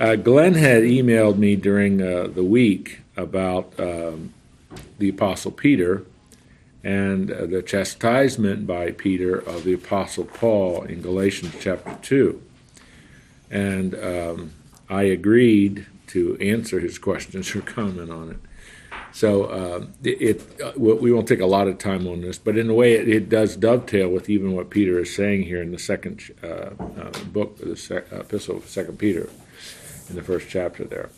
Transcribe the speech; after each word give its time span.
Uh, 0.00 0.16
Glenn 0.16 0.54
had 0.54 0.82
emailed 0.82 1.36
me 1.36 1.56
during 1.56 2.00
uh, 2.00 2.26
the 2.34 2.42
week 2.42 3.02
about 3.18 3.78
um, 3.78 4.32
the 4.98 5.10
Apostle 5.10 5.50
Peter 5.50 6.06
and 6.82 7.30
uh, 7.30 7.44
the 7.44 7.60
chastisement 7.60 8.66
by 8.66 8.92
Peter 8.92 9.36
of 9.36 9.64
the 9.64 9.74
Apostle 9.74 10.24
Paul 10.24 10.84
in 10.84 11.02
Galatians 11.02 11.54
chapter 11.60 11.98
2. 12.00 12.42
And 13.50 13.94
um, 13.94 14.52
I 14.88 15.02
agreed 15.02 15.86
to 16.06 16.38
answer 16.40 16.80
his 16.80 16.98
questions 16.98 17.54
or 17.54 17.60
comment 17.60 18.10
on 18.10 18.30
it. 18.30 18.38
So 19.12 19.44
uh, 19.44 19.86
it, 20.02 20.22
it 20.22 20.60
uh, 20.62 20.72
we 20.78 21.12
won't 21.12 21.28
take 21.28 21.40
a 21.40 21.46
lot 21.46 21.68
of 21.68 21.76
time 21.76 22.06
on 22.06 22.22
this, 22.22 22.38
but 22.38 22.56
in 22.56 22.70
a 22.70 22.74
way, 22.74 22.94
it, 22.94 23.06
it 23.06 23.28
does 23.28 23.54
dovetail 23.54 24.08
with 24.08 24.30
even 24.30 24.52
what 24.52 24.70
Peter 24.70 24.98
is 25.00 25.14
saying 25.14 25.42
here 25.42 25.60
in 25.60 25.72
the 25.72 25.78
second 25.78 26.22
uh, 26.42 26.46
uh 26.46 27.10
book, 27.24 27.58
the 27.58 27.76
sec- 27.76 28.10
epistle 28.12 28.58
of 28.58 28.68
Second 28.68 28.98
Peter, 28.98 29.28
in 30.10 30.16
the 30.16 30.22
first 30.22 30.48
chapter 30.48 30.84
there. 30.84 31.08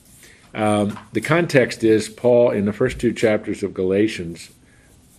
Um, 0.54 0.98
the 1.12 1.20
context 1.20 1.82
is 1.82 2.08
Paul 2.08 2.50
in 2.50 2.66
the 2.66 2.72
first 2.72 3.00
two 3.00 3.12
chapters 3.12 3.62
of 3.62 3.74
Galatians. 3.74 4.50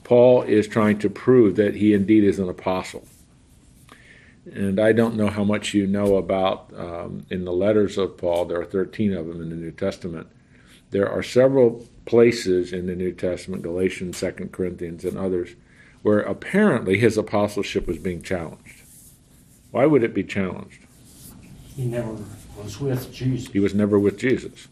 Paul 0.03 0.43
is 0.43 0.67
trying 0.67 0.99
to 0.99 1.09
prove 1.09 1.55
that 1.55 1.75
he 1.75 1.93
indeed 1.93 2.23
is 2.23 2.39
an 2.39 2.49
apostle. 2.49 3.07
And 4.51 4.79
I 4.79 4.91
don't 4.91 5.15
know 5.15 5.29
how 5.29 5.43
much 5.43 5.73
you 5.73 5.87
know 5.87 6.17
about 6.17 6.71
um, 6.77 7.25
in 7.29 7.45
the 7.45 7.53
letters 7.53 7.97
of 7.97 8.17
Paul. 8.17 8.45
There 8.45 8.59
are 8.59 8.65
13 8.65 9.13
of 9.13 9.27
them 9.27 9.41
in 9.41 9.49
the 9.49 9.55
New 9.55 9.71
Testament. 9.71 10.27
There 10.91 11.09
are 11.09 11.23
several 11.23 11.87
places 12.05 12.73
in 12.73 12.85
the 12.85 12.95
New 12.95 13.13
Testament, 13.13 13.63
Galatians, 13.63 14.17
Second 14.17 14.51
Corinthians, 14.51 15.05
and 15.05 15.17
others, 15.17 15.51
where 16.01 16.19
apparently 16.19 16.97
his 16.97 17.17
apostleship 17.17 17.87
was 17.87 17.97
being 17.97 18.21
challenged. 18.21 18.83
Why 19.71 19.85
would 19.85 20.03
it 20.03 20.13
be 20.13 20.23
challenged? 20.23 20.81
He 21.75 21.85
never 21.85 22.17
was 22.57 22.79
with 22.79 23.13
Jesus. 23.13 23.51
He 23.51 23.59
was 23.59 23.73
never 23.73 23.97
with 23.99 24.17
Jesus. 24.17 24.67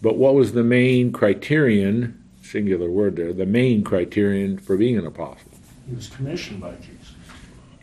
But 0.00 0.16
what 0.16 0.34
was 0.34 0.52
the 0.52 0.64
main 0.64 1.12
criterion, 1.12 2.22
singular 2.42 2.90
word 2.90 3.16
there, 3.16 3.32
the 3.32 3.46
main 3.46 3.84
criterion 3.84 4.58
for 4.58 4.76
being 4.76 4.98
an 4.98 5.06
apostle? 5.06 5.50
He 5.88 5.94
was 5.94 6.08
commissioned 6.08 6.60
by 6.60 6.72
Jesus. 6.76 7.14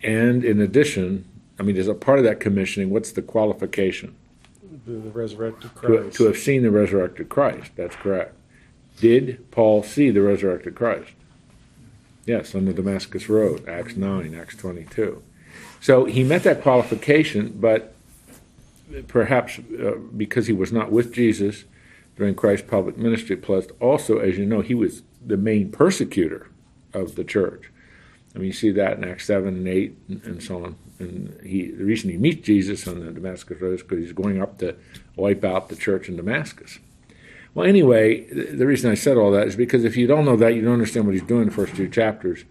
And 0.04 0.44
in 0.44 0.60
addition, 0.62 1.26
I 1.60 1.64
mean, 1.64 1.78
as 1.78 1.88
a 1.88 1.94
part 1.94 2.20
of 2.20 2.26
that 2.26 2.40
commissioning, 2.40 2.90
what's 2.90 3.12
the 3.14 3.22
qualification? 3.22 4.16
The, 4.86 4.94
the 4.94 5.10
resurrected 5.12 5.64
To, 5.64 5.70
Christ. 5.70 6.18
to 6.18 6.26
have 6.26 6.38
seen 6.38 6.64
the 6.64 6.72
resurrected 6.72 7.30
Christ. 7.30 7.72
That's 7.76 7.96
correct. 7.96 8.36
Did 9.00 9.50
Paul 9.52 9.84
see 9.84 10.10
the 10.10 10.22
resurrected 10.22 10.76
Christ? 10.76 11.12
Yes, 12.26 12.54
on 12.54 12.66
the 12.66 12.74
Damascus 12.74 13.30
Road, 13.30 13.68
Acts 13.68 13.96
9, 13.96 14.36
Acts 14.36 14.56
22. 14.58 15.24
So 15.82 16.06
he 16.06 16.24
met 16.24 16.44
that 16.44 16.62
qualification, 16.62 17.58
but 17.60 17.94
perhaps 19.08 19.60
uh, 19.60 19.96
because 20.16 20.48
he 20.48 20.54
was 20.54 20.72
not 20.72 20.92
with 20.92 21.14
Jesus 21.14 21.64
during 22.16 22.36
Christ's 22.36 22.68
public 22.68 22.98
ministry, 22.98 23.38
plus 23.38 23.68
also, 23.80 24.20
as 24.20 24.38
you 24.38 24.46
know, 24.46 24.62
he 24.62 24.76
was 24.76 25.04
the 25.26 25.38
main 25.38 25.72
persecutor 25.72 26.50
of 26.94 27.16
the 27.16 27.24
church. 27.24 27.72
I 28.36 28.40
mean, 28.40 28.48
you 28.48 28.54
see 28.54 28.72
that 28.72 28.98
in 28.98 29.04
Acts 29.04 29.26
7 29.26 29.48
and 29.48 29.68
8 29.68 29.98
and, 30.26 30.44
so 30.44 30.64
on. 30.64 30.76
And 31.00 31.40
he, 31.44 31.72
the 31.72 31.84
reason 31.84 32.10
he 32.10 32.18
meets 32.18 32.46
Jesus 32.46 32.88
on 32.88 33.04
the 33.04 33.12
Damascus 33.12 33.60
Road 33.60 33.76
is 33.76 33.82
because 33.82 34.00
he's 34.00 34.14
going 34.14 34.42
up 34.42 34.60
to 34.60 34.76
wipe 35.16 35.44
out 35.44 35.70
the 35.70 35.76
church 35.76 36.10
in 36.10 36.16
Damascus. 36.16 36.78
Well, 37.56 37.66
anyway, 37.66 38.26
the 38.32 38.68
reason 38.68 38.92
I 38.92 38.94
said 38.94 39.18
all 39.18 39.32
that 39.32 39.48
is 39.48 39.56
because 39.56 39.84
if 39.84 39.98
you 39.98 40.06
don't 40.06 40.26
know 40.26 40.36
that, 40.36 40.54
you 40.54 40.62
don't 40.62 40.74
understand 40.74 41.06
what 41.06 41.14
he's 41.14 41.24
doing 41.24 41.44
in 41.44 41.50
the 41.50 41.56
first 41.56 41.76
two 41.76 41.90
chapters. 41.90 42.44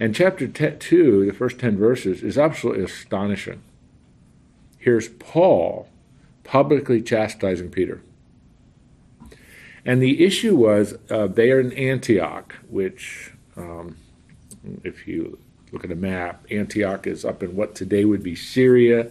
And 0.00 0.14
chapter 0.14 0.48
2, 0.48 1.26
the 1.26 1.32
first 1.34 1.58
10 1.58 1.76
verses, 1.76 2.22
is 2.22 2.38
absolutely 2.38 2.84
astonishing. 2.84 3.60
Here's 4.78 5.08
Paul 5.08 5.90
publicly 6.42 7.02
chastising 7.02 7.70
Peter. 7.70 8.00
And 9.84 10.02
the 10.02 10.24
issue 10.24 10.56
was 10.56 10.94
uh, 11.10 11.26
they 11.26 11.52
are 11.52 11.60
in 11.60 11.72
Antioch, 11.74 12.54
which, 12.70 13.32
um, 13.58 13.96
if 14.82 15.06
you 15.06 15.38
look 15.70 15.84
at 15.84 15.92
a 15.92 15.96
map, 15.96 16.46
Antioch 16.50 17.06
is 17.06 17.24
up 17.24 17.42
in 17.42 17.54
what 17.54 17.74
today 17.74 18.06
would 18.06 18.22
be 18.22 18.34
Syria. 18.34 19.10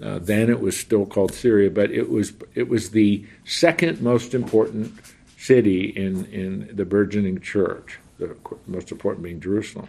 Uh, 0.00 0.18
then 0.20 0.48
it 0.48 0.60
was 0.60 0.78
still 0.78 1.04
called 1.04 1.32
Syria, 1.32 1.70
but 1.70 1.90
it 1.90 2.10
was 2.10 2.32
it 2.54 2.68
was 2.68 2.90
the 2.90 3.24
second 3.44 4.00
most 4.00 4.34
important 4.34 4.92
city 5.36 5.84
in 5.84 6.24
in 6.26 6.74
the 6.74 6.84
burgeoning 6.84 7.40
church. 7.40 7.98
The 8.28 8.56
most 8.66 8.90
important 8.92 9.24
being 9.24 9.40
Jerusalem, 9.40 9.88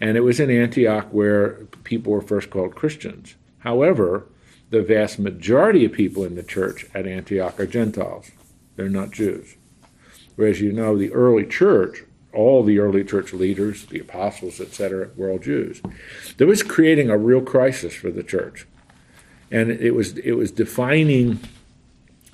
and 0.00 0.16
it 0.16 0.22
was 0.22 0.40
in 0.40 0.50
Antioch 0.50 1.08
where 1.10 1.66
people 1.84 2.12
were 2.12 2.22
first 2.22 2.50
called 2.50 2.74
Christians. 2.74 3.34
However, 3.58 4.26
the 4.70 4.82
vast 4.82 5.18
majority 5.18 5.84
of 5.84 5.92
people 5.92 6.24
in 6.24 6.34
the 6.34 6.42
church 6.42 6.86
at 6.94 7.06
Antioch 7.06 7.58
are 7.58 7.66
Gentiles; 7.66 8.30
they're 8.76 8.88
not 8.88 9.10
Jews. 9.10 9.56
Whereas 10.36 10.60
you 10.60 10.72
know, 10.72 10.96
the 10.96 11.12
early 11.12 11.46
church 11.46 12.04
all 12.36 12.62
the 12.62 12.78
early 12.78 13.02
church 13.02 13.32
leaders, 13.32 13.86
the 13.86 13.98
apostles, 13.98 14.60
etc., 14.60 15.08
were 15.16 15.30
all 15.30 15.38
Jews. 15.38 15.80
That 16.36 16.46
was 16.46 16.62
creating 16.62 17.08
a 17.08 17.16
real 17.16 17.40
crisis 17.40 17.94
for 17.94 18.10
the 18.10 18.22
church, 18.22 18.66
and 19.50 19.70
it 19.70 19.92
was 19.92 20.18
it 20.18 20.32
was 20.32 20.50
defining 20.50 21.40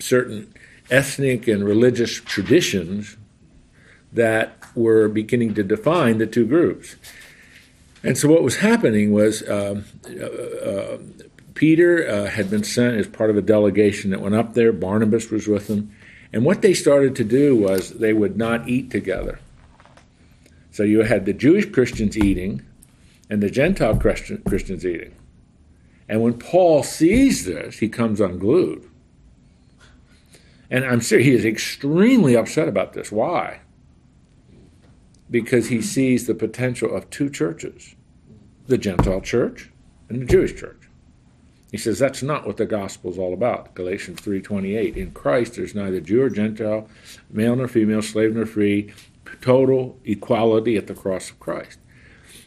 certain 0.00 0.52
ethnic 0.90 1.46
and 1.46 1.64
religious 1.64 2.14
traditions 2.14 3.16
that 4.12 4.56
were 4.74 5.08
beginning 5.08 5.54
to 5.54 5.62
define 5.62 6.18
the 6.18 6.26
two 6.26 6.46
groups. 6.46 6.96
And 8.02 8.18
so 8.18 8.28
what 8.28 8.42
was 8.42 8.56
happening 8.56 9.12
was 9.12 9.48
um, 9.48 9.84
uh, 10.06 10.24
uh, 10.24 10.98
Peter 11.54 12.08
uh, 12.08 12.26
had 12.26 12.50
been 12.50 12.64
sent 12.64 12.96
as 12.96 13.06
part 13.06 13.30
of 13.30 13.36
a 13.36 13.42
delegation 13.42 14.10
that 14.10 14.20
went 14.20 14.34
up 14.34 14.54
there. 14.54 14.72
Barnabas 14.72 15.30
was 15.30 15.46
with 15.46 15.68
them. 15.68 15.94
And 16.32 16.44
what 16.44 16.62
they 16.62 16.74
started 16.74 17.14
to 17.16 17.24
do 17.24 17.54
was 17.54 17.90
they 17.90 18.12
would 18.12 18.36
not 18.36 18.68
eat 18.68 18.90
together. 18.90 19.38
So 20.70 20.82
you 20.82 21.02
had 21.02 21.26
the 21.26 21.34
Jewish 21.34 21.70
Christians 21.70 22.16
eating 22.16 22.62
and 23.28 23.42
the 23.42 23.50
Gentile 23.50 23.96
Christian, 23.96 24.42
Christians 24.48 24.84
eating. 24.84 25.14
And 26.08 26.22
when 26.22 26.34
Paul 26.34 26.82
sees 26.82 27.44
this, 27.44 27.78
he 27.78 27.88
comes 27.88 28.20
unglued. 28.20 28.88
And 30.70 30.84
I'm 30.84 31.00
sure 31.00 31.18
he 31.18 31.34
is 31.34 31.44
extremely 31.44 32.34
upset 32.34 32.66
about 32.66 32.94
this. 32.94 33.12
Why? 33.12 33.60
Because 35.32 35.68
he 35.68 35.82
sees 35.82 36.28
the 36.28 36.34
potential 36.34 36.94
of 36.94 37.10
two 37.10 37.28
churches 37.28 37.96
the 38.68 38.78
Gentile 38.78 39.20
church 39.20 39.70
and 40.08 40.22
the 40.22 40.24
Jewish 40.24 40.54
church. 40.54 40.88
He 41.72 41.78
says 41.78 41.98
that's 41.98 42.22
not 42.22 42.46
what 42.46 42.58
the 42.58 42.66
gospel 42.66 43.10
is 43.10 43.18
all 43.18 43.34
about. 43.34 43.74
Galatians 43.74 44.20
3:28. 44.20 44.96
In 44.96 45.10
Christ 45.10 45.56
there's 45.56 45.74
neither 45.74 46.00
Jew 46.00 46.22
or 46.22 46.30
Gentile, 46.30 46.88
male 47.30 47.56
nor 47.56 47.66
female, 47.66 48.02
slave 48.02 48.34
nor 48.34 48.46
free, 48.46 48.92
total 49.40 49.98
equality 50.04 50.76
at 50.76 50.86
the 50.86 50.94
cross 50.94 51.30
of 51.30 51.40
Christ. 51.40 51.78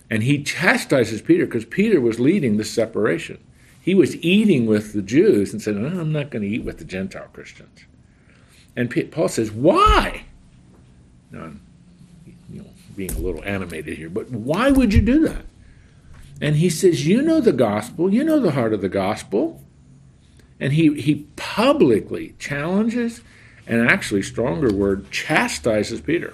And 0.10 0.24
he 0.24 0.44
chastises 0.44 1.22
Peter 1.22 1.46
because 1.46 1.66
Peter 1.66 2.00
was 2.00 2.20
leading 2.20 2.58
the 2.58 2.64
separation. 2.64 3.40
He 3.82 3.96
was 3.96 4.16
eating 4.18 4.66
with 4.66 4.94
the 4.94 5.02
Jews 5.02 5.52
and 5.52 5.62
said, 5.62 5.76
I'm 5.76 6.12
not 6.12 6.30
going 6.30 6.42
to 6.42 6.48
eat 6.48 6.64
with 6.64 6.78
the 6.78 6.86
Gentile 6.86 7.28
Christians. 7.34 7.86
And 8.76 9.12
Paul 9.12 9.28
says, 9.28 9.52
Why? 9.52 10.26
Know, 11.32 11.54
being 12.96 13.12
a 13.12 13.20
little 13.20 13.44
animated 13.44 13.98
here, 13.98 14.10
but 14.10 14.30
why 14.30 14.72
would 14.72 14.94
you 14.94 15.02
do 15.02 15.28
that? 15.28 15.46
And 16.42 16.56
he 16.58 16.70
says, 16.70 17.08
You 17.08 17.22
know 17.22 17.40
the 17.40 17.54
gospel, 17.54 18.14
you 18.14 18.24
know 18.24 18.40
the 18.40 18.52
heart 18.52 18.74
of 18.74 18.82
the 18.82 18.90
gospel. 18.90 19.62
And 20.58 20.72
he, 20.72 21.02
he 21.02 21.28
publicly 21.36 22.34
challenges 22.40 23.22
and 23.68 23.90
actually, 23.90 24.22
stronger 24.22 24.72
word, 24.72 25.12
chastises 25.12 26.02
Peter 26.02 26.34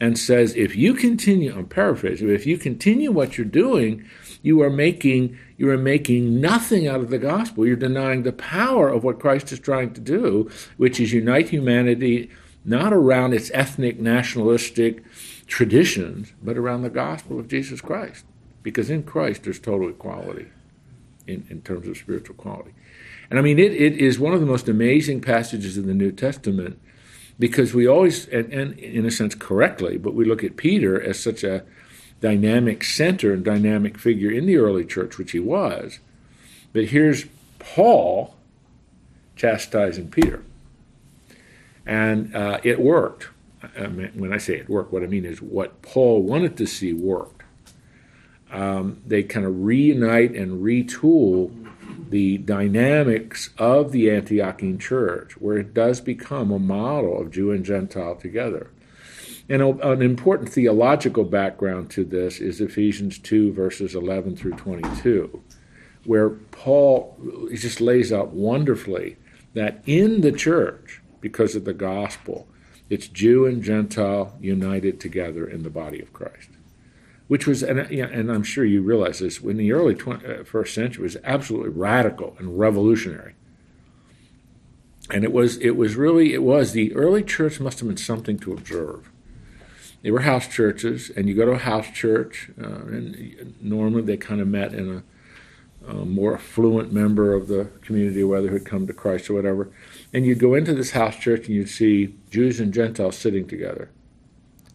and 0.00 0.18
says, 0.18 0.54
if 0.54 0.76
you 0.76 0.94
continue, 0.94 1.54
I'm 1.54 1.66
paraphrasing, 1.66 2.28
if 2.28 2.46
you 2.46 2.58
continue 2.58 3.10
what 3.10 3.36
you're 3.36 3.46
doing, 3.46 4.04
you 4.42 4.62
are 4.62 4.70
making 4.70 5.38
you 5.56 5.68
are 5.70 5.78
making 5.78 6.40
nothing 6.40 6.86
out 6.86 7.00
of 7.00 7.10
the 7.10 7.18
gospel. 7.18 7.66
You're 7.66 7.74
denying 7.74 8.22
the 8.22 8.32
power 8.32 8.88
of 8.88 9.02
what 9.02 9.18
Christ 9.18 9.50
is 9.50 9.58
trying 9.58 9.92
to 9.94 10.00
do, 10.00 10.48
which 10.76 11.00
is 11.00 11.12
unite 11.12 11.48
humanity 11.48 12.30
not 12.68 12.92
around 12.92 13.32
its 13.32 13.50
ethnic, 13.54 13.98
nationalistic 13.98 15.02
traditions, 15.46 16.32
but 16.42 16.56
around 16.56 16.82
the 16.82 16.90
gospel 16.90 17.38
of 17.38 17.48
Jesus 17.48 17.80
Christ. 17.80 18.24
Because 18.62 18.90
in 18.90 19.02
Christ 19.02 19.44
there's 19.44 19.58
total 19.58 19.88
equality 19.88 20.48
in, 21.26 21.46
in 21.48 21.62
terms 21.62 21.88
of 21.88 21.96
spiritual 21.96 22.36
quality. 22.36 22.72
And 23.30 23.38
I 23.38 23.42
mean, 23.42 23.58
it, 23.58 23.72
it 23.72 23.96
is 23.96 24.18
one 24.18 24.34
of 24.34 24.40
the 24.40 24.46
most 24.46 24.68
amazing 24.68 25.20
passages 25.20 25.76
in 25.76 25.86
the 25.86 25.94
New 25.94 26.12
Testament 26.12 26.78
because 27.38 27.72
we 27.72 27.86
always, 27.86 28.26
and, 28.28 28.52
and, 28.52 28.78
in 28.78 29.06
a 29.06 29.10
sense 29.10 29.34
correctly, 29.34 29.96
but 29.96 30.14
we 30.14 30.24
look 30.24 30.42
at 30.42 30.56
Peter 30.56 31.00
as 31.00 31.22
such 31.22 31.44
a 31.44 31.64
dynamic 32.20 32.82
center 32.82 33.32
and 33.32 33.44
dynamic 33.44 33.96
figure 33.96 34.30
in 34.30 34.46
the 34.46 34.56
early 34.56 34.84
church, 34.84 35.18
which 35.18 35.32
he 35.32 35.38
was. 35.38 36.00
But 36.72 36.86
here's 36.86 37.26
Paul 37.58 38.34
chastising 39.36 40.10
Peter. 40.10 40.42
And 41.88 42.36
uh, 42.36 42.60
it 42.62 42.78
worked. 42.78 43.28
I 43.76 43.86
mean, 43.86 44.12
when 44.14 44.32
I 44.32 44.36
say 44.36 44.56
it 44.56 44.68
worked, 44.68 44.92
what 44.92 45.02
I 45.02 45.06
mean 45.06 45.24
is 45.24 45.40
what 45.40 45.80
Paul 45.80 46.22
wanted 46.22 46.56
to 46.58 46.66
see 46.66 46.92
worked. 46.92 47.42
Um, 48.52 49.02
they 49.06 49.22
kind 49.22 49.46
of 49.46 49.64
reunite 49.64 50.34
and 50.34 50.62
retool 50.62 51.50
the 52.10 52.38
dynamics 52.38 53.50
of 53.58 53.92
the 53.92 54.06
Antiochian 54.06 54.78
church, 54.78 55.32
where 55.40 55.56
it 55.56 55.74
does 55.74 56.00
become 56.00 56.50
a 56.50 56.58
model 56.58 57.20
of 57.20 57.30
Jew 57.30 57.50
and 57.50 57.64
Gentile 57.64 58.16
together. 58.16 58.70
And 59.48 59.62
an 59.62 60.02
important 60.02 60.50
theological 60.50 61.24
background 61.24 61.90
to 61.92 62.04
this 62.04 62.38
is 62.38 62.60
Ephesians 62.60 63.18
2, 63.18 63.52
verses 63.52 63.94
11 63.94 64.36
through 64.36 64.52
22, 64.52 65.42
where 66.04 66.28
Paul 66.28 67.16
just 67.50 67.80
lays 67.80 68.12
out 68.12 68.28
wonderfully 68.28 69.16
that 69.54 69.82
in 69.86 70.20
the 70.20 70.32
church, 70.32 70.97
because 71.20 71.54
of 71.54 71.64
the 71.64 71.74
gospel, 71.74 72.48
it's 72.88 73.08
Jew 73.08 73.46
and 73.46 73.62
Gentile 73.62 74.36
united 74.40 75.00
together 75.00 75.46
in 75.46 75.62
the 75.62 75.70
body 75.70 76.00
of 76.00 76.12
Christ 76.12 76.50
which 77.28 77.46
was, 77.46 77.62
and, 77.62 77.78
and 77.78 78.32
I'm 78.32 78.42
sure 78.42 78.64
you 78.64 78.82
realize 78.82 79.20
this, 79.20 79.38
in 79.38 79.58
the 79.58 79.72
early 79.72 79.94
20, 79.94 80.26
uh, 80.26 80.44
first 80.44 80.74
century, 80.74 81.02
was 81.02 81.18
absolutely 81.22 81.68
radical 81.68 82.34
and 82.38 82.58
revolutionary. 82.58 83.34
And 85.10 85.24
it 85.24 85.32
was, 85.32 85.58
it 85.58 85.76
was 85.76 85.94
really, 85.94 86.32
it 86.32 86.42
was, 86.42 86.72
the 86.72 86.94
early 86.94 87.22
church 87.22 87.60
must 87.60 87.78
have 87.80 87.88
been 87.88 87.98
something 87.98 88.38
to 88.40 88.52
observe. 88.52 89.10
They 90.02 90.10
were 90.10 90.20
house 90.20 90.48
churches, 90.48 91.10
and 91.10 91.28
you 91.28 91.34
go 91.34 91.44
to 91.44 91.52
a 91.52 91.58
house 91.58 91.90
church, 91.90 92.50
uh, 92.60 92.66
and 92.66 93.54
normally 93.60 94.02
they 94.02 94.16
kind 94.16 94.40
of 94.40 94.48
met 94.48 94.72
in 94.72 94.90
a, 94.90 95.02
a 95.88 96.04
more 96.04 96.34
affluent 96.34 96.92
member 96.92 97.34
of 97.34 97.48
the 97.48 97.70
community, 97.82 98.22
whether 98.22 98.48
who'd 98.48 98.66
come 98.66 98.86
to 98.86 98.92
Christ 98.92 99.30
or 99.30 99.34
whatever. 99.34 99.70
And 100.12 100.24
you'd 100.24 100.38
go 100.38 100.54
into 100.54 100.74
this 100.74 100.92
house 100.92 101.16
church 101.16 101.46
and 101.46 101.56
you'd 101.56 101.70
see 101.70 102.14
Jews 102.30 102.60
and 102.60 102.72
Gentiles 102.72 103.16
sitting 103.16 103.48
together 103.48 103.90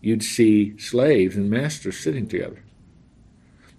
you'd 0.03 0.21
see 0.21 0.77
slaves 0.77 1.37
and 1.37 1.49
masters 1.49 1.97
sitting 1.97 2.27
together. 2.27 2.61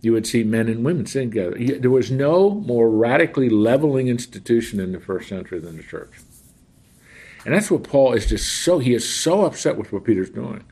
You 0.00 0.12
would 0.12 0.26
see 0.26 0.42
men 0.42 0.68
and 0.68 0.82
women 0.82 1.04
sitting 1.04 1.30
together. 1.30 1.78
There 1.78 1.90
was 1.90 2.10
no 2.10 2.50
more 2.50 2.90
radically 2.90 3.50
leveling 3.50 4.08
institution 4.08 4.80
in 4.80 4.92
the 4.92 5.00
first 5.00 5.28
century 5.28 5.60
than 5.60 5.76
the 5.76 5.82
church. 5.82 6.12
And 7.44 7.54
that's 7.54 7.70
what 7.70 7.82
Paul 7.82 8.14
is 8.14 8.26
just 8.26 8.64
so, 8.64 8.78
he 8.78 8.94
is 8.94 9.06
so 9.06 9.44
upset 9.44 9.76
with 9.76 9.92
what 9.92 10.04
Peter's 10.04 10.30
doing. 10.30 10.64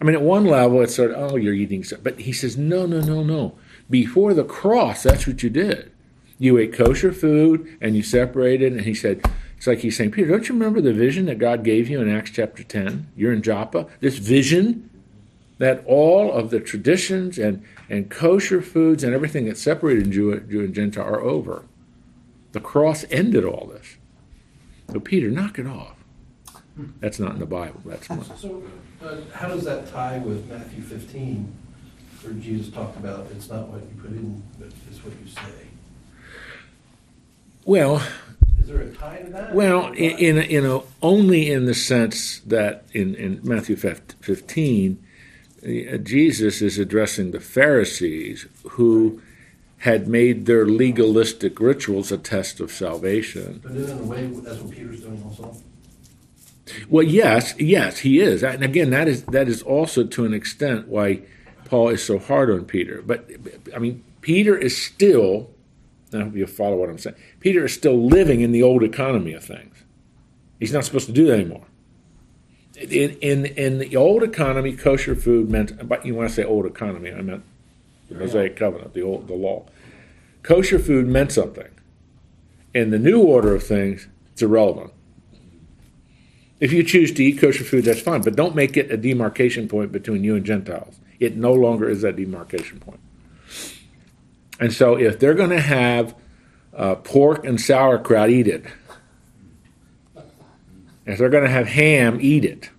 I 0.00 0.04
mean, 0.04 0.14
at 0.14 0.22
one 0.22 0.44
level, 0.44 0.80
it's 0.80 0.94
sort 0.94 1.10
of, 1.10 1.32
oh, 1.32 1.36
you're 1.36 1.52
eating. 1.52 1.84
But 2.00 2.20
he 2.20 2.32
says, 2.32 2.56
no, 2.56 2.86
no, 2.86 3.00
no, 3.00 3.24
no. 3.24 3.58
Before 3.90 4.32
the 4.32 4.44
cross, 4.44 5.02
that's 5.02 5.26
what 5.26 5.42
you 5.42 5.50
did. 5.50 5.90
You 6.38 6.56
ate 6.56 6.72
kosher 6.72 7.12
food 7.12 7.76
and 7.80 7.96
you 7.96 8.02
separated. 8.02 8.72
And 8.72 8.82
he 8.82 8.94
said, 8.94 9.22
it's 9.58 9.66
like 9.66 9.80
he's 9.80 9.96
saying, 9.96 10.12
Peter, 10.12 10.28
don't 10.28 10.48
you 10.48 10.54
remember 10.54 10.80
the 10.80 10.94
vision 10.94 11.26
that 11.26 11.38
God 11.38 11.64
gave 11.64 11.90
you 11.90 12.00
in 12.00 12.08
Acts 12.08 12.30
chapter 12.30 12.62
10? 12.62 13.08
You're 13.14 13.32
in 13.32 13.42
Joppa. 13.42 13.86
This 14.00 14.16
vision 14.16 14.88
that 15.58 15.84
all 15.84 16.32
of 16.32 16.48
the 16.48 16.60
traditions 16.60 17.38
and, 17.38 17.62
and 17.90 18.10
kosher 18.10 18.62
foods 18.62 19.04
and 19.04 19.12
everything 19.12 19.44
that 19.44 19.58
separated 19.58 20.10
Jew, 20.10 20.40
Jew 20.40 20.60
and 20.60 20.74
Gentile 20.74 21.04
are 21.04 21.20
over. 21.20 21.64
The 22.52 22.60
cross 22.60 23.04
ended 23.10 23.44
all 23.44 23.66
this. 23.66 23.98
So, 24.90 25.00
Peter, 25.00 25.30
knock 25.30 25.58
it 25.58 25.66
off. 25.66 25.96
That's 27.00 27.18
not 27.18 27.32
in 27.32 27.40
the 27.40 27.46
Bible. 27.46 27.82
That's 27.84 28.08
one. 28.08 28.24
So, 28.38 28.62
uh, 29.02 29.16
how 29.34 29.48
does 29.48 29.64
that 29.64 29.86
tie 29.88 30.18
with 30.18 30.48
Matthew 30.48 30.82
15, 30.82 31.52
where 32.22 32.34
Jesus 32.34 32.72
talked 32.72 32.96
about 32.96 33.26
it's 33.32 33.48
not 33.48 33.68
what 33.68 33.80
you 33.80 34.00
put 34.00 34.10
in, 34.10 34.42
but 34.58 34.68
it's 34.90 35.04
what 35.04 35.12
you 35.22 35.30
say? 35.30 35.66
Well, 37.64 38.02
is 38.60 38.68
there 38.68 38.80
a 38.80 38.92
tie 38.92 39.18
to 39.18 39.30
that? 39.30 39.54
Well, 39.54 39.92
in, 39.92 40.18
in, 40.18 40.38
a, 40.38 40.42
in 40.42 40.66
a, 40.66 40.80
only 41.02 41.50
in 41.50 41.66
the 41.66 41.74
sense 41.74 42.40
that 42.40 42.84
in, 42.92 43.14
in 43.14 43.40
Matthew 43.42 43.76
15, 43.76 45.02
uh, 45.62 45.96
Jesus 45.98 46.62
is 46.62 46.78
addressing 46.78 47.30
the 47.30 47.40
Pharisees 47.40 48.46
who 48.70 49.20
had 49.78 50.08
made 50.08 50.46
their 50.46 50.66
legalistic 50.66 51.58
rituals 51.58 52.12
a 52.12 52.18
test 52.18 52.60
of 52.60 52.70
salvation. 52.70 53.60
But 53.62 53.72
in 53.72 53.90
a 53.90 54.02
way, 54.02 54.26
that's 54.26 54.58
what 54.60 54.70
Peter's 54.70 55.00
doing 55.00 55.22
also. 55.24 55.56
Well, 56.88 57.04
yes, 57.04 57.54
yes, 57.58 57.98
he 57.98 58.20
is, 58.20 58.44
and 58.44 58.62
again, 58.62 58.90
that 58.90 59.08
is 59.08 59.24
that 59.24 59.48
is 59.48 59.60
also 59.62 60.04
to 60.04 60.24
an 60.24 60.32
extent 60.32 60.86
why 60.86 61.22
Paul 61.70 61.88
is 61.90 62.04
so 62.04 62.18
hard 62.18 62.50
on 62.50 62.64
Peter. 62.64 63.00
But 63.00 63.30
I 63.74 63.78
mean, 63.78 64.04
Peter 64.20 64.58
is 64.58 64.76
still 64.76 65.50
I 66.12 66.22
hope 66.22 66.34
you 66.34 66.46
follow 66.46 66.76
what 66.76 66.88
I'm 66.88 66.98
saying. 66.98 67.16
Peter 67.38 67.64
is 67.64 67.72
still 67.72 67.96
living 67.96 68.40
in 68.40 68.52
the 68.52 68.62
old 68.62 68.82
economy 68.82 69.32
of 69.32 69.44
things. 69.44 69.84
He's 70.58 70.72
not 70.72 70.84
supposed 70.84 71.06
to 71.06 71.12
do 71.12 71.26
that 71.26 71.34
anymore. 71.34 71.64
In, 72.76 73.10
in, 73.20 73.46
in 73.46 73.78
the 73.78 73.94
old 73.96 74.22
economy, 74.22 74.74
kosher 74.74 75.14
food 75.14 75.50
meant, 75.50 75.88
but 75.88 76.04
you 76.04 76.14
want 76.14 76.28
to 76.28 76.34
say 76.34 76.44
old 76.44 76.66
economy, 76.66 77.12
I 77.12 77.20
meant 77.20 77.44
the 78.08 78.16
Mosaic 78.16 78.56
Covenant, 78.56 78.94
the 78.94 79.02
old 79.02 79.28
the 79.28 79.34
law. 79.34 79.66
Kosher 80.42 80.78
food 80.78 81.06
meant 81.06 81.30
something. 81.30 81.68
In 82.74 82.90
the 82.90 82.98
new 82.98 83.22
order 83.22 83.54
of 83.54 83.62
things, 83.62 84.08
it's 84.32 84.42
irrelevant. 84.42 84.92
If 86.58 86.72
you 86.72 86.82
choose 86.82 87.12
to 87.12 87.24
eat 87.24 87.40
kosher 87.40 87.64
food, 87.64 87.84
that's 87.84 88.00
fine, 88.00 88.22
but 88.22 88.36
don't 88.36 88.54
make 88.54 88.76
it 88.76 88.90
a 88.90 88.96
demarcation 88.96 89.68
point 89.68 89.92
between 89.92 90.24
you 90.24 90.36
and 90.36 90.44
Gentiles. 90.44 90.99
It 91.20 91.36
no 91.36 91.52
longer 91.52 91.88
is 91.88 92.02
that 92.02 92.16
demarcation 92.16 92.80
point. 92.80 93.00
And 94.58 94.72
so 94.72 94.96
if 94.96 95.20
they're 95.20 95.34
going 95.34 95.50
to 95.50 95.60
have 95.60 96.14
uh, 96.74 96.96
pork 96.96 97.44
and 97.44 97.60
sauerkraut, 97.60 98.30
eat 98.30 98.48
it. 98.48 98.64
If 101.06 101.18
they're 101.18 101.30
going 101.30 101.44
to 101.44 101.50
have 101.50 101.66
ham, 101.66 102.18
eat 102.20 102.44
it. 102.44 102.70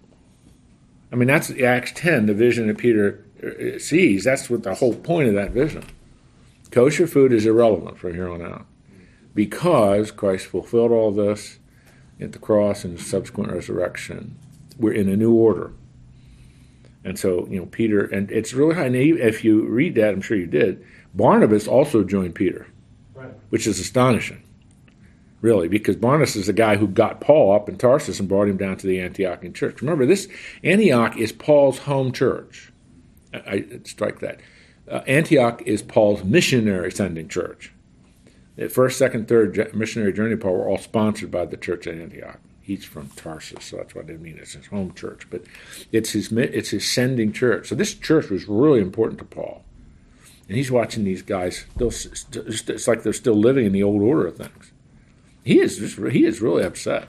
I 1.11 1.15
mean, 1.15 1.27
that's 1.27 1.51
Acts 1.51 1.91
10, 1.95 2.27
the 2.27 2.33
vision 2.33 2.67
that 2.67 2.77
Peter 2.77 3.25
uh, 3.43 3.79
sees. 3.79 4.23
That's 4.23 4.49
what 4.49 4.63
the 4.63 4.75
whole 4.75 4.95
point 4.95 5.27
of 5.27 5.35
that 5.35 5.51
vision. 5.51 5.85
Kosher 6.71 7.07
food 7.07 7.33
is 7.33 7.45
irrelevant 7.45 7.97
from 7.97 8.13
here 8.13 8.29
on 8.29 8.41
out 8.41 8.65
because 9.35 10.11
Christ 10.11 10.45
fulfilled 10.45 10.91
all 10.91 11.11
this 11.11 11.59
at 12.19 12.31
the 12.31 12.39
cross 12.39 12.85
and 12.85 12.99
subsequent 12.99 13.51
resurrection. 13.51 14.37
We're 14.77 14.93
in 14.93 15.09
a 15.09 15.17
new 15.17 15.33
order. 15.33 15.73
And 17.03 17.17
so, 17.17 17.47
you 17.49 17.59
know, 17.59 17.65
Peter, 17.65 18.05
and 18.05 18.29
it's 18.31 18.53
really 18.53 18.75
high. 18.75 18.87
If 18.87 19.43
you 19.43 19.67
read 19.67 19.95
that, 19.95 20.13
I'm 20.13 20.21
sure 20.21 20.37
you 20.37 20.47
did, 20.47 20.85
Barnabas 21.13 21.67
also 21.67 22.03
joined 22.03 22.35
Peter, 22.35 22.67
right. 23.15 23.33
which 23.49 23.65
is 23.65 23.79
astonishing, 23.79 24.43
really, 25.41 25.67
because 25.67 25.95
Barnabas 25.95 26.35
is 26.35 26.47
the 26.47 26.53
guy 26.53 26.77
who 26.77 26.87
got 26.87 27.19
Paul 27.19 27.53
up 27.53 27.67
in 27.67 27.77
Tarsus 27.77 28.19
and 28.19 28.29
brought 28.29 28.47
him 28.47 28.57
down 28.57 28.77
to 28.77 28.87
the 28.87 28.97
Antiochian 28.97 29.53
church. 29.53 29.81
Remember, 29.81 30.05
this 30.05 30.27
Antioch 30.63 31.17
is 31.17 31.31
Paul's 31.31 31.79
home 31.79 32.11
church. 32.11 32.71
I, 33.33 33.39
I 33.49 33.65
strike 33.83 34.19
that. 34.19 34.39
Uh, 34.89 35.01
Antioch 35.07 35.61
is 35.65 35.81
Paul's 35.81 36.23
missionary 36.23 36.91
sending 36.91 37.27
church. 37.27 37.73
The 38.57 38.69
first, 38.69 38.97
second, 38.97 39.27
third 39.27 39.73
missionary 39.73 40.13
journey 40.13 40.33
of 40.33 40.41
Paul 40.41 40.53
were 40.53 40.69
all 40.69 40.77
sponsored 40.77 41.31
by 41.31 41.45
the 41.45 41.57
church 41.57 41.87
at 41.87 41.95
Antioch. 41.95 42.39
He's 42.77 42.85
from 42.85 43.09
Tarsus, 43.09 43.65
so 43.65 43.77
that's 43.77 43.95
what 43.95 44.05
I 44.05 44.07
didn't 44.07 44.21
mean. 44.21 44.37
It's 44.39 44.53
his 44.53 44.67
home 44.67 44.93
church, 44.93 45.27
but 45.29 45.43
it's 45.91 46.11
his 46.11 46.31
it's 46.31 46.69
his 46.69 46.89
sending 46.89 47.33
church. 47.33 47.67
So 47.69 47.75
this 47.75 47.93
church 47.93 48.29
was 48.29 48.47
really 48.47 48.79
important 48.79 49.19
to 49.19 49.25
Paul 49.25 49.63
and 50.51 50.57
he's 50.57 50.69
watching 50.69 51.05
these 51.05 51.21
guys 51.21 51.65
still. 51.75 51.93
It's 52.45 52.85
like 52.85 53.03
they're 53.03 53.13
still 53.13 53.35
living 53.35 53.65
in 53.65 53.71
the 53.71 53.83
old 53.83 54.01
order 54.01 54.27
of 54.27 54.35
things. 54.35 54.73
He 55.45 55.61
is 55.61 55.77
just 55.77 55.97
he 56.11 56.25
is 56.25 56.41
really 56.41 56.65
upset. 56.65 57.07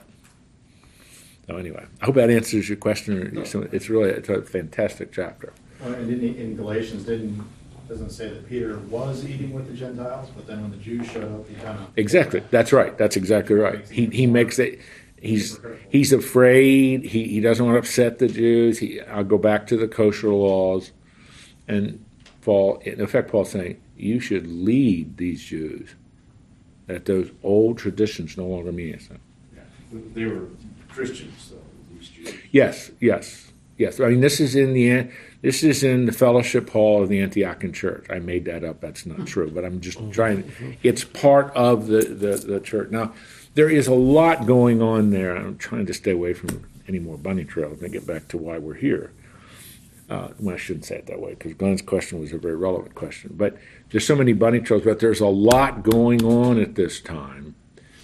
So 1.47 1.57
anyway, 1.57 1.85
I 2.01 2.05
hope 2.05 2.15
that 2.15 2.29
answers 2.29 2.69
your 2.69 2.77
question. 2.77 3.37
It's 3.73 3.89
really 3.89 4.11
it's 4.11 4.29
a 4.29 4.43
fantastic 4.43 5.11
chapter. 5.11 5.51
Well, 5.81 5.93
and 5.93 6.09
in, 6.09 6.35
in 6.35 6.55
Galatians, 6.55 7.03
didn't 7.03 7.43
doesn't 7.89 8.11
say 8.11 8.29
that 8.29 8.47
Peter 8.47 8.77
was 8.89 9.25
eating 9.25 9.51
with 9.51 9.67
the 9.67 9.73
Gentiles, 9.73 10.29
but 10.33 10.47
then 10.47 10.61
when 10.61 10.71
the 10.71 10.77
Jews 10.77 11.05
showed 11.11 11.29
up, 11.29 11.45
he 11.49 11.55
kind 11.55 11.77
of 11.77 11.89
exactly. 11.97 12.43
That's 12.49 12.71
right. 12.71 12.97
That's 12.97 13.17
exactly 13.17 13.55
right. 13.55 13.85
He 13.89 14.05
he 14.05 14.25
makes 14.25 14.57
it. 14.57 14.79
He's 15.23 15.59
he's 15.89 16.11
afraid. 16.11 17.05
He 17.05 17.23
he 17.29 17.39
doesn't 17.39 17.65
want 17.65 17.75
to 17.75 17.79
upset 17.79 18.19
the 18.19 18.27
Jews. 18.27 18.79
He 18.79 18.99
I'll 19.01 19.23
go 19.23 19.37
back 19.37 19.67
to 19.67 19.77
the 19.77 19.87
kosher 19.87 20.29
laws, 20.29 20.91
and 21.67 22.03
Paul, 22.41 22.79
in 22.83 22.99
effect, 22.99 23.31
Paul's 23.31 23.51
saying, 23.51 23.79
you 23.95 24.19
should 24.19 24.45
lead 24.47 25.15
these 25.17 25.43
Jews, 25.43 25.95
that 26.87 27.05
those 27.05 27.31
old 27.41 27.77
traditions 27.77 28.35
no 28.37 28.45
longer 28.45 28.71
mean 28.71 28.89
anything. 28.89 29.19
Yeah. 29.55 29.61
They 30.13 30.25
were 30.25 30.47
Christians, 30.89 31.51
though, 31.51 31.95
these 31.97 32.09
Jews. 32.09 32.33
Yes, 32.51 32.91
yes, 32.99 33.53
yes. 33.77 34.01
I 34.01 34.09
mean, 34.09 34.19
this 34.19 34.41
is 34.41 34.55
in 34.55 34.73
the 34.73 35.09
this 35.41 35.63
is 35.63 35.83
in 35.83 36.05
the 36.05 36.11
fellowship 36.11 36.69
hall 36.69 37.01
of 37.01 37.09
the 37.09 37.19
Antiochian 37.19 37.73
church. 37.73 38.05
I 38.09 38.19
made 38.19 38.43
that 38.45 38.63
up. 38.65 38.81
That's 38.81 39.05
not 39.05 39.25
true, 39.25 39.49
but 39.49 39.63
I'm 39.63 39.79
just 39.79 39.99
trying. 40.11 40.51
It's 40.83 41.05
part 41.05 41.53
of 41.55 41.87
the, 41.87 42.01
the, 42.01 42.35
the 42.35 42.59
church. 42.59 42.91
Now, 42.91 43.13
there 43.55 43.69
is 43.69 43.87
a 43.87 43.93
lot 43.93 44.45
going 44.45 44.81
on 44.81 45.11
there. 45.11 45.35
I'm 45.35 45.57
trying 45.57 45.85
to 45.85 45.93
stay 45.93 46.11
away 46.11 46.33
from 46.33 46.65
any 46.87 46.99
more 46.99 47.17
bunny 47.17 47.45
trails 47.45 47.81
and 47.81 47.91
get 47.91 48.05
back 48.05 48.27
to 48.29 48.37
why 48.37 48.57
we're 48.57 48.73
here. 48.73 49.11
Uh, 50.09 50.29
well, 50.39 50.55
I 50.55 50.57
shouldn't 50.57 50.85
say 50.85 50.97
it 50.97 51.07
that 51.07 51.21
way 51.21 51.31
because 51.31 51.53
Glenn's 51.53 51.81
question 51.81 52.19
was 52.19 52.33
a 52.33 52.37
very 52.37 52.55
relevant 52.55 52.93
question. 52.93 53.33
But 53.35 53.57
there's 53.89 54.05
so 54.05 54.15
many 54.15 54.33
bunny 54.33 54.59
trails, 54.59 54.83
but 54.83 54.99
there's 54.99 55.21
a 55.21 55.27
lot 55.27 55.83
going 55.83 56.23
on 56.23 56.59
at 56.59 56.75
this 56.75 56.99
time. 56.99 57.55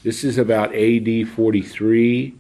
This 0.03 0.24
is 0.24 0.38
about 0.38 0.74
AD 0.74 1.27
43. 1.27 2.36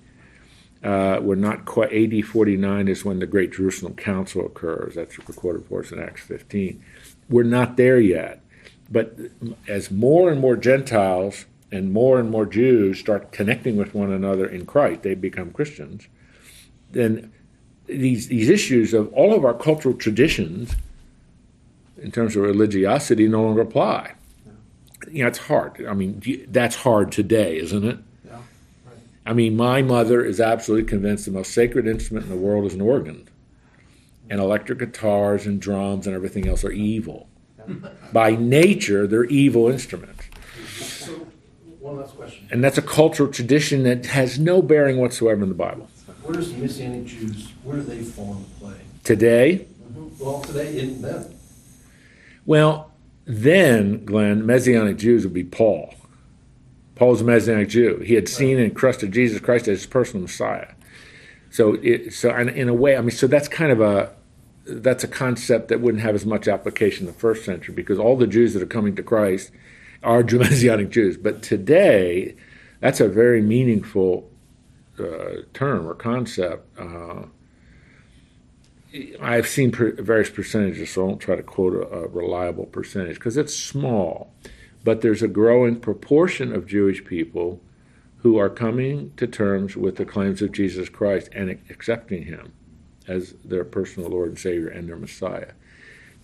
Uh, 0.81 1.19
we're 1.21 1.35
not 1.35 1.65
quite, 1.65 1.91
AD 1.91 2.23
49 2.25 2.87
is 2.87 3.03
when 3.03 3.19
the 3.19 3.27
Great 3.27 3.51
Jerusalem 3.51 3.95
Council 3.95 4.45
occurs. 4.45 4.95
That's 4.95 5.17
recorded 5.27 5.65
for 5.65 5.81
us 5.81 5.91
in 5.91 5.99
Acts 5.99 6.21
15. 6.21 6.81
We're 7.29 7.43
not 7.43 7.75
there 7.75 7.99
yet. 7.99 8.41
but 8.89 9.17
as 9.67 9.91
more 9.91 10.31
and 10.31 10.39
more 10.41 10.55
Gentiles 10.55 11.45
and 11.71 11.91
more 11.93 12.19
and 12.19 12.29
more 12.29 12.45
Jews 12.45 12.99
start 12.99 13.31
connecting 13.31 13.75
with 13.75 13.93
one 13.93 14.11
another 14.11 14.45
in 14.45 14.65
Christ, 14.65 15.03
they 15.03 15.15
become 15.15 15.51
Christians. 15.51 16.07
Then 16.91 17.31
these 17.85 18.27
these 18.27 18.49
issues 18.49 18.93
of 18.93 19.11
all 19.13 19.33
of 19.33 19.45
our 19.45 19.53
cultural 19.53 19.95
traditions, 19.95 20.75
in 22.01 22.11
terms 22.11 22.35
of 22.35 22.43
religiosity, 22.43 23.27
no 23.27 23.43
longer 23.43 23.61
apply. 23.61 24.13
You 25.11 25.23
know, 25.23 25.27
it's 25.27 25.39
hard. 25.39 25.85
I 25.87 25.93
mean, 25.93 26.21
that's 26.49 26.75
hard 26.75 27.11
today, 27.11 27.57
isn't 27.57 27.85
it? 27.85 27.97
Yeah, 28.25 28.33
right. 28.33 28.97
I 29.25 29.33
mean, 29.33 29.55
my 29.55 29.81
mother 29.81 30.23
is 30.23 30.39
absolutely 30.39 30.87
convinced 30.87 31.25
the 31.25 31.31
most 31.31 31.53
sacred 31.53 31.87
instrument 31.87 32.25
in 32.25 32.31
the 32.31 32.37
world 32.37 32.65
is 32.65 32.73
an 32.73 32.81
organ. 32.81 33.27
And 34.29 34.39
electric 34.39 34.79
guitars 34.79 35.47
and 35.47 35.59
drums 35.59 36.05
and 36.05 36.15
everything 36.15 36.47
else 36.47 36.63
are 36.63 36.71
evil. 36.71 37.27
By 38.11 38.35
nature, 38.35 39.07
they're 39.07 39.25
evil 39.25 39.67
instruments. 39.67 40.18
One 41.89 42.01
last 42.01 42.15
question. 42.15 42.47
And 42.51 42.63
that's 42.63 42.77
a 42.77 42.83
cultural 42.83 43.31
tradition 43.31 43.81
that 43.81 44.05
has 44.05 44.37
no 44.37 44.61
bearing 44.61 44.97
whatsoever 44.97 45.41
in 45.41 45.49
the 45.49 45.55
Bible. 45.55 45.89
Where 46.21 46.35
does 46.35 46.53
the 46.53 46.59
Messianic 46.59 47.05
Jews, 47.05 47.51
where 47.63 47.77
do 47.77 47.81
they 47.81 48.03
fall 48.03 48.37
into 48.37 48.49
play? 48.59 48.75
Today, 49.03 49.65
mm-hmm. 49.91 50.23
Well, 50.23 50.41
today, 50.41 50.77
in 50.77 51.01
them. 51.01 51.33
well, 52.45 52.91
then, 53.25 54.05
Glenn, 54.05 54.45
Messianic 54.45 54.97
Jews 54.97 55.23
would 55.23 55.33
be 55.33 55.43
Paul. 55.43 55.95
Paul's 56.93 57.21
a 57.21 57.23
Messianic 57.23 57.69
Jew. 57.69 57.97
He 58.05 58.13
had 58.13 58.29
seen 58.29 58.59
and 58.59 58.75
trusted 58.75 59.11
Jesus 59.11 59.39
Christ 59.39 59.67
as 59.67 59.79
his 59.79 59.87
personal 59.87 60.21
Messiah. 60.21 60.67
So, 61.49 61.73
it, 61.81 62.13
so 62.13 62.29
and 62.29 62.51
in 62.51 62.69
a 62.69 62.73
way, 62.73 62.97
I 62.97 63.01
mean, 63.01 63.09
so 63.09 63.25
that's 63.25 63.47
kind 63.47 63.71
of 63.71 63.81
a 63.81 64.13
that's 64.67 65.03
a 65.03 65.07
concept 65.07 65.69
that 65.69 65.81
wouldn't 65.81 66.03
have 66.03 66.13
as 66.13 66.23
much 66.23 66.47
application 66.47 67.07
in 67.07 67.13
the 67.13 67.19
first 67.19 67.43
century 67.45 67.73
because 67.73 67.97
all 67.97 68.15
the 68.15 68.27
Jews 68.27 68.53
that 68.53 68.61
are 68.61 68.67
coming 68.67 68.95
to 68.95 69.01
Christ 69.01 69.49
are 70.03 70.23
Messianic 70.23 70.89
Jews. 70.91 71.17
But 71.17 71.41
today, 71.41 72.35
that's 72.79 72.99
a 72.99 73.07
very 73.07 73.41
meaningful 73.41 74.29
uh, 74.99 75.43
term 75.53 75.87
or 75.87 75.95
concept. 75.95 76.67
Uh, 76.77 77.23
I've 79.21 79.47
seen 79.47 79.71
per, 79.71 79.91
various 79.91 80.29
percentages, 80.29 80.91
so 80.91 81.01
I 81.01 81.05
won't 81.05 81.21
try 81.21 81.35
to 81.35 81.43
quote 81.43 81.73
a, 81.73 81.87
a 81.87 82.07
reliable 82.07 82.65
percentage 82.65 83.15
because 83.15 83.37
it's 83.37 83.55
small. 83.55 84.33
But 84.83 85.01
there's 85.01 85.21
a 85.21 85.27
growing 85.27 85.79
proportion 85.79 86.53
of 86.53 86.65
Jewish 86.65 87.03
people 87.03 87.61
who 88.19 88.37
are 88.37 88.49
coming 88.49 89.13
to 89.17 89.27
terms 89.27 89.75
with 89.75 89.97
the 89.97 90.05
claims 90.05 90.41
of 90.41 90.51
Jesus 90.51 90.89
Christ 90.89 91.29
and 91.33 91.49
accepting 91.69 92.23
Him 92.23 92.53
as 93.07 93.33
their 93.43 93.63
personal 93.63 94.09
Lord 94.09 94.29
and 94.29 94.39
Savior 94.39 94.67
and 94.67 94.87
their 94.87 94.97
Messiah. 94.97 95.51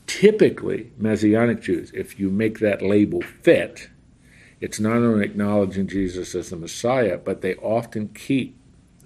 Typically, 0.08 0.92
Messianic 0.98 1.62
Jews, 1.62 1.92
if 1.94 2.20
you 2.20 2.30
make 2.30 2.60
that 2.60 2.82
label 2.82 3.22
fit, 3.22 3.90
it's 4.62 4.80
not 4.80 4.98
only 4.98 5.26
acknowledging 5.26 5.88
Jesus 5.88 6.36
as 6.36 6.50
the 6.50 6.56
Messiah, 6.56 7.18
but 7.18 7.42
they 7.42 7.56
often 7.56 8.10
keep 8.10 8.58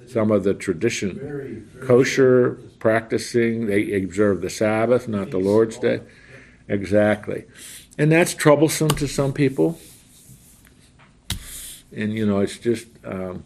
some 0.08 0.32
of 0.32 0.44
the 0.44 0.54
tradition 0.54 1.20
Very, 1.20 1.54
very. 1.56 1.88
kosher 1.88 2.60
practicing. 2.80 3.68
They 3.68 3.94
observe 3.94 4.42
the 4.42 4.50
Sabbath, 4.50 5.08
not 5.08 5.32
the 5.32 5.38
Lord's 5.38 5.78
Day. 5.78 6.02
Exactly. 6.68 7.46
And 7.98 8.12
that's 8.12 8.34
troublesome 8.34 8.90
to 8.90 9.08
some 9.08 9.34
people. 9.34 9.80
And, 11.96 12.14
you 12.14 12.26
know, 12.26 12.40
it's 12.40 12.58
just, 12.58 12.88
um, 13.04 13.44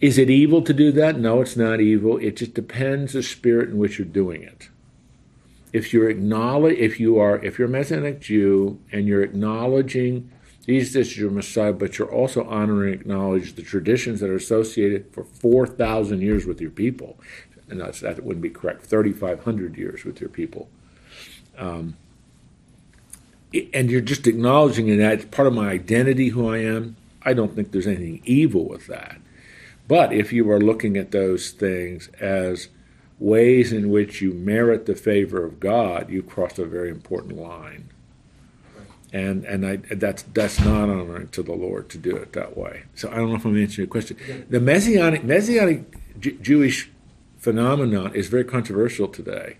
is 0.00 0.18
it 0.18 0.30
evil 0.30 0.62
to 0.62 0.72
do 0.72 0.90
that? 0.92 1.18
No, 1.18 1.40
it's 1.40 1.56
not 1.56 1.80
evil. 1.80 2.16
It 2.18 2.36
just 2.36 2.54
depends 2.54 3.12
the 3.12 3.22
spirit 3.22 3.68
in 3.70 3.78
which 3.78 3.98
you're 3.98 4.06
doing 4.06 4.42
it. 4.42 4.68
If 5.74 5.92
you're 5.92 6.08
acknowledge, 6.08 6.78
if 6.78 7.00
you 7.00 7.18
are, 7.18 7.44
if 7.44 7.58
you're 7.58 7.66
a 7.66 7.70
Messianic 7.70 8.20
Jew 8.20 8.78
and 8.92 9.08
you're 9.08 9.22
acknowledging 9.22 10.30
Jesus 10.66 10.94
is 10.94 11.18
your 11.18 11.32
Messiah, 11.32 11.72
but 11.72 11.98
you're 11.98 12.10
also 12.10 12.44
honoring 12.44 12.92
and 12.92 13.00
acknowledge 13.00 13.54
the 13.54 13.62
traditions 13.62 14.20
that 14.20 14.30
are 14.30 14.36
associated 14.36 15.12
for 15.12 15.24
4,000 15.24 16.22
years 16.22 16.46
with 16.46 16.60
your 16.60 16.70
people. 16.70 17.18
And 17.68 17.80
that's, 17.80 18.00
that 18.00 18.22
wouldn't 18.22 18.42
be 18.42 18.50
correct, 18.50 18.86
3,500 18.86 19.76
years 19.76 20.04
with 20.04 20.20
your 20.20 20.30
people. 20.30 20.68
Um, 21.58 21.96
and 23.72 23.90
you're 23.90 24.00
just 24.00 24.28
acknowledging 24.28 24.96
that 24.96 25.12
it's 25.12 25.24
part 25.24 25.48
of 25.48 25.54
my 25.54 25.70
identity, 25.70 26.28
who 26.28 26.48
I 26.48 26.58
am. 26.58 26.96
I 27.22 27.34
don't 27.34 27.54
think 27.54 27.72
there's 27.72 27.88
anything 27.88 28.22
evil 28.24 28.64
with 28.64 28.86
that. 28.86 29.18
But 29.88 30.12
if 30.12 30.32
you 30.32 30.48
are 30.52 30.60
looking 30.60 30.96
at 30.96 31.10
those 31.10 31.50
things 31.50 32.08
as 32.20 32.68
ways 33.18 33.72
in 33.72 33.90
which 33.90 34.20
you 34.20 34.32
merit 34.32 34.86
the 34.86 34.94
favor 34.94 35.44
of 35.44 35.60
God, 35.60 36.10
you 36.10 36.22
cross 36.22 36.58
a 36.58 36.64
very 36.64 36.90
important 36.90 37.36
line 37.36 37.90
and 39.14 39.44
and 39.44 39.64
I, 39.64 39.76
that's 39.76 40.24
that's 40.34 40.58
not 40.58 40.90
honoring 40.90 41.28
to 41.28 41.42
the 41.42 41.54
Lord 41.54 41.88
to 41.90 41.98
do 41.98 42.16
it 42.16 42.32
that 42.32 42.58
way. 42.58 42.82
So 42.96 43.08
I 43.10 43.14
don't 43.14 43.30
know 43.30 43.36
if 43.36 43.44
I'm 43.44 43.56
answering 43.56 43.86
your 43.86 43.90
question. 43.90 44.16
The 44.50 44.58
messianic 44.58 45.22
messianic 45.22 46.20
J- 46.20 46.36
Jewish 46.42 46.90
phenomenon 47.38 48.12
is 48.14 48.26
very 48.26 48.44
controversial 48.44 49.06
today. 49.06 49.58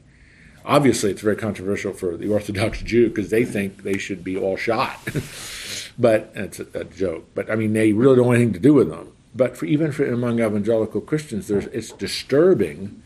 Obviously, 0.64 1.10
it's 1.12 1.20
very 1.20 1.36
controversial 1.36 1.92
for 1.92 2.16
the 2.16 2.32
Orthodox 2.32 2.82
Jew 2.82 3.08
because 3.08 3.30
they 3.30 3.44
think 3.44 3.84
they 3.84 3.96
should 3.96 4.24
be 4.24 4.36
all 4.36 4.56
shot. 4.56 4.98
but 5.98 6.32
it's 6.34 6.58
a, 6.58 6.66
a, 6.74 6.84
joke. 6.84 7.28
But 7.34 7.48
I 7.48 7.54
mean, 7.54 7.74
they 7.74 7.92
really 7.92 8.16
don't 8.16 8.26
want 8.26 8.38
anything 8.38 8.54
to 8.54 8.60
do 8.60 8.74
with 8.74 8.90
them. 8.90 9.12
But 9.36 9.56
for, 9.56 9.66
even 9.66 9.92
for 9.92 10.04
among 10.10 10.40
evangelical 10.40 11.00
Christians, 11.00 11.46
there's 11.46 11.66
it's 11.66 11.92
disturbing 11.92 13.02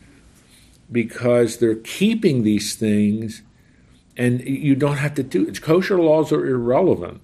because 0.91 1.57
they're 1.57 1.75
keeping 1.75 2.43
these 2.43 2.75
things 2.75 3.43
and 4.19 4.41
you 4.41 4.75
don't 4.75 4.97
have 4.97 5.13
to 5.15 5.23
do 5.23 5.47
it. 5.47 5.61
Kosher 5.61 5.97
laws 5.97 6.33
are 6.33 6.45
irrelevant 6.45 7.21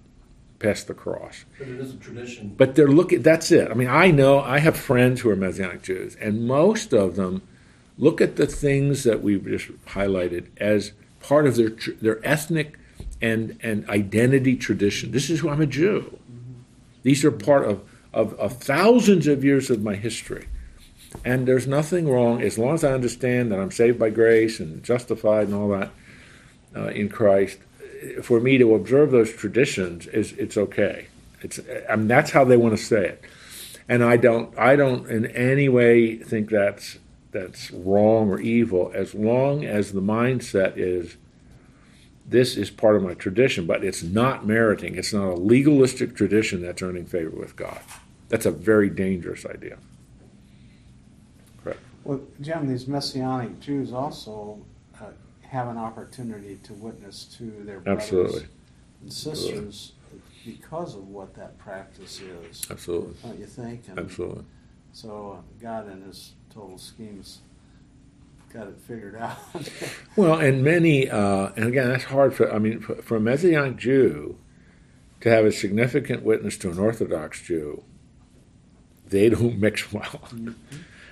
past 0.60 0.88
the 0.88 0.94
cross. 0.94 1.44
But 1.60 1.68
it 1.68 1.80
is 1.80 1.94
a 1.94 1.98
tradition. 1.98 2.56
But 2.58 2.76
they're 2.76 2.88
looking. 2.88 3.22
That's 3.22 3.52
it. 3.52 3.70
I 3.70 3.74
mean, 3.74 3.90
I 3.90 4.12
know 4.12 4.40
I 4.40 4.60
have 4.60 4.78
friends 4.78 5.22
who 5.22 5.30
are 5.30 5.36
Messianic 5.36 5.84
Jews, 5.84 6.16
and 6.16 6.48
most 6.48 6.94
of 6.94 7.18
them 7.18 7.42
look 7.98 8.22
at 8.22 8.38
the 8.38 8.48
things 8.48 9.04
that 9.04 9.22
we've 9.22 9.46
just 9.46 9.68
highlighted 9.88 10.48
as 10.58 10.94
part 11.20 11.48
of 11.48 11.58
their 11.58 11.72
their 12.02 12.26
ethnic 12.26 12.80
and 13.22 13.60
and 13.62 13.88
identity 13.90 14.56
tradition. 14.56 15.12
This 15.12 15.30
is 15.30 15.42
who 15.42 15.50
I'm 15.50 15.62
a 15.62 15.66
Jew. 15.66 16.18
Mm-hmm. 16.32 16.62
These 17.04 17.26
are 17.26 17.32
part 17.32 17.66
of, 17.66 17.84
of, 18.14 18.34
of 18.36 18.54
thousands 18.54 19.28
of 19.28 19.44
years 19.44 19.70
of 19.70 19.84
my 19.84 19.96
history. 19.96 20.48
And 21.24 21.48
there's 21.48 21.68
nothing 21.68 22.10
wrong 22.10 22.42
as 22.42 22.58
long 22.58 22.74
as 22.76 22.84
I 22.84 22.94
understand 22.94 23.52
that 23.52 23.60
I'm 23.60 23.72
saved 23.72 23.98
by 23.98 24.10
grace 24.10 24.60
and 24.60 24.84
justified 24.84 25.48
and 25.48 25.56
all 25.56 25.70
that 25.70 25.92
uh, 26.76 26.88
in 26.88 27.10
Christ, 27.10 27.60
for 28.22 28.40
me 28.40 28.58
to 28.58 28.76
observe 28.76 29.12
those 29.12 29.34
traditions 29.34 30.08
is 30.08 30.34
it's 30.34 30.58
okay. 30.58 31.08
It's 31.42 31.60
I 31.90 31.96
mean 31.96 32.08
that's 32.08 32.32
how 32.32 32.44
they 32.44 32.58
want 32.58 32.78
to 32.78 32.84
say 32.84 33.06
it, 33.08 33.24
and 33.88 34.04
I 34.04 34.18
don't 34.18 34.58
I 34.58 34.76
don't 34.76 35.10
in 35.10 35.26
any 35.28 35.70
way 35.70 36.18
think 36.18 36.50
that's 36.50 36.98
that's 37.32 37.72
wrong 37.72 38.30
or 38.30 38.40
evil 38.40 38.92
as 38.94 39.14
long 39.14 39.66
as 39.66 39.92
the 39.92 40.02
mindset 40.02 40.74
is 40.78 41.18
this 42.28 42.58
is 42.58 42.72
part 42.72 42.96
of 42.96 43.04
my 43.04 43.14
tradition, 43.14 43.68
but 43.68 43.84
it's 43.84 44.02
not 44.02 44.48
meriting. 44.48 44.96
It's 44.96 45.14
not 45.14 45.28
a 45.28 45.36
legalistic 45.36 46.16
tradition 46.16 46.62
that's 46.62 46.82
earning 46.82 47.06
favor 47.06 47.38
with 47.38 47.56
God. 47.56 47.80
That's 48.30 48.48
a 48.48 48.52
very 48.52 48.90
dangerous 48.90 49.46
idea. 49.46 49.78
Well, 52.06 52.22
Jim, 52.40 52.68
these 52.68 52.88
Messianic 52.88 53.60
Jews 53.60 53.92
also 53.92 54.64
uh, 55.02 55.06
have 55.42 55.68
an 55.68 55.78
opportunity 55.78 56.60
to 56.64 56.74
witness 56.76 57.26
to 57.38 57.46
their 57.66 57.80
brothers 57.80 58.04
Absolutely. 58.04 58.48
and 59.02 59.12
sisters 59.12 59.94
because 60.46 60.96
of 60.96 61.10
what 61.10 61.34
that 61.34 61.58
practice 61.58 62.22
is. 62.22 62.68
Absolutely. 62.70 63.16
Don't 63.24 63.40
you 63.40 63.48
think? 63.48 63.88
And 63.88 63.98
Absolutely. 63.98 64.46
So 64.94 65.40
uh, 65.40 65.42
God, 65.60 65.92
in 65.92 66.04
His 66.04 66.34
total 66.54 66.78
schemes, 66.78 67.40
got 68.54 68.68
it 68.68 68.78
figured 68.88 69.16
out. 69.16 69.38
Well, 70.16 70.40
and 70.40 70.64
many, 70.64 71.10
uh, 71.10 71.50
and 71.58 71.66
again, 71.66 71.90
that's 71.90 72.06
hard 72.06 72.34
for, 72.34 72.54
I 72.54 72.58
mean, 72.58 72.80
for, 72.80 72.96
for 73.02 73.18
a 73.18 73.20
Messianic 73.20 73.76
Jew 73.76 74.38
to 75.20 75.30
have 75.30 75.44
a 75.44 75.52
significant 75.52 76.24
witness 76.24 76.58
to 76.60 76.70
an 76.70 76.80
Orthodox 76.80 77.42
Jew, 77.42 77.84
they 79.08 79.28
don't 79.28 79.60
mix 79.60 79.92
well. 79.92 80.04
Mm-hmm. 80.04 80.52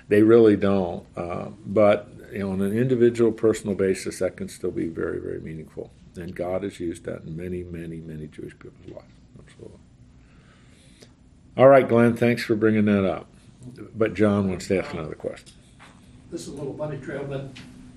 They 0.07 0.21
really 0.21 0.55
don't. 0.55 1.05
Uh, 1.15 1.49
but, 1.65 2.09
you 2.31 2.39
know, 2.39 2.51
on 2.51 2.61
an 2.61 2.77
individual, 2.77 3.31
personal 3.31 3.75
basis, 3.75 4.19
that 4.19 4.37
can 4.37 4.49
still 4.49 4.71
be 4.71 4.87
very, 4.87 5.19
very 5.19 5.39
meaningful. 5.39 5.91
And 6.15 6.35
God 6.35 6.63
has 6.63 6.79
used 6.79 7.05
that 7.05 7.23
in 7.23 7.35
many, 7.35 7.63
many, 7.63 7.97
many 7.97 8.27
Jewish 8.27 8.53
people's 8.59 8.95
lives. 8.95 9.07
Absolutely. 9.39 9.79
All 11.57 11.67
right, 11.67 11.87
Glenn, 11.87 12.15
thanks 12.15 12.43
for 12.43 12.55
bringing 12.55 12.85
that 12.85 13.05
up. 13.05 13.27
But 13.95 14.13
John 14.13 14.49
wants 14.49 14.67
to 14.67 14.79
ask 14.79 14.93
another 14.93 15.15
question. 15.15 15.53
This 16.31 16.41
is 16.41 16.47
a 16.49 16.53
little 16.53 16.73
bunny 16.73 16.97
trail, 16.97 17.23
but 17.23 17.49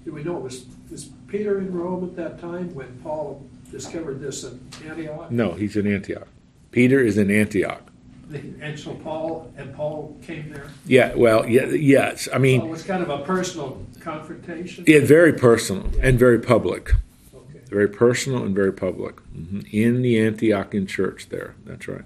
do 0.05 0.13
we 0.13 0.23
know, 0.23 0.35
was, 0.35 0.67
was 0.91 1.11
Peter 1.27 1.59
in 1.59 1.73
Rome 1.73 2.05
at 2.05 2.15
that 2.17 2.39
time 2.41 2.75
when 2.75 3.01
Paul 3.03 3.45
discovered 3.71 4.21
this 4.21 4.45
in 4.45 4.61
Antioch? 4.87 5.31
No, 5.31 5.53
he's 5.53 5.77
in 5.77 5.93
Antioch. 5.93 6.29
Peter 6.71 7.01
is 7.01 7.19
in 7.19 7.31
Antioch. 7.31 7.83
And 8.33 8.79
so 8.79 8.93
Paul, 8.95 9.53
and 9.57 9.73
Paul 9.75 10.17
came 10.23 10.51
there? 10.53 10.67
Yeah, 10.85 11.15
well, 11.15 11.49
yeah, 11.49 11.67
yes. 11.67 12.29
I 12.33 12.39
mean, 12.39 12.61
So 12.61 12.67
it 12.67 12.71
was 12.71 12.83
kind 12.83 13.03
of 13.03 13.09
a 13.09 13.19
personal 13.19 13.81
confrontation? 14.01 14.85
yeah, 14.87 15.01
very 15.01 15.33
personal 15.33 15.91
and 16.03 16.19
very 16.19 16.41
public. 16.41 16.93
Okay. 17.35 17.61
very 17.71 17.89
personal 17.89 18.43
and 18.43 18.55
very 18.55 18.73
public. 18.73 19.21
hmm 19.21 19.61
In 19.71 20.03
the 20.03 20.17
Antiochian 20.17 20.89
church, 20.89 21.29
there. 21.29 21.55
That's 21.65 21.87
right. 21.87 22.05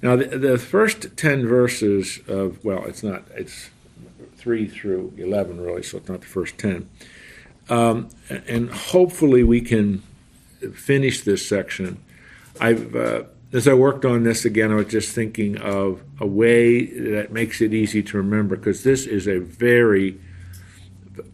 Now, 0.00 0.16
the, 0.16 0.38
the 0.38 0.58
first 0.58 1.16
10 1.16 1.46
verses 1.46 2.20
of, 2.26 2.64
well, 2.64 2.84
it's 2.86 3.02
not, 3.02 3.24
it's 3.34 3.68
3 4.36 4.66
through 4.66 5.12
11, 5.18 5.60
really, 5.60 5.82
so 5.82 5.98
it's 5.98 6.08
not 6.08 6.22
the 6.22 6.26
first 6.26 6.56
10. 6.58 6.88
Um, 7.68 8.08
and 8.28 8.70
hopefully 8.70 9.42
we 9.44 9.60
can 9.60 10.02
finish 10.74 11.20
this 11.22 11.46
section. 11.46 12.02
I've, 12.60 12.96
uh, 12.96 13.22
as 13.52 13.68
I 13.68 13.74
worked 13.74 14.04
on 14.04 14.22
this 14.22 14.44
again, 14.44 14.72
I 14.72 14.76
was 14.76 14.86
just 14.86 15.14
thinking 15.14 15.58
of 15.58 16.02
a 16.18 16.26
way 16.26 16.86
that 16.86 17.32
makes 17.32 17.60
it 17.60 17.74
easy 17.74 18.02
to 18.02 18.16
remember 18.16 18.56
because 18.56 18.82
this 18.82 19.06
is 19.06 19.28
a 19.28 19.38
very 19.38 20.18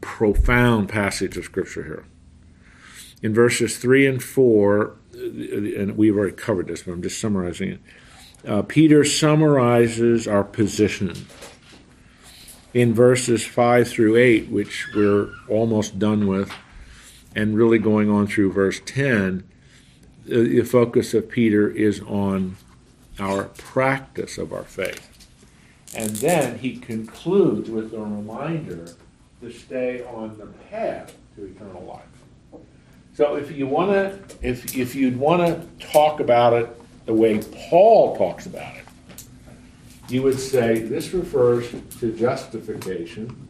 profound 0.01 0.89
passage 0.89 1.37
of 1.37 1.45
Scripture 1.45 1.85
here. 1.85 2.05
In 3.23 3.33
verses 3.33 3.79
3 3.79 4.07
and 4.07 4.23
4, 4.23 4.97
and 5.15 5.97
we've 5.97 6.17
already 6.17 6.35
covered 6.35 6.67
this, 6.67 6.83
but 6.83 6.93
I'm 6.93 7.03
just 7.03 7.21
summarizing 7.21 7.71
it. 7.71 7.81
Uh, 8.47 8.63
Peter 8.63 9.05
summarizes 9.05 10.27
our 10.27 10.45
position 10.45 11.15
in 12.75 12.95
verses 12.95 13.45
5 13.47 13.89
through 13.89 14.17
8, 14.17 14.51
which 14.51 14.89
we're 14.95 15.31
almost 15.49 15.99
done 15.99 16.27
with, 16.27 16.53
and 17.35 17.57
really 17.57 17.79
going 17.79 18.11
on 18.11 18.27
through 18.27 18.53
verse 18.53 18.81
10 18.85 19.49
Uh, 20.31 20.41
the 20.41 20.63
focus 20.63 21.15
of 21.15 21.29
Peter 21.31 21.71
is 21.71 22.01
on 22.03 22.57
our 23.19 23.45
practice 23.45 24.37
of 24.37 24.53
our 24.53 24.65
faith. 24.65 25.09
And 25.97 26.11
then 26.17 26.59
he 26.59 26.77
concludes 26.77 27.71
with 27.71 27.95
a 27.95 27.99
reminder 27.99 28.91
to 29.41 29.51
stay 29.51 30.05
on 30.05 30.37
the 30.37 30.47
path 30.71 31.17
to 31.37 31.47
eternal 31.47 31.83
life. 31.85 32.63
So 33.15 33.37
if 33.37 33.51
you 33.51 33.67
want 33.67 33.93
to, 33.93 34.37
if, 34.47 34.77
if 34.77 34.95
you'd 34.95 35.19
want 35.19 35.47
to 35.47 35.87
talk 35.87 36.21
about 36.21 36.53
it 36.53 36.69
the 37.07 37.15
way 37.15 37.41
Paul 37.71 38.17
talks 38.17 38.45
about 38.45 38.77
it, 38.77 38.85
you 40.11 40.23
would 40.23 40.39
say 40.39 40.81
this 40.81 41.13
refers 41.13 41.71
to 42.01 42.13
justification. 42.13 43.49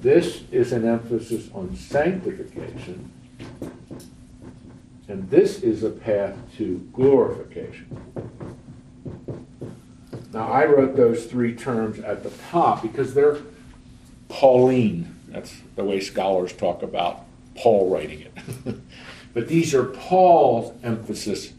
This 0.00 0.42
is 0.52 0.72
an 0.72 0.86
emphasis 0.86 1.48
on 1.52 1.74
sanctification. 1.74 3.10
And 5.08 5.30
this 5.30 5.62
is 5.62 5.82
a 5.82 5.90
path 5.90 6.36
to 6.56 6.88
glorification. 6.92 7.86
Now, 10.32 10.48
I 10.48 10.66
wrote 10.66 10.96
those 10.96 11.26
three 11.26 11.54
terms 11.54 11.98
at 12.00 12.22
the 12.22 12.30
top 12.50 12.82
because 12.82 13.14
they're 13.14 13.38
Pauline. 14.28 15.14
That's 15.28 15.54
the 15.76 15.84
way 15.84 16.00
scholars 16.00 16.52
talk 16.52 16.82
about 16.82 17.24
Paul 17.54 17.88
writing 17.88 18.20
it. 18.20 18.76
but 19.34 19.48
these 19.48 19.74
are 19.74 19.84
Paul's 19.84 20.72
emphasis 20.82 21.52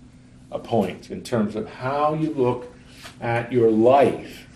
points 0.63 1.09
in 1.09 1.23
terms 1.23 1.55
of 1.55 1.67
how 1.67 2.13
you 2.13 2.33
look 2.33 2.73
at 3.21 3.51
your 3.51 3.71
life 3.71 4.47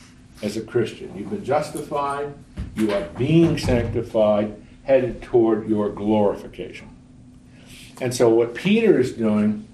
as 0.41 0.57
a 0.57 0.61
Christian. 0.61 1.15
You've 1.17 1.29
been 1.29 1.43
justified, 1.43 2.33
you 2.75 2.93
are 2.93 3.07
being 3.17 3.57
sanctified, 3.57 4.55
headed 4.83 5.21
toward 5.21 5.67
your 5.69 5.89
glorification. 5.89 6.90
And 8.01 8.15
so 8.15 8.29
what 8.29 8.55
Peter 8.55 9.00
is 9.00 9.13
doing, 9.13 9.67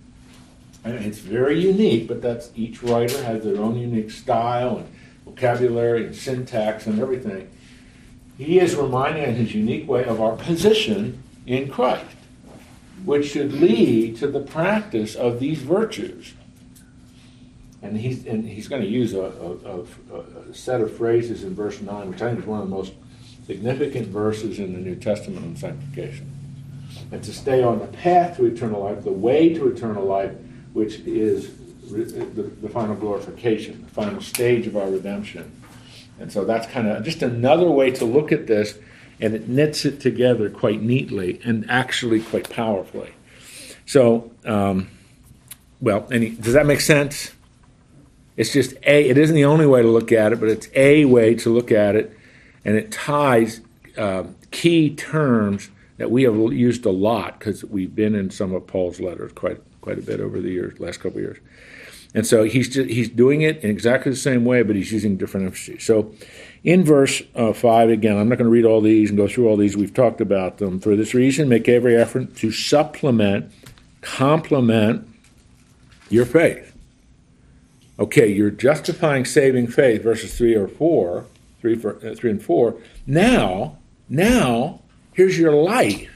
I 0.83 0.89
mean, 0.89 1.03
it's 1.03 1.19
very 1.19 1.61
unique, 1.61 2.09
but 2.09 2.21
that's 2.21 2.51
each 2.55 2.83
writer 2.83 3.23
has 3.23 3.41
their 3.45 3.55
own 3.55 3.77
unique 3.77 4.11
style 4.11 4.79
and 4.79 4.89
vocabulary 5.23 6.05
and 6.05 6.13
syntax 6.13 6.87
and 6.87 6.99
everything. 6.99 7.49
He 8.37 8.59
is 8.59 8.75
reminding 8.75 9.23
in 9.23 9.35
his 9.35 9.55
unique 9.55 9.87
way 9.87 10.03
of 10.03 10.19
our 10.19 10.35
position 10.35 11.23
in 11.45 11.69
Christ, 11.69 12.17
which 13.05 13.31
should 13.31 13.53
lead 13.53 14.17
to 14.17 14.27
the 14.27 14.41
practice 14.41 15.15
of 15.15 15.39
these 15.39 15.61
virtues. 15.61 16.33
And 17.81 17.95
he's, 17.95 18.25
and 18.25 18.45
he's 18.45 18.67
going 18.67 18.81
to 18.81 18.89
use 18.89 19.13
a, 19.13 19.21
a, 19.21 19.85
a, 20.13 20.49
a 20.49 20.53
set 20.53 20.81
of 20.81 20.97
phrases 20.97 21.45
in 21.45 21.55
verse 21.55 21.79
9, 21.79 22.09
which 22.09 22.21
I 22.21 22.27
think 22.27 22.39
is 22.39 22.45
one 22.45 22.59
of 22.59 22.69
the 22.69 22.75
most 22.75 22.91
significant 23.45 24.07
verses 24.07 24.59
in 24.59 24.73
the 24.73 24.79
New 24.79 24.95
Testament 24.95 25.45
on 25.45 25.55
sanctification 25.55 26.36
and 27.11 27.23
to 27.23 27.33
stay 27.33 27.63
on 27.63 27.79
the 27.79 27.87
path 27.87 28.37
to 28.37 28.45
eternal 28.45 28.83
life, 28.83 29.03
the 29.03 29.11
way 29.11 29.53
to 29.53 29.67
eternal 29.67 30.05
life, 30.05 30.31
which 30.73 30.95
is 31.01 31.51
the, 31.91 32.51
the 32.61 32.69
final 32.69 32.95
glorification, 32.95 33.83
the 33.83 33.91
final 33.91 34.21
stage 34.21 34.67
of 34.67 34.75
our 34.75 34.89
redemption. 34.89 35.51
And 36.19 36.31
so 36.31 36.45
that's 36.45 36.67
kind 36.67 36.87
of 36.87 37.03
just 37.03 37.21
another 37.21 37.69
way 37.69 37.91
to 37.91 38.05
look 38.05 38.31
at 38.31 38.47
this, 38.47 38.77
and 39.19 39.33
it 39.33 39.47
knits 39.47 39.85
it 39.85 39.99
together 39.99 40.49
quite 40.49 40.81
neatly 40.81 41.39
and 41.43 41.69
actually 41.69 42.21
quite 42.21 42.49
powerfully. 42.49 43.11
So, 43.85 44.31
um, 44.43 44.89
well, 45.79 46.07
any, 46.11 46.29
does 46.29 46.53
that 46.53 46.65
make 46.65 46.81
sense? 46.81 47.31
It's 48.35 48.51
just 48.51 48.73
a. 48.83 49.09
It 49.09 49.17
isn't 49.17 49.35
the 49.35 49.45
only 49.45 49.65
way 49.65 49.81
to 49.81 49.87
look 49.87 50.11
at 50.11 50.33
it, 50.33 50.39
but 50.39 50.49
it's 50.49 50.67
a 50.75 51.05
way 51.05 51.35
to 51.35 51.49
look 51.49 51.71
at 51.71 51.95
it, 51.95 52.15
and 52.65 52.75
it 52.75 52.91
ties 52.91 53.61
uh, 53.97 54.23
key 54.51 54.95
terms 54.95 55.69
that 55.97 56.11
we 56.11 56.23
have 56.23 56.35
used 56.53 56.85
a 56.85 56.91
lot 56.91 57.39
because 57.39 57.63
we've 57.65 57.95
been 57.95 58.15
in 58.15 58.29
some 58.29 58.53
of 58.53 58.65
Paul's 58.67 58.99
letters 58.99 59.31
quite 59.33 59.61
quite 59.81 59.99
a 59.99 60.01
bit 60.01 60.19
over 60.19 60.41
the 60.41 60.49
years, 60.49 60.79
last 60.79 60.97
couple 60.97 61.17
of 61.17 61.23
years. 61.23 61.37
And 62.13 62.25
so 62.25 62.43
he's 62.43 62.69
just, 62.69 62.89
he's 62.89 63.09
doing 63.09 63.41
it 63.41 63.63
in 63.63 63.69
exactly 63.69 64.11
the 64.11 64.17
same 64.17 64.43
way, 64.45 64.63
but 64.63 64.75
he's 64.75 64.91
using 64.91 65.17
different 65.17 65.45
emphases. 65.45 65.83
So 65.83 66.13
in 66.63 66.83
verse 66.83 67.21
uh, 67.35 67.53
5, 67.53 67.89
again, 67.89 68.17
I'm 68.17 68.27
not 68.27 68.37
going 68.37 68.45
to 68.47 68.51
read 68.51 68.65
all 68.65 68.81
these 68.81 69.09
and 69.09 69.17
go 69.17 69.27
through 69.27 69.47
all 69.47 69.57
these. 69.57 69.77
We've 69.77 69.93
talked 69.93 70.19
about 70.19 70.57
them. 70.57 70.79
For 70.79 70.95
this 70.95 71.13
reason, 71.13 71.47
make 71.47 71.69
every 71.69 71.95
effort 71.95 72.35
to 72.37 72.51
supplement, 72.51 73.51
complement 74.01 75.07
your 76.09 76.25
faith. 76.25 76.75
Okay, 77.99 78.27
you're 78.27 78.51
justifying 78.51 79.25
saving 79.25 79.67
faith, 79.67 80.03
verses 80.03 80.37
3 80.37 80.55
or 80.55 80.67
4, 80.67 81.25
3, 81.61 81.75
for, 81.75 81.95
uh, 82.05 82.15
3 82.15 82.31
and 82.31 82.43
4. 82.43 82.75
Now, 83.05 83.77
now, 84.09 84.81
here's 85.17 85.39
your 85.39 85.51
life. 85.51 86.13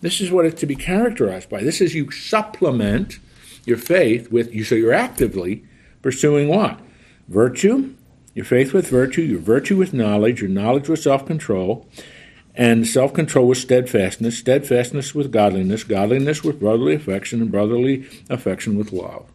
This 0.00 0.20
is 0.20 0.32
what 0.32 0.44
it's 0.44 0.58
to 0.60 0.66
be 0.66 0.74
characterized 0.74 1.48
by. 1.48 1.62
This 1.62 1.80
is 1.80 1.94
you 1.94 2.10
supplement 2.10 3.20
your 3.64 3.76
faith 3.76 4.32
with 4.32 4.52
you 4.52 4.64
so 4.64 4.74
you're 4.74 4.92
actively 4.92 5.64
pursuing 6.02 6.48
what? 6.48 6.80
Virtue, 7.28 7.94
your 8.34 8.44
faith 8.44 8.72
with 8.72 8.88
virtue, 8.88 9.22
your 9.22 9.38
virtue 9.38 9.76
with 9.76 9.94
knowledge, 9.94 10.40
your 10.40 10.50
knowledge 10.50 10.88
with 10.88 10.98
self-control, 10.98 11.86
and 12.56 12.88
self-control 12.88 13.46
with 13.46 13.58
steadfastness, 13.58 14.36
steadfastness 14.36 15.14
with 15.14 15.30
godliness, 15.30 15.84
godliness 15.84 16.42
with 16.42 16.58
brotherly 16.58 16.96
affection, 16.96 17.40
and 17.40 17.52
brotherly 17.52 18.04
affection 18.28 18.76
with 18.76 18.92
love. 18.92 19.30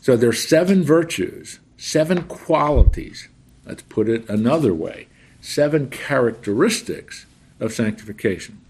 So 0.00 0.16
there's 0.16 0.46
seven 0.46 0.82
virtues, 0.82 1.60
seven 1.76 2.24
qualities. 2.24 3.28
Let's 3.64 3.82
put 3.82 4.08
it 4.08 4.28
another 4.28 4.74
way. 4.74 5.06
Seven 5.40 5.88
characteristics 5.88 7.26
of 7.60 7.72
sanctification. 7.72 8.60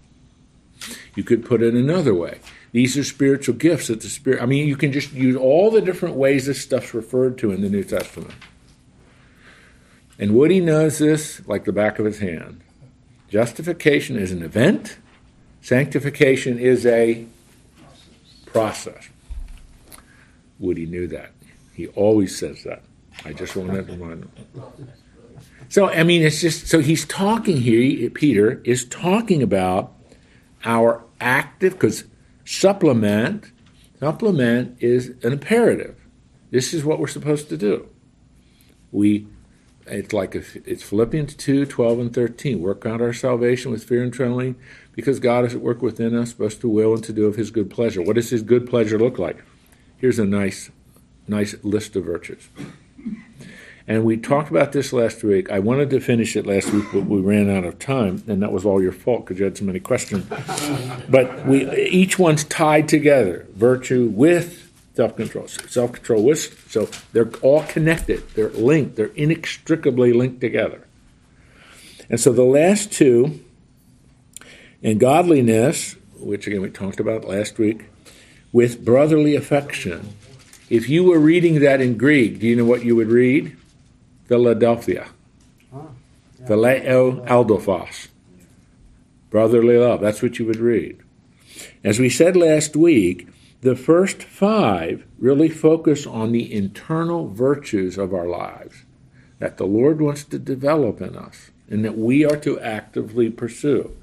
You 1.15 1.23
could 1.23 1.45
put 1.45 1.61
it 1.61 1.73
another 1.73 2.13
way. 2.13 2.39
These 2.71 2.97
are 2.97 3.03
spiritual 3.03 3.55
gifts 3.55 3.87
that 3.87 4.01
the 4.01 4.09
Spirit, 4.09 4.41
I 4.41 4.45
mean, 4.45 4.67
you 4.67 4.77
can 4.77 4.91
just 4.91 5.11
use 5.11 5.35
all 5.35 5.71
the 5.71 5.81
different 5.81 6.15
ways 6.15 6.45
this 6.45 6.61
stuff's 6.61 6.93
referred 6.93 7.37
to 7.39 7.51
in 7.51 7.61
the 7.61 7.69
New 7.69 7.83
Testament. 7.83 8.33
And 10.17 10.35
Woody 10.35 10.59
knows 10.59 10.99
this 10.99 11.45
like 11.47 11.65
the 11.65 11.71
back 11.71 11.97
of 11.99 12.05
his 12.05 12.19
hand. 12.19 12.61
Justification 13.29 14.17
is 14.17 14.31
an 14.31 14.43
event, 14.43 14.97
sanctification 15.61 16.57
is 16.59 16.85
a 16.85 17.25
process. 18.45 19.09
Woody 20.59 20.85
knew 20.85 21.07
that. 21.07 21.31
He 21.73 21.87
always 21.87 22.37
says 22.37 22.63
that. 22.63 22.81
I 23.25 23.33
just 23.33 23.55
wanted 23.55 23.87
to 23.87 23.93
remind 23.93 24.23
him. 24.23 24.31
So, 25.69 25.87
I 25.87 26.01
mean, 26.03 26.23
it's 26.23 26.41
just, 26.41 26.67
so 26.67 26.79
he's 26.79 27.05
talking 27.05 27.57
here, 27.61 28.09
Peter 28.09 28.59
is 28.63 28.85
talking 28.85 29.43
about 29.43 29.93
our 30.65 31.03
active, 31.21 31.73
because 31.73 32.05
supplement, 32.43 33.51
supplement 33.99 34.81
is 34.81 35.09
an 35.23 35.31
imperative. 35.31 35.95
This 36.49 36.73
is 36.73 36.83
what 36.83 36.99
we're 36.99 37.07
supposed 37.07 37.49
to 37.49 37.57
do. 37.57 37.87
We, 38.91 39.27
it's 39.85 40.11
like 40.11 40.33
a, 40.33 40.41
it's 40.65 40.81
Philippians 40.81 41.35
2, 41.35 41.67
12 41.67 41.99
and 41.99 42.13
13. 42.13 42.59
Work 42.61 42.87
out 42.87 42.99
our 42.99 43.13
salvation 43.13 43.71
with 43.71 43.83
fear 43.83 44.01
and 44.01 44.11
trembling 44.11 44.55
because 44.93 45.19
God 45.19 45.45
is 45.45 45.53
at 45.53 45.61
work 45.61 45.83
within 45.83 46.15
us, 46.15 46.33
both 46.33 46.59
to 46.61 46.67
will 46.67 46.95
and 46.95 47.03
to 47.03 47.13
do 47.13 47.27
of 47.27 47.35
his 47.35 47.51
good 47.51 47.69
pleasure. 47.69 48.01
What 48.01 48.15
does 48.15 48.31
his 48.31 48.41
good 48.41 48.67
pleasure 48.67 48.97
look 48.97 49.19
like? 49.19 49.43
Here's 49.97 50.17
a 50.17 50.25
nice, 50.25 50.71
nice 51.27 51.55
list 51.63 51.95
of 51.95 52.05
virtues. 52.05 52.49
And 53.89 54.05
we 54.05 54.17
talked 54.17 54.51
about 54.51 54.71
this 54.71 54.93
last 54.93 55.23
week. 55.23 55.49
I 55.49 55.57
wanted 55.57 55.89
to 55.89 55.99
finish 55.99 56.35
it 56.35 56.45
last 56.45 56.71
week, 56.71 56.85
but 56.93 57.05
we 57.05 57.21
ran 57.21 57.49
out 57.49 57.63
of 57.63 57.79
time, 57.79 58.23
and 58.27 58.43
that 58.43 58.51
was 58.51 58.63
all 58.63 58.81
your 58.83 58.91
fault 58.91 59.25
because 59.25 59.39
you 59.39 59.45
had 59.45 59.57
so 59.57 59.65
many 59.65 59.79
questions. 59.79 60.25
but 61.09 61.47
we 61.47 61.67
each 61.87 62.19
one's 62.19 62.43
tied 62.43 62.87
together: 62.87 63.47
virtue 63.55 64.05
with 64.13 64.71
self-control, 64.95 65.47
self-control 65.47 66.23
with. 66.23 66.69
So 66.69 66.87
they're 67.13 67.31
all 67.41 67.63
connected. 67.63 68.29
They're 68.35 68.49
linked. 68.49 68.95
They're 68.95 69.07
inextricably 69.15 70.13
linked 70.13 70.39
together. 70.39 70.85
And 72.11 72.19
so 72.19 72.31
the 72.31 72.43
last 72.43 72.91
two 72.91 73.39
And 74.81 74.99
godliness, 74.99 75.95
which 76.19 76.47
again 76.47 76.61
we 76.61 76.69
talked 76.69 76.99
about 76.99 77.25
last 77.25 77.57
week, 77.57 77.85
with 78.53 78.83
brotherly 78.85 79.35
affection. 79.35 80.13
If 80.69 80.87
you 80.87 81.03
were 81.03 81.19
reading 81.19 81.59
that 81.59 81.81
in 81.81 81.97
Greek, 81.97 82.39
do 82.39 82.47
you 82.47 82.55
know 82.55 82.65
what 82.65 82.85
you 82.85 82.95
would 82.95 83.09
read? 83.09 83.57
Philadelphia. 84.29 85.07
Ah, 85.73 85.87
yeah. 86.39 86.47
Phileo 86.47 87.27
adelphos. 87.27 88.09
Brotherly 89.31 89.77
love. 89.77 90.01
That's 90.01 90.21
what 90.21 90.37
you 90.37 90.45
would 90.45 90.57
read. 90.57 90.99
As 91.83 91.99
we 91.99 92.09
said 92.09 92.37
last 92.37 92.75
week, 92.75 93.27
the 93.61 93.75
first 93.75 94.21
five 94.23 95.03
really 95.17 95.49
focus 95.49 96.05
on 96.05 96.31
the 96.31 96.53
internal 96.53 97.27
virtues 97.27 97.97
of 97.97 98.13
our 98.13 98.27
lives 98.27 98.85
that 99.39 99.57
the 99.57 99.65
Lord 99.65 99.99
wants 99.99 100.23
to 100.25 100.37
develop 100.37 101.01
in 101.01 101.17
us 101.17 101.49
and 101.67 101.83
that 101.83 101.97
we 101.97 102.23
are 102.23 102.37
to 102.37 102.59
actively 102.59 103.31
pursue. 103.31 103.95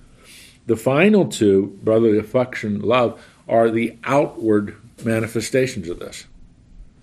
The 0.66 0.76
final 0.76 1.28
two, 1.28 1.78
brotherly 1.84 2.18
affection, 2.18 2.80
love, 2.80 3.24
are 3.48 3.70
the 3.70 3.96
outward 4.02 4.76
manifestations 5.04 5.88
of 5.88 6.00
this. 6.00 6.26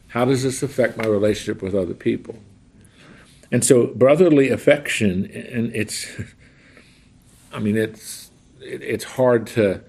How 0.10 0.26
does 0.26 0.44
this 0.44 0.62
affect 0.62 0.98
my 0.98 1.06
relationship 1.06 1.62
with 1.62 1.74
other 1.74 1.94
people? 1.94 2.36
And 3.54 3.64
so, 3.64 3.86
brotherly 3.86 4.50
affection, 4.50 5.28
and 5.28 5.74
it's, 5.76 6.08
I 7.54 7.60
mean, 7.60 7.78
it's 7.78 8.32
it's 8.60 9.04
hard 9.04 9.46
to 9.48 9.82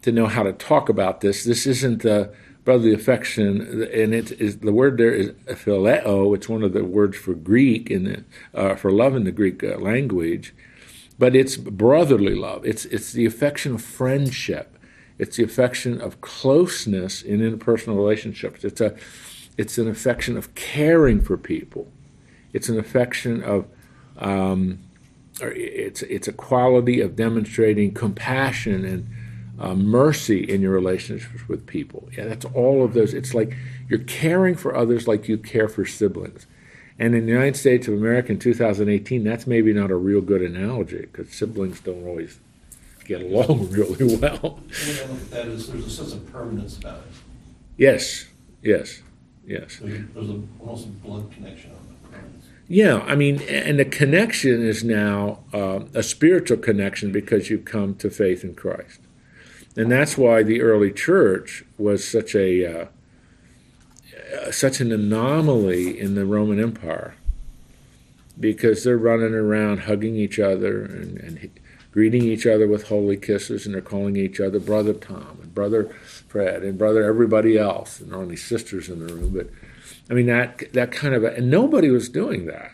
to 0.00 0.12
know 0.12 0.26
how 0.26 0.42
to 0.42 0.54
talk 0.54 0.88
about 0.88 1.20
this. 1.20 1.44
This 1.44 1.66
isn't 1.66 2.00
the 2.00 2.32
brotherly 2.64 2.94
affection, 2.94 3.60
and 3.92 4.14
it 4.14 4.32
is 4.40 4.60
the 4.60 4.72
word 4.72 4.96
there 4.96 5.12
is 5.12 5.32
phileo. 5.46 6.34
It's 6.34 6.48
one 6.48 6.62
of 6.62 6.72
the 6.72 6.84
words 6.84 7.18
for 7.18 7.34
Greek 7.34 7.90
the 7.90 8.24
uh, 8.54 8.76
for 8.76 8.90
love 8.90 9.14
in 9.14 9.24
the 9.24 9.30
Greek 9.30 9.62
uh, 9.62 9.76
language, 9.76 10.54
but 11.18 11.36
it's 11.36 11.58
brotherly 11.58 12.34
love. 12.34 12.64
It's 12.64 12.86
it's 12.86 13.12
the 13.12 13.26
affection 13.26 13.74
of 13.74 13.82
friendship. 13.82 14.78
It's 15.18 15.36
the 15.36 15.44
affection 15.44 16.00
of 16.00 16.22
closeness 16.22 17.20
in 17.20 17.40
interpersonal 17.40 17.96
relationships. 17.96 18.64
It's 18.64 18.80
a 18.80 18.96
it's 19.58 19.76
an 19.76 19.86
affection 19.86 20.38
of 20.38 20.54
caring 20.54 21.20
for 21.20 21.36
people. 21.36 21.88
It's 22.52 22.68
an 22.68 22.78
affection 22.78 23.42
of 23.42 23.66
um, 24.18 24.78
or 25.40 25.52
it's 25.52 26.02
it's 26.02 26.28
a 26.28 26.32
quality 26.32 27.00
of 27.00 27.16
demonstrating 27.16 27.92
compassion 27.92 28.84
and 28.84 29.08
uh, 29.58 29.74
mercy 29.74 30.42
in 30.42 30.60
your 30.60 30.72
relationships 30.72 31.48
with 31.48 31.66
people. 31.66 32.08
Yeah, 32.16 32.24
that's 32.24 32.44
all 32.46 32.84
of 32.84 32.94
those. 32.94 33.14
It's 33.14 33.34
like 33.34 33.56
you're 33.88 34.00
caring 34.00 34.56
for 34.56 34.74
others 34.74 35.06
like 35.06 35.28
you 35.28 35.38
care 35.38 35.68
for 35.68 35.84
siblings. 35.84 36.46
And 36.98 37.14
in 37.14 37.26
the 37.26 37.32
United 37.32 37.56
States 37.56 37.88
of 37.88 37.94
America 37.94 38.32
in 38.32 38.38
2018, 38.38 39.24
that's 39.24 39.46
maybe 39.46 39.72
not 39.72 39.90
a 39.90 39.96
real 39.96 40.20
good 40.20 40.42
analogy 40.42 41.00
because 41.00 41.32
siblings 41.32 41.80
don't 41.80 42.04
always 42.04 42.38
get 43.04 43.22
along 43.22 43.70
really 43.70 44.16
well. 44.16 44.60
The 44.68 44.92
way 44.92 45.02
I 45.02 45.06
look 45.06 45.20
at 45.20 45.30
that 45.30 45.46
is 45.46 45.68
there's 45.68 45.86
a 45.86 45.90
sense 45.90 46.12
of 46.12 46.30
permanence 46.30 46.78
about 46.78 46.98
it. 46.98 47.04
Yes, 47.76 48.26
yes, 48.62 49.02
yes. 49.46 49.78
There's, 49.80 50.06
there's 50.14 50.30
a, 50.30 50.42
almost 50.60 50.86
a 50.86 50.90
blood 50.90 51.30
connection 51.32 51.70
on 51.70 51.76
the 51.76 51.81
permanence. 51.81 51.81
Yeah, 52.68 52.98
I 53.00 53.16
mean, 53.16 53.42
and 53.42 53.78
the 53.78 53.84
connection 53.84 54.62
is 54.62 54.82
now 54.82 55.40
uh, 55.52 55.80
a 55.94 56.02
spiritual 56.02 56.58
connection 56.58 57.12
because 57.12 57.50
you've 57.50 57.64
come 57.64 57.94
to 57.96 58.08
faith 58.08 58.44
in 58.44 58.54
Christ. 58.54 59.00
And 59.76 59.90
that's 59.90 60.16
why 60.16 60.42
the 60.42 60.62
early 60.62 60.92
church 60.92 61.64
was 61.78 62.06
such 62.06 62.34
a 62.34 62.82
uh, 62.82 62.86
uh, 64.32 64.50
such 64.50 64.80
an 64.80 64.92
anomaly 64.92 65.98
in 65.98 66.14
the 66.14 66.24
Roman 66.24 66.60
Empire 66.60 67.14
because 68.38 68.84
they're 68.84 68.98
running 68.98 69.34
around 69.34 69.80
hugging 69.80 70.16
each 70.16 70.38
other 70.38 70.84
and, 70.84 71.18
and 71.18 71.50
greeting 71.90 72.22
each 72.22 72.46
other 72.46 72.66
with 72.66 72.88
holy 72.88 73.16
kisses, 73.16 73.66
and 73.66 73.74
they're 73.74 73.82
calling 73.82 74.16
each 74.16 74.40
other 74.40 74.58
brother 74.58 74.94
Tom 74.94 75.38
and 75.42 75.54
brother 75.54 75.84
Fred 76.28 76.62
and 76.62 76.78
brother 76.78 77.04
everybody 77.04 77.58
else, 77.58 78.00
and 78.00 78.14
only 78.14 78.36
sisters 78.36 78.88
in 78.88 79.06
the 79.06 79.12
room. 79.12 79.34
But 79.34 79.50
I 80.10 80.14
mean 80.14 80.26
that 80.26 80.72
that 80.72 80.92
kind 80.92 81.14
of 81.14 81.24
a, 81.24 81.34
and 81.34 81.50
nobody 81.50 81.90
was 81.90 82.08
doing 82.08 82.46
that, 82.46 82.72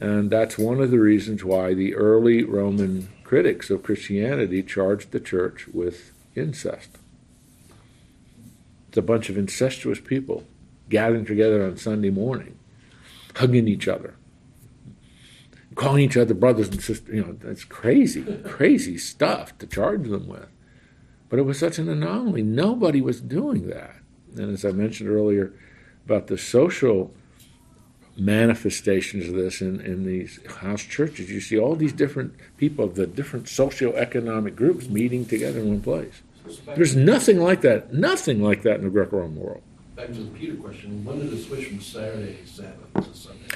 and 0.00 0.30
that's 0.30 0.58
one 0.58 0.80
of 0.80 0.90
the 0.90 0.98
reasons 0.98 1.44
why 1.44 1.74
the 1.74 1.94
early 1.94 2.42
Roman 2.42 3.08
critics 3.24 3.70
of 3.70 3.82
Christianity 3.82 4.62
charged 4.62 5.10
the 5.10 5.20
church 5.20 5.68
with 5.72 6.12
incest. 6.34 6.98
It's 8.88 8.98
a 8.98 9.02
bunch 9.02 9.30
of 9.30 9.38
incestuous 9.38 10.00
people 10.00 10.44
gathering 10.90 11.24
together 11.24 11.64
on 11.64 11.78
Sunday 11.78 12.10
morning, 12.10 12.58
hugging 13.36 13.66
each 13.66 13.88
other, 13.88 14.16
calling 15.74 16.02
each 16.02 16.18
other 16.18 16.34
brothers 16.34 16.68
and 16.68 16.82
sisters. 16.82 17.14
You 17.14 17.22
know, 17.22 17.32
that's 17.40 17.64
crazy, 17.64 18.22
crazy 18.44 18.98
stuff 18.98 19.56
to 19.58 19.66
charge 19.66 20.08
them 20.08 20.26
with. 20.26 20.48
But 21.30 21.38
it 21.38 21.42
was 21.42 21.58
such 21.58 21.78
an 21.78 21.88
anomaly. 21.88 22.42
Nobody 22.42 23.00
was 23.00 23.22
doing 23.22 23.68
that. 23.68 23.96
And 24.36 24.52
as 24.52 24.66
I 24.66 24.72
mentioned 24.72 25.08
earlier 25.08 25.54
about 26.04 26.26
the 26.26 26.38
social 26.38 27.12
manifestations 28.16 29.28
of 29.28 29.34
this 29.34 29.60
in, 29.60 29.80
in 29.80 30.04
these 30.04 30.38
house 30.58 30.82
churches, 30.82 31.30
you 31.30 31.40
see 31.40 31.58
all 31.58 31.74
these 31.74 31.92
different 31.92 32.34
people 32.56 32.84
of 32.84 32.94
the 32.94 33.06
different 33.06 33.46
socioeconomic 33.46 34.54
groups 34.54 34.88
meeting 34.88 35.24
together 35.24 35.60
in 35.60 35.68
one 35.68 35.80
place. 35.80 36.22
So 36.48 36.74
There's 36.74 36.96
nothing 36.96 37.40
like 37.40 37.62
that, 37.62 37.92
nothing 37.92 38.42
like 38.42 38.62
that 38.62 38.76
in 38.76 38.84
the 38.84 38.90
Greco-Roman 38.90 39.36
world. 39.36 39.62
back 39.96 40.08
to 40.08 40.12
the 40.14 40.30
Peter 40.30 40.56
question, 40.56 41.04
when 41.04 41.20
did 41.20 41.32
it 41.32 41.44
switch 41.44 41.66
from 41.66 41.80
Saturday 41.80 42.38
Sabbath 42.44 42.92
to 42.94 43.16
Sunday? 43.16 43.46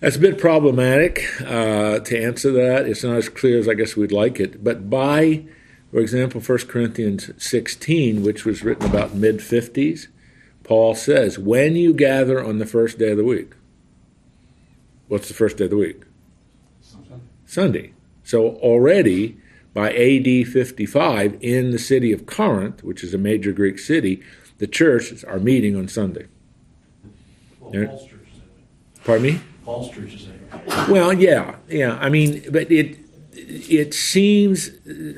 That's 0.00 0.16
a 0.16 0.20
bit 0.20 0.38
problematic 0.38 1.24
uh, 1.40 2.00
to 2.00 2.22
answer 2.22 2.52
that. 2.52 2.86
It's 2.86 3.02
not 3.02 3.16
as 3.16 3.28
clear 3.28 3.58
as 3.58 3.68
I 3.68 3.74
guess 3.74 3.96
we'd 3.96 4.12
like 4.12 4.38
it. 4.38 4.62
But 4.62 4.90
by, 4.90 5.44
for 5.90 6.00
example, 6.00 6.40
1 6.40 6.58
Corinthians 6.68 7.30
16, 7.42 8.22
which 8.22 8.44
was 8.44 8.62
written 8.62 8.90
about 8.90 9.14
mid 9.14 9.38
50s, 9.38 10.08
Paul 10.66 10.96
says, 10.96 11.38
When 11.38 11.76
you 11.76 11.94
gather 11.94 12.44
on 12.44 12.58
the 12.58 12.66
first 12.66 12.98
day 12.98 13.12
of 13.12 13.16
the 13.16 13.24
week, 13.24 13.52
what's 15.06 15.28
the 15.28 15.34
first 15.34 15.56
day 15.56 15.64
of 15.64 15.70
the 15.70 15.76
week? 15.76 16.02
Sunday. 17.46 17.92
So 18.24 18.56
already 18.56 19.38
by 19.72 19.92
AD 19.92 20.48
55, 20.48 21.38
in 21.40 21.70
the 21.70 21.78
city 21.78 22.12
of 22.12 22.26
Corinth, 22.26 22.82
which 22.82 23.04
is 23.04 23.14
a 23.14 23.18
major 23.18 23.52
Greek 23.52 23.78
city, 23.78 24.20
the 24.58 24.66
churches 24.66 25.22
are 25.22 25.38
meeting 25.38 25.76
on 25.76 25.86
Sunday. 25.86 26.26
Well, 27.60 27.72
Yeah. 27.72 27.86
Paul's 27.86 28.08
church 28.08 28.20
is. 28.34 29.00
Pardon 29.04 29.22
me? 29.22 29.40
Paul's 29.64 29.90
church 29.94 30.14
is 30.14 30.26
anyway. 30.26 30.90
Well, 30.90 31.12
yeah, 31.12 31.56
yeah. 31.68 31.96
I 32.00 32.08
mean, 32.08 32.42
but 32.50 32.72
it 32.72 32.98
it 33.34 33.94
seems. 33.94 34.70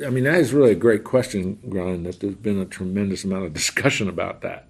I 0.05 0.11
mean, 0.11 0.25
that 0.25 0.39
is 0.41 0.53
really 0.53 0.73
a 0.73 0.75
great 0.75 1.05
question, 1.05 1.59
Brian. 1.65 2.03
That 2.03 2.21
there's 2.21 2.35
been 2.35 2.59
a 2.61 2.67
tremendous 2.67 3.25
amount 3.25 3.47
of 3.47 3.55
discussion 3.55 4.09
about 4.09 4.43
that. 4.43 4.68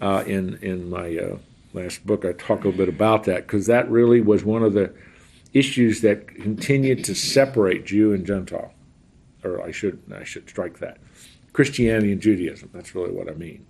Uh, 0.00 0.22
in 0.26 0.58
in 0.60 0.90
my 0.90 1.16
uh, 1.16 1.38
last 1.72 2.06
book, 2.06 2.24
I 2.24 2.32
talk 2.32 2.64
a 2.64 2.68
little 2.68 2.72
bit 2.72 2.88
about 2.88 3.24
that 3.24 3.46
because 3.46 3.66
that 3.66 3.90
really 3.90 4.20
was 4.20 4.44
one 4.44 4.62
of 4.62 4.74
the 4.74 4.92
issues 5.52 6.02
that 6.02 6.28
continued 6.28 7.04
to 7.04 7.14
separate 7.14 7.86
Jew 7.86 8.12
and 8.12 8.26
Gentile, 8.26 8.74
or 9.42 9.62
I 9.62 9.70
should 9.70 10.02
I 10.14 10.24
should 10.24 10.48
strike 10.48 10.78
that 10.80 10.98
Christianity 11.54 12.12
and 12.12 12.20
Judaism. 12.20 12.70
That's 12.74 12.94
really 12.94 13.12
what 13.12 13.30
I 13.30 13.32
mean, 13.32 13.66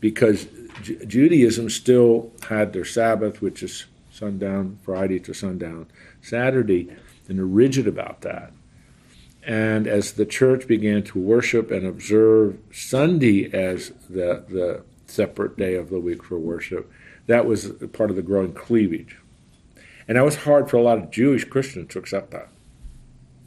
because 0.00 0.46
Ju- 0.82 1.04
Judaism 1.06 1.70
still 1.70 2.32
had 2.48 2.72
their 2.72 2.84
Sabbath, 2.84 3.40
which 3.40 3.62
is 3.62 3.86
sundown 4.10 4.78
Friday 4.82 5.20
to 5.20 5.32
sundown 5.32 5.86
Saturday, 6.20 6.88
and 7.28 7.38
they're 7.38 7.44
rigid 7.44 7.86
about 7.86 8.22
that. 8.22 8.52
And 9.44 9.86
as 9.86 10.12
the 10.12 10.26
church 10.26 10.66
began 10.66 11.02
to 11.04 11.18
worship 11.18 11.70
and 11.70 11.86
observe 11.86 12.58
Sunday 12.72 13.52
as 13.52 13.90
the 14.10 14.44
the 14.48 14.82
separate 15.12 15.56
day 15.56 15.74
of 15.74 15.90
the 15.90 16.00
week 16.00 16.22
for 16.22 16.38
worship, 16.38 16.90
that 17.26 17.46
was 17.46 17.72
part 17.92 18.10
of 18.10 18.16
the 18.16 18.22
growing 18.22 18.52
cleavage. 18.52 19.18
And 20.08 20.16
that 20.16 20.24
was 20.24 20.36
hard 20.36 20.68
for 20.68 20.76
a 20.76 20.82
lot 20.82 20.98
of 20.98 21.10
Jewish 21.10 21.44
Christians 21.44 21.92
to 21.92 21.98
accept 21.98 22.30
that. 22.32 22.48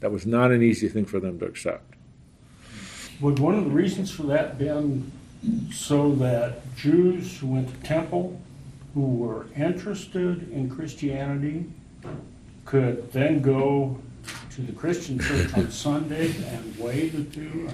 That 0.00 0.10
was 0.10 0.26
not 0.26 0.50
an 0.50 0.62
easy 0.62 0.88
thing 0.88 1.04
for 1.04 1.20
them 1.20 1.38
to 1.40 1.44
accept. 1.44 1.94
Would 3.20 3.38
one 3.38 3.54
of 3.54 3.64
the 3.64 3.70
reasons 3.70 4.10
for 4.10 4.24
that 4.24 4.58
been 4.58 5.10
so 5.72 6.14
that 6.16 6.74
Jews 6.76 7.38
who 7.38 7.48
went 7.48 7.68
to 7.68 7.86
temple, 7.86 8.40
who 8.94 9.06
were 9.06 9.46
interested 9.56 10.50
in 10.50 10.68
Christianity, 10.68 11.66
could 12.64 13.12
then 13.12 13.40
go 13.40 13.98
to 14.50 14.62
the 14.62 14.72
Christian 14.72 15.18
church 15.18 15.54
on 15.54 15.70
Sunday 15.70 16.34
and 16.46 16.78
weigh 16.78 17.08
the 17.08 17.24
two? 17.24 17.68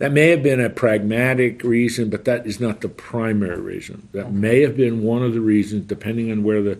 That 0.00 0.12
may 0.12 0.30
have 0.30 0.42
been 0.42 0.60
a 0.60 0.70
pragmatic 0.70 1.62
reason, 1.62 2.08
but 2.08 2.24
that 2.24 2.46
is 2.46 2.58
not 2.58 2.80
the 2.80 2.88
primary 2.88 3.60
reason. 3.60 4.08
That 4.12 4.32
may 4.32 4.62
have 4.62 4.74
been 4.74 5.02
one 5.02 5.22
of 5.22 5.34
the 5.34 5.42
reasons, 5.42 5.86
depending 5.86 6.32
on 6.32 6.42
where 6.42 6.62
the 6.62 6.78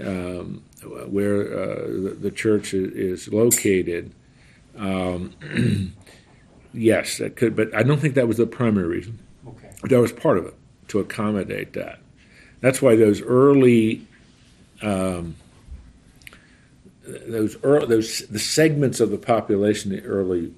um, 0.00 0.62
where 1.08 1.42
uh, 1.42 1.74
the, 1.86 2.16
the 2.20 2.30
church 2.30 2.72
is, 2.72 2.92
is 3.26 3.32
located. 3.32 4.12
Um, 4.78 5.32
yes, 6.72 7.18
that 7.18 7.34
could, 7.34 7.56
but 7.56 7.74
I 7.74 7.82
don't 7.82 7.98
think 7.98 8.14
that 8.14 8.28
was 8.28 8.36
the 8.36 8.46
primary 8.46 8.86
reason. 8.86 9.18
Okay. 9.48 9.70
That 9.82 10.00
was 10.00 10.12
part 10.12 10.38
of 10.38 10.46
it 10.46 10.54
to 10.88 11.00
accommodate 11.00 11.72
that. 11.72 11.98
That's 12.60 12.80
why 12.80 12.94
those 12.94 13.20
early 13.20 14.06
um, 14.80 15.34
those 17.04 17.56
early, 17.64 17.86
those 17.86 18.20
the 18.28 18.38
segments 18.38 19.00
of 19.00 19.10
the 19.10 19.18
population, 19.18 19.90
the 19.90 20.02
early, 20.02 20.52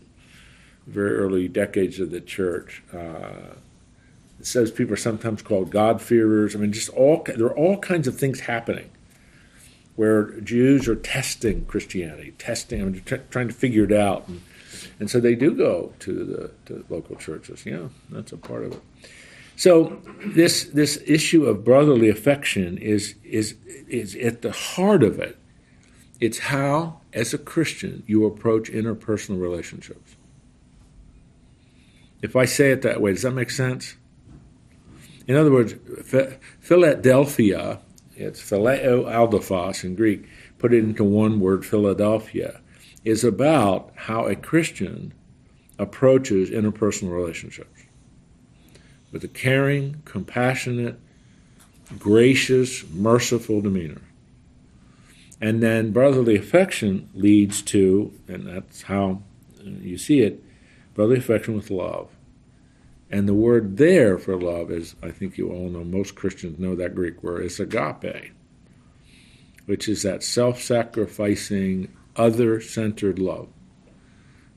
very 0.86 1.16
early 1.16 1.48
decades 1.48 1.98
of 2.00 2.10
the 2.10 2.20
church. 2.20 2.82
Uh, 2.92 3.54
it 4.38 4.46
says 4.46 4.70
people 4.70 4.94
are 4.94 4.98
sometimes 4.98 5.42
called 5.42 5.70
God-fearers. 5.70 6.54
I 6.54 6.58
mean, 6.58 6.72
just 6.72 6.90
all 6.90 7.24
there 7.24 7.46
are 7.46 7.56
all 7.56 7.78
kinds 7.78 8.06
of 8.06 8.18
things 8.18 8.40
happening 8.40 8.90
where 9.96 10.38
Jews 10.40 10.86
are 10.88 10.94
testing 10.94 11.64
Christianity, 11.64 12.34
testing, 12.38 12.82
I 12.82 12.84
mean, 12.84 13.02
t- 13.02 13.16
trying 13.30 13.48
to 13.48 13.54
figure 13.54 13.84
it 13.84 13.92
out, 13.92 14.28
and, 14.28 14.42
and 15.00 15.10
so 15.10 15.20
they 15.20 15.34
do 15.34 15.52
go 15.52 15.94
to 16.00 16.24
the 16.24 16.50
to 16.66 16.84
local 16.90 17.16
churches. 17.16 17.64
Yeah, 17.64 17.88
that's 18.10 18.32
a 18.32 18.36
part 18.36 18.64
of 18.64 18.72
it. 18.72 18.82
So 19.56 20.02
this 20.24 20.64
this 20.64 21.02
issue 21.06 21.46
of 21.46 21.64
brotherly 21.64 22.10
affection 22.10 22.76
is 22.76 23.14
is 23.24 23.54
is 23.88 24.14
at 24.16 24.42
the 24.42 24.52
heart 24.52 25.02
of 25.02 25.18
it. 25.18 25.38
It's 26.20 26.38
how, 26.38 27.00
as 27.12 27.34
a 27.34 27.38
Christian, 27.38 28.02
you 28.06 28.24
approach 28.24 28.70
interpersonal 28.70 29.40
relationships. 29.40 30.15
If 32.22 32.36
I 32.36 32.44
say 32.44 32.70
it 32.70 32.82
that 32.82 33.00
way, 33.00 33.12
does 33.12 33.22
that 33.22 33.32
make 33.32 33.50
sense? 33.50 33.96
In 35.26 35.36
other 35.36 35.50
words, 35.50 35.74
Philadelphia, 36.60 37.80
it's 38.14 38.40
phileo 38.40 39.04
adelphos 39.04 39.84
in 39.84 39.94
Greek, 39.94 40.26
put 40.58 40.72
it 40.72 40.78
into 40.78 41.04
one 41.04 41.40
word, 41.40 41.66
Philadelphia, 41.66 42.60
is 43.04 43.24
about 43.24 43.92
how 43.94 44.26
a 44.26 44.36
Christian 44.36 45.12
approaches 45.78 46.50
interpersonal 46.50 47.12
relationships 47.12 47.82
with 49.12 49.22
a 49.24 49.28
caring, 49.28 50.02
compassionate, 50.04 50.98
gracious, 51.98 52.88
merciful 52.90 53.60
demeanor. 53.60 54.02
And 55.40 55.62
then 55.62 55.92
brotherly 55.92 56.36
affection 56.36 57.08
leads 57.14 57.62
to, 57.62 58.12
and 58.26 58.46
that's 58.46 58.82
how 58.82 59.22
you 59.62 59.98
see 59.98 60.20
it, 60.20 60.42
brotherly 60.96 61.18
affection 61.18 61.54
with 61.54 61.70
love. 61.70 62.08
And 63.10 63.28
the 63.28 63.34
word 63.34 63.76
there 63.76 64.18
for 64.18 64.40
love 64.40 64.70
is, 64.70 64.96
I 65.02 65.10
think 65.10 65.38
you 65.38 65.50
all 65.50 65.68
know, 65.68 65.84
most 65.84 66.16
Christians 66.16 66.58
know 66.58 66.74
that 66.74 66.94
Greek 66.94 67.22
word, 67.22 67.44
is 67.44 67.60
agape, 67.60 68.32
which 69.66 69.88
is 69.88 70.02
that 70.02 70.24
self 70.24 70.60
sacrificing, 70.60 71.94
other 72.16 72.60
centered 72.60 73.18
love, 73.18 73.48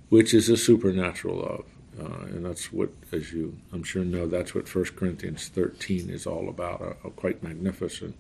which 0.08 0.34
is 0.34 0.50
a 0.50 0.58
supernatural 0.58 1.38
love. 1.38 1.66
Uh, 2.00 2.24
and 2.28 2.46
that's 2.46 2.72
what, 2.72 2.90
as 3.12 3.34
you 3.34 3.58
I'm 3.74 3.84
sure 3.84 4.06
know, 4.06 4.26
that's 4.26 4.56
what 4.56 4.74
1 4.74 4.86
Corinthians 4.96 5.50
13 5.50 6.10
is 6.10 6.26
all 6.26 6.48
about, 6.48 6.82
a, 6.82 7.08
a 7.08 7.12
quite 7.12 7.44
magnificent 7.44 8.16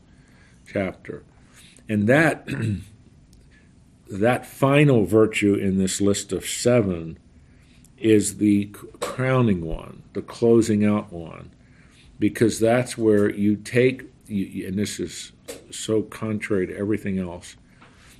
chapter. 0.67 1.23
And 1.88 2.05
that 2.08 2.47
that 4.10 4.45
final 4.45 5.05
virtue 5.05 5.53
in 5.55 5.77
this 5.77 6.01
list 6.01 6.34
of 6.34 6.45
seven 6.45 7.17
is 7.99 8.38
the 8.38 8.65
crowning 8.99 9.65
one, 9.65 10.03
the 10.13 10.21
closing 10.21 10.85
out 10.85 11.12
one, 11.12 11.51
because 12.19 12.59
that's 12.59 12.97
where 12.97 13.29
you 13.29 13.55
take, 13.55 14.03
you, 14.27 14.67
and 14.67 14.77
this 14.77 14.99
is 14.99 15.31
so 15.71 16.01
contrary 16.01 16.67
to 16.67 16.77
everything 16.77 17.19
else, 17.19 17.55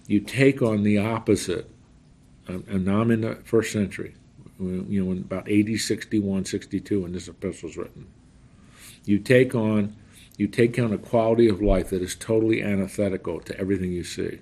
you 0.08 0.20
take 0.20 0.62
on 0.62 0.84
the 0.84 0.98
opposite. 0.98 1.70
Um, 2.48 2.64
and 2.68 2.86
now 2.86 3.02
I'm 3.02 3.12
in 3.12 3.22
the 3.22 3.36
first 3.44 3.72
century, 3.72 4.16
you 4.60 5.04
know, 5.04 5.12
in 5.12 5.20
about 5.20 5.48
80, 5.48 5.78
61, 5.78 6.46
62, 6.46 7.02
when 7.02 7.12
this 7.12 7.28
epistle 7.28 7.70
is 7.70 7.78
written. 7.78 8.08
You 9.06 9.20
take 9.20 9.56
on 9.56 9.96
you 10.40 10.48
take 10.48 10.80
on 10.80 10.94
a 10.94 10.98
quality 10.98 11.50
of 11.50 11.62
life 11.62 11.90
that 11.90 12.02
is 12.02 12.16
totally 12.16 12.64
antithetical 12.64 13.42
to 13.42 13.60
everything 13.60 13.92
you 13.92 14.06
see. 14.06 14.40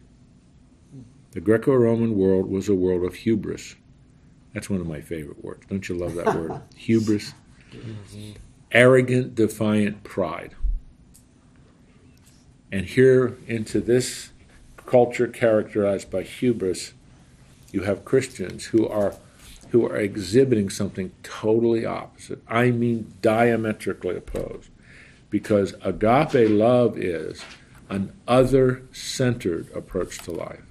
The 1.32 1.42
Greco 1.42 1.74
Roman 1.74 2.16
world 2.16 2.52
was 2.52 2.70
a 2.70 2.76
world 2.76 3.04
of 3.04 3.16
hubris. 3.16 3.76
That's 4.58 4.72
one 4.72 4.82
of 4.82 4.88
my 4.88 5.02
favorite 5.02 5.44
words. 5.44 5.68
Don't 5.70 5.88
you 5.88 5.94
love 5.94 6.16
that 6.16 6.34
word? 6.34 6.60
hubris. 6.76 7.36
Mm-hmm. 7.72 8.32
Arrogant, 8.72 9.36
defiant 9.36 10.04
pride. 10.04 10.56
And 12.72 12.88
here, 12.88 13.38
into 13.46 13.80
this 13.80 14.32
culture 14.88 15.28
characterized 15.28 16.10
by 16.10 16.24
hubris, 16.24 16.94
you 17.72 17.82
have 17.82 18.04
Christians 18.04 18.66
who 18.66 18.88
are 18.88 19.14
who 19.70 19.86
are 19.86 19.96
exhibiting 19.96 20.72
something 20.72 21.12
totally 21.22 21.86
opposite. 21.86 22.42
I 22.48 22.72
mean, 22.72 23.14
diametrically 23.22 24.16
opposed 24.16 24.72
because 25.30 25.76
agape 25.84 26.50
love 26.50 26.98
is 26.98 27.44
an 27.90 28.12
other 28.28 28.82
centered 28.92 29.70
approach 29.76 30.18
to 30.24 30.32
life. 30.32 30.64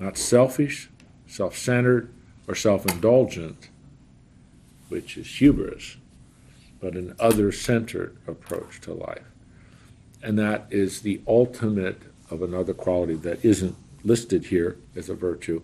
Not 0.00 0.18
selfish, 0.18 0.90
self 1.28 1.56
centered, 1.56 2.12
or 2.48 2.54
self 2.54 2.86
indulgent, 2.90 3.68
which 4.88 5.16
is 5.16 5.26
hubris, 5.36 5.98
but 6.80 6.94
an 6.94 7.14
other 7.20 7.52
centered 7.52 8.16
approach 8.26 8.80
to 8.80 8.92
life. 8.94 9.22
And 10.22 10.38
that 10.38 10.66
is 10.70 11.02
the 11.02 11.20
ultimate 11.28 12.00
of 12.30 12.42
another 12.42 12.74
quality 12.74 13.14
that 13.14 13.44
isn't 13.44 13.76
listed 14.02 14.46
here 14.46 14.78
as 14.96 15.08
a 15.08 15.14
virtue, 15.14 15.62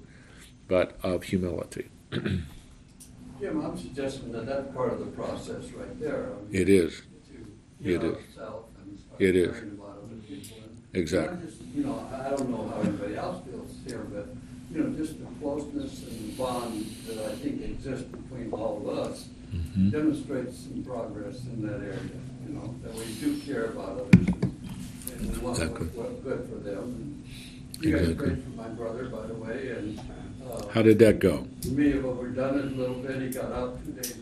but 0.68 0.96
of 1.02 1.24
humility. 1.24 1.88
Jim, 2.12 3.60
I'm 3.60 3.76
suggesting 3.76 4.30
that 4.32 4.46
that's 4.46 4.72
part 4.74 4.92
of 4.92 4.98
the 5.00 5.06
process 5.06 5.70
right 5.72 5.98
there. 6.00 6.28
I 6.32 6.52
mean, 6.52 6.62
it 6.62 6.68
is. 6.68 7.02
You 7.80 7.96
It 7.96 8.02
know, 8.02 8.10
is. 8.12 8.34
self 8.34 8.64
and 8.82 8.98
start 8.98 9.20
It 9.20 9.36
is. 9.36 9.48
about 9.58 9.98
other 10.04 10.16
people. 10.28 10.56
And- 10.58 10.70
Exactly. 10.94 11.38
I 11.42 11.44
just, 11.46 11.60
You 11.74 11.82
know, 11.84 12.08
I 12.12 12.26
I 12.26 12.30
don't 12.30 12.48
know 12.50 12.68
how 12.68 12.80
anybody 12.82 13.16
else 13.16 13.44
feels 13.44 13.70
here, 13.84 14.06
but, 14.12 14.28
you 14.74 14.82
know, 14.82 14.90
just 14.96 15.18
the 15.20 15.26
closeness 15.40 16.02
and 16.08 16.18
the 16.32 16.32
bond 16.36 16.86
that 17.06 17.18
I 17.26 17.34
think 17.36 17.62
exists 17.62 18.04
between 18.04 18.50
all 18.52 18.82
of 18.88 18.98
us 18.98 19.28
Mhm. 19.54 19.92
demonstrates 19.92 20.58
some 20.58 20.82
progress 20.82 21.36
in 21.46 21.62
that 21.66 21.76
area, 21.80 22.00
you 22.46 22.54
know, 22.54 22.74
that 22.82 22.92
we 22.94 23.04
do 23.20 23.36
care 23.46 23.66
about 23.66 24.00
others 24.00 24.26
and 24.26 24.28
and 25.20 25.30
we 25.32 25.38
want 25.38 25.56
Exactly. 25.58 25.86
what's 25.94 26.08
what's 26.10 26.22
good 26.24 26.48
for 26.50 26.56
them. 26.68 26.82
And 26.82 27.22
You 27.84 27.92
guys 27.92 28.00
Exactly. 28.02 28.28
prayed 28.30 28.42
for 28.42 28.50
my 28.56 28.68
brother, 28.68 29.04
by 29.04 29.26
the 29.26 29.34
way, 29.34 29.68
and. 29.76 29.98
uh, 29.98 30.68
How 30.72 30.82
did 30.82 30.98
that 31.00 31.18
go? 31.20 31.46
We 31.64 31.70
may 31.72 31.90
have 31.92 32.04
overdone 32.04 32.58
it 32.58 32.64
a 32.72 32.76
little 32.76 32.96
bit, 32.96 33.20
he 33.20 33.28
got 33.28 33.52
out 33.52 33.78
two 33.84 33.92
days. 33.92 34.14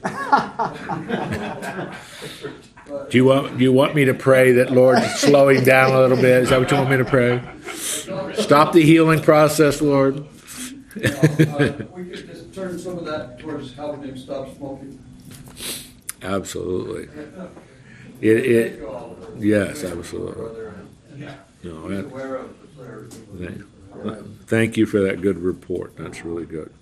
But- 2.89 3.11
Do 3.11 3.17
you 3.19 3.25
want 3.25 3.57
do 3.59 3.63
you 3.65 3.73
want 3.73 3.95
me 3.95 4.05
to 4.07 4.15
pray 4.15 4.53
that 4.53 4.71
Lord 4.71 4.99
slow 5.17 5.49
him 5.49 5.65
down 5.65 5.93
a 5.93 6.01
little 6.01 6.17
bit? 6.17 6.43
Is 6.43 6.51
that 6.51 6.59
what 6.61 6.71
you 6.71 6.77
want 6.77 6.91
me 6.91 6.97
to 6.99 7.05
pray? 7.05 7.41
Stop 8.35 8.73
the 8.73 8.83
healing 8.83 9.21
process, 9.23 9.81
Lord. 9.81 10.25
You 10.97 11.03
know, 11.03 11.11
uh, 11.11 11.73
We 11.97 12.05
could 12.05 12.27
just 12.27 12.55
turn 12.55 12.79
some 12.79 12.99
of 12.99 13.05
that 13.07 13.39
towards 13.39 13.73
helping 13.75 14.03
him 14.05 14.17
stop 14.19 14.55
smoking. 14.57 14.99
Absolutely. 16.23 17.09
It, 18.21 18.47
it 18.47 18.69
Thank 18.71 18.81
you 18.81 18.89
all 18.89 19.15
for- 19.21 19.39
yes, 19.45 19.85
absolutely. 19.85 20.67
No, 21.65 21.89
that, 21.89 22.05
aware 22.07 22.37
of 22.37 22.61
the 22.61 22.67
prayers. 22.83 23.21
that 23.35 24.25
thank, 24.47 24.77
you 24.77 24.87
for 24.87 25.01
that 25.01 25.21
good 25.21 25.39
report. 25.39 25.97
That's 25.97 26.25
really 26.25 26.47
good. 26.47 26.73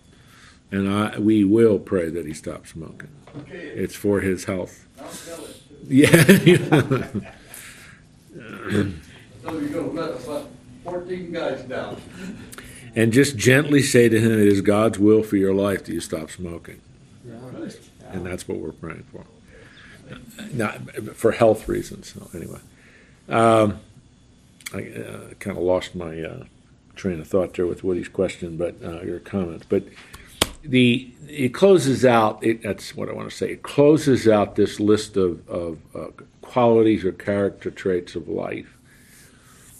And 0.73 0.89
I 0.89 1.19
we 1.19 1.45
will 1.45 1.79
pray 1.79 2.09
that 2.11 2.25
he 2.27 2.33
stops 2.35 2.71
smoking. 2.71 3.11
It's 3.49 3.95
for 3.95 4.21
his 4.21 4.45
health. 4.45 4.87
I'll 4.99 5.09
tell 5.09 5.45
it. 5.45 5.57
Yeah. 5.89 6.13
So 9.43 9.59
you're 9.59 9.69
gonna 9.71 9.89
let 9.93 10.11
about 10.23 10.49
fourteen 10.85 11.33
guys 11.33 11.63
down. 11.63 12.01
And 12.95 13.13
just 13.13 13.37
gently 13.37 13.83
say 13.83 14.09
to 14.09 14.21
him, 14.21 14.33
it 14.33 14.49
is 14.49 14.61
God's 14.61 14.99
will 14.99 15.23
for 15.23 15.37
your 15.37 15.55
life 15.55 15.85
that 15.85 15.93
you 15.93 16.01
stop 16.01 16.31
smoking. 16.31 16.81
And 18.13 18.27
that's 18.27 18.49
what 18.49 18.59
we're 18.59 18.73
praying 18.73 19.05
for. 19.13 19.25
Not 20.53 20.81
for 21.15 21.33
health 21.33 21.69
reasons. 21.69 22.13
So 22.13 22.29
anyway, 22.37 22.59
um, 23.29 23.81
I 24.75 24.89
uh, 24.89 25.35
kind 25.39 25.57
of 25.57 25.63
lost 25.63 25.95
my 25.95 26.21
uh, 26.21 26.45
train 26.97 27.21
of 27.21 27.29
thought 27.29 27.55
there 27.55 27.67
with 27.67 27.85
Woody's 27.85 28.09
question, 28.09 28.57
but 28.57 28.75
uh, 28.83 29.03
your 29.03 29.21
comment. 29.21 29.67
But 29.69 29.85
the 30.63 31.13
it 31.29 31.55
closes 31.55 32.05
out. 32.05 32.43
It, 32.45 32.63
that's 32.63 32.97
what 32.97 33.09
I 33.09 33.13
want 33.13 33.31
to 33.31 33.37
say. 33.37 33.53
It 33.53 33.63
closes 33.63 34.27
out 34.27 34.57
this 34.57 34.81
list 34.81 35.17
of 35.17 35.49
of 35.49 35.79
uh, 35.95 36.09
qualities 36.43 37.05
or 37.05 37.13
character 37.13 37.71
traits 37.71 38.17
of 38.17 38.29
life 38.29 38.77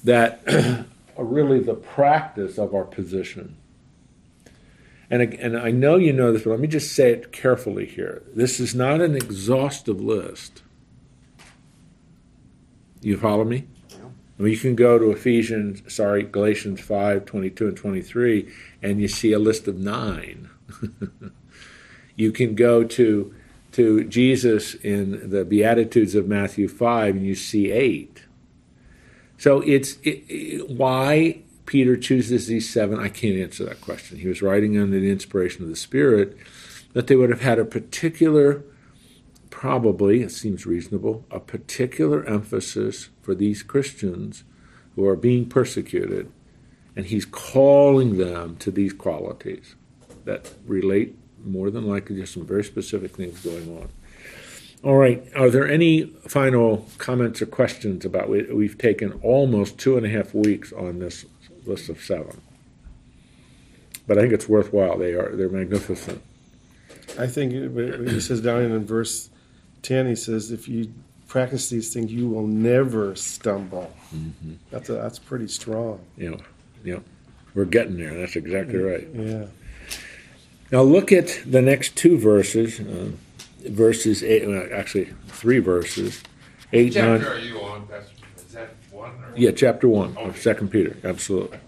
that 0.05 0.43
really 1.25 1.61
the 1.61 1.75
practice 1.75 2.59
of 2.59 2.75
our 2.75 2.85
position. 2.85 3.57
And, 5.11 5.23
and 5.35 5.59
I 5.59 5.73
know 5.73 5.97
you 5.97 6.13
know 6.13 6.33
this, 6.33 6.45
but 6.45 6.51
let 6.51 6.61
me 6.61 6.69
just 6.69 6.93
say 6.93 7.11
it 7.11 7.33
carefully 7.33 7.85
here. 7.85 8.23
This 8.35 8.61
is 8.61 8.75
not 8.75 9.01
an 9.01 9.17
exhaustive 9.17 10.01
list. 10.01 10.63
You 13.01 13.17
follow 13.17 13.45
me? 13.45 13.67
I 14.41 14.43
mean, 14.43 14.53
you 14.53 14.59
can 14.59 14.75
go 14.75 14.99
to 14.99 15.11
Ephesians, 15.11 15.83
sorry, 15.93 16.23
Galatians 16.23 16.81
5, 16.81 17.27
22 17.27 17.69
and 17.69 17.77
23, 17.77 18.51
and 18.83 19.01
you 19.01 19.07
see 19.07 19.33
a 19.33 19.39
list 19.39 19.69
of 19.69 19.77
nine. 19.77 20.49
you 22.17 22.33
can 22.33 22.55
go 22.55 22.83
to, 22.85 23.35
to 23.73 24.05
Jesus 24.05 24.75
in 24.75 25.29
the 25.29 25.45
Beatitudes 25.45 26.15
of 26.15 26.27
Matthew 26.27 26.69
5, 26.69 27.17
and 27.17 27.27
you 27.27 27.35
see 27.35 27.71
eight. 27.71 28.23
So 29.41 29.63
it's 29.63 29.97
it, 30.03 30.23
it- 30.29 30.69
why 30.69 31.41
Peter 31.65 31.97
chooses 31.97 32.47
these 32.47 32.69
seven? 32.69 33.01
I 33.01 33.09
can't 33.09 33.39
answer 33.39 33.65
that 33.65 33.81
question. 33.81 34.19
He 34.19 34.29
was 34.29 34.43
writing 34.43 34.79
under 34.79 35.01
the 35.01 35.11
inspiration 35.11 35.63
of 35.63 35.71
the 35.71 35.77
Spirit 35.77 36.37
that 36.93 37.07
they 37.07 37.17
would 37.17 37.31
have 37.31 37.41
had 37.41 37.59
a 37.59 37.65
particular, 37.65 38.63
probably, 39.49 40.21
it 40.21 40.31
seems 40.31 40.67
reasonable, 40.67 41.25
a 41.31 41.41
particular 41.41 42.23
emphasis 42.27 43.09
for 43.23 43.35
these 43.35 43.63
Christians 43.63 44.45
who 44.95 45.07
are 45.07 45.17
being 45.17 45.49
persecuted. 45.49 46.31
And 46.95 47.07
he's 47.07 47.25
calling 47.25 48.19
them 48.19 48.57
to 48.57 48.71
these 48.71 48.93
qualities 48.93 49.75
that 50.27 50.53
relate 50.67 51.17
more 51.43 51.71
than 51.71 51.87
likely 51.87 52.17
to 52.17 52.27
some 52.27 52.45
very 52.45 52.65
specific 52.65 53.13
things 53.17 53.41
going 53.43 53.79
on. 53.79 53.89
All 54.83 54.97
right. 54.97 55.23
Are 55.37 55.51
there 55.51 55.69
any 55.69 56.07
final 56.27 56.87
comments 56.99 57.43
or 57.43 57.47
questions 57.47 58.05
about? 58.05 58.29
We, 58.29 58.43
we've 58.45 58.79
taken 58.79 59.13
almost 59.23 59.79
two 59.79 59.97
and 59.97 60.07
a 60.07 60.09
half 60.09 60.33
weeks 60.35 60.73
on 60.73 60.99
this 61.01 61.27
list 61.67 61.89
of 61.91 62.01
seven, 62.03 62.41
but 64.07 64.17
I 64.17 64.23
think 64.23 64.33
it's 64.33 64.49
worthwhile. 64.49 64.97
They 64.97 65.13
are 65.13 65.37
they're 65.37 65.51
magnificent. 65.51 66.23
I 67.19 67.27
think 67.27 67.53
he 67.53 68.21
says 68.21 68.41
down 68.41 68.63
in 68.63 68.87
verse 68.87 69.31
10, 69.83 70.07
he 70.07 70.17
says, 70.17 70.51
if 70.51 70.69
you 70.69 70.93
practice 71.27 71.69
these 71.69 71.93
things, 71.93 72.13
you 72.13 72.29
will 72.29 72.47
never 72.47 73.15
stumble. 73.17 73.93
That's, 74.71 74.89
a, 74.89 74.95
that's 74.95 75.19
pretty 75.19 75.49
strong. 75.49 76.01
Yeah, 76.17 76.37
yeah, 76.85 76.99
we're 77.55 77.65
getting 77.65 77.97
there. 77.97 78.15
That's 78.15 78.37
exactly 78.37 78.79
right. 78.79 79.07
Yeah. 79.15 79.47
Now 80.73 80.83
look 80.83 81.13
at 81.13 81.41
the 81.45 81.63
next 81.63 81.97
two 81.97 82.19
verses, 82.19 82.81
uh, 82.81 83.11
verses 83.69 84.23
eight. 84.23 84.47
Well, 84.47 84.69
actually, 84.73 85.07
three 85.29 85.59
verses, 85.59 86.23
eight, 86.73 86.95
nine. 86.95 87.21
Chapter 87.21 87.35
are 87.35 87.39
you 87.39 87.61
on, 87.61 87.87
Pastor? 87.87 88.13
Is 88.37 88.53
that 88.53 88.75
one 88.91 89.11
or? 89.11 89.33
Yeah, 89.37 89.51
chapter 89.53 89.89
one 89.89 90.17
of 90.17 90.37
Second 90.39 90.71
Peter. 90.71 90.97
Absolutely. 91.05 91.59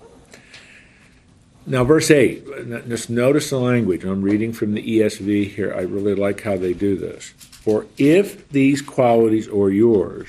Now, 1.65 1.85
verse 1.85 2.11
eight. 2.11 2.45
Just 2.89 3.09
notice 3.09 3.51
the 3.51 3.59
language. 3.59 4.05
I'm 4.05 4.23
reading 4.23 4.53
from 4.53 4.75
the 4.75 4.83
ESV 4.83 5.51
here. 5.55 5.73
I 5.73 5.83
really 5.83 6.15
like 6.15 6.43
how 6.43 6.57
they 6.57 6.73
do 6.73 6.97
this. 6.97 7.29
For 7.39 7.87
if 7.99 8.49
these 8.49 8.83
qualities 8.83 9.47
are 9.47 9.71
yours 9.71 10.29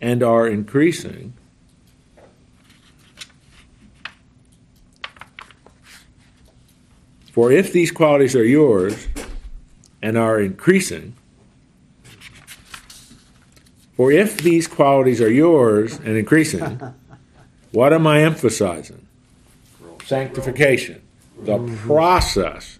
and 0.00 0.22
are 0.22 0.48
increasing, 0.48 1.34
for 7.30 7.52
if 7.52 7.72
these 7.72 7.90
qualities 7.90 8.34
are 8.34 8.44
yours 8.44 9.06
and 10.04 10.18
are 10.18 10.38
increasing, 10.38 11.14
for 13.96 14.12
if 14.12 14.36
these 14.36 14.68
qualities 14.68 15.18
are 15.22 15.30
yours 15.30 15.98
and 15.98 16.18
increasing, 16.18 16.78
what 17.72 17.94
am 17.94 18.06
I 18.06 18.20
emphasizing? 18.20 19.06
Sanctification. 20.04 21.00
The 21.40 21.56
mm-hmm. 21.56 21.86
process. 21.86 22.78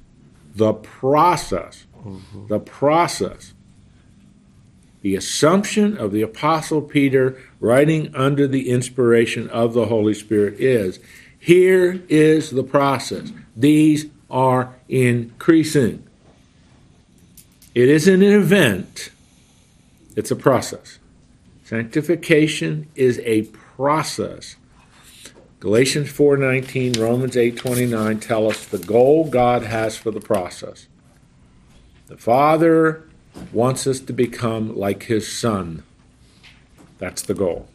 The 0.55 0.75
process. 0.75 1.87
Mm-hmm. 2.05 2.49
The 2.49 2.61
process. 2.61 3.55
The 5.01 5.17
assumption 5.17 5.97
of 5.97 6.13
the 6.13 6.21
Apostle 6.21 6.83
Peter 6.83 7.39
writing 7.59 8.15
under 8.15 8.47
the 8.47 8.69
inspiration 8.69 9.49
of 9.49 9.73
the 9.73 9.87
Holy 9.87 10.13
Spirit 10.13 10.61
is 10.61 11.01
here 11.39 12.03
is 12.11 12.51
the 12.51 12.65
process. 12.65 13.33
These 13.57 14.11
are 14.31 14.75
increasing. 14.91 16.07
It 17.75 17.89
isn't 17.89 18.23
an 18.23 18.33
event, 18.33 19.11
it's 20.15 20.31
a 20.31 20.37
process. 20.37 20.99
Sanctification 21.65 22.87
is 22.95 23.21
a 23.25 23.43
process. 23.43 24.55
Galatians 25.59 26.11
4:19, 26.11 27.01
Romans 27.01 27.37
8:29 27.37 28.21
tell 28.21 28.49
us 28.49 28.65
the 28.65 28.79
goal 28.79 29.29
God 29.29 29.63
has 29.63 29.97
for 29.97 30.13
the 30.13 30.21
process. 30.21 30.87
The 32.07 32.17
Father 32.17 33.03
wants 33.53 33.87
us 33.89 33.99
to 34.01 34.13
become 34.13 34.77
like 34.77 35.05
his 35.05 35.27
son. 35.27 35.83
That's 36.99 37.23
the 37.23 37.35
goal. 37.35 37.69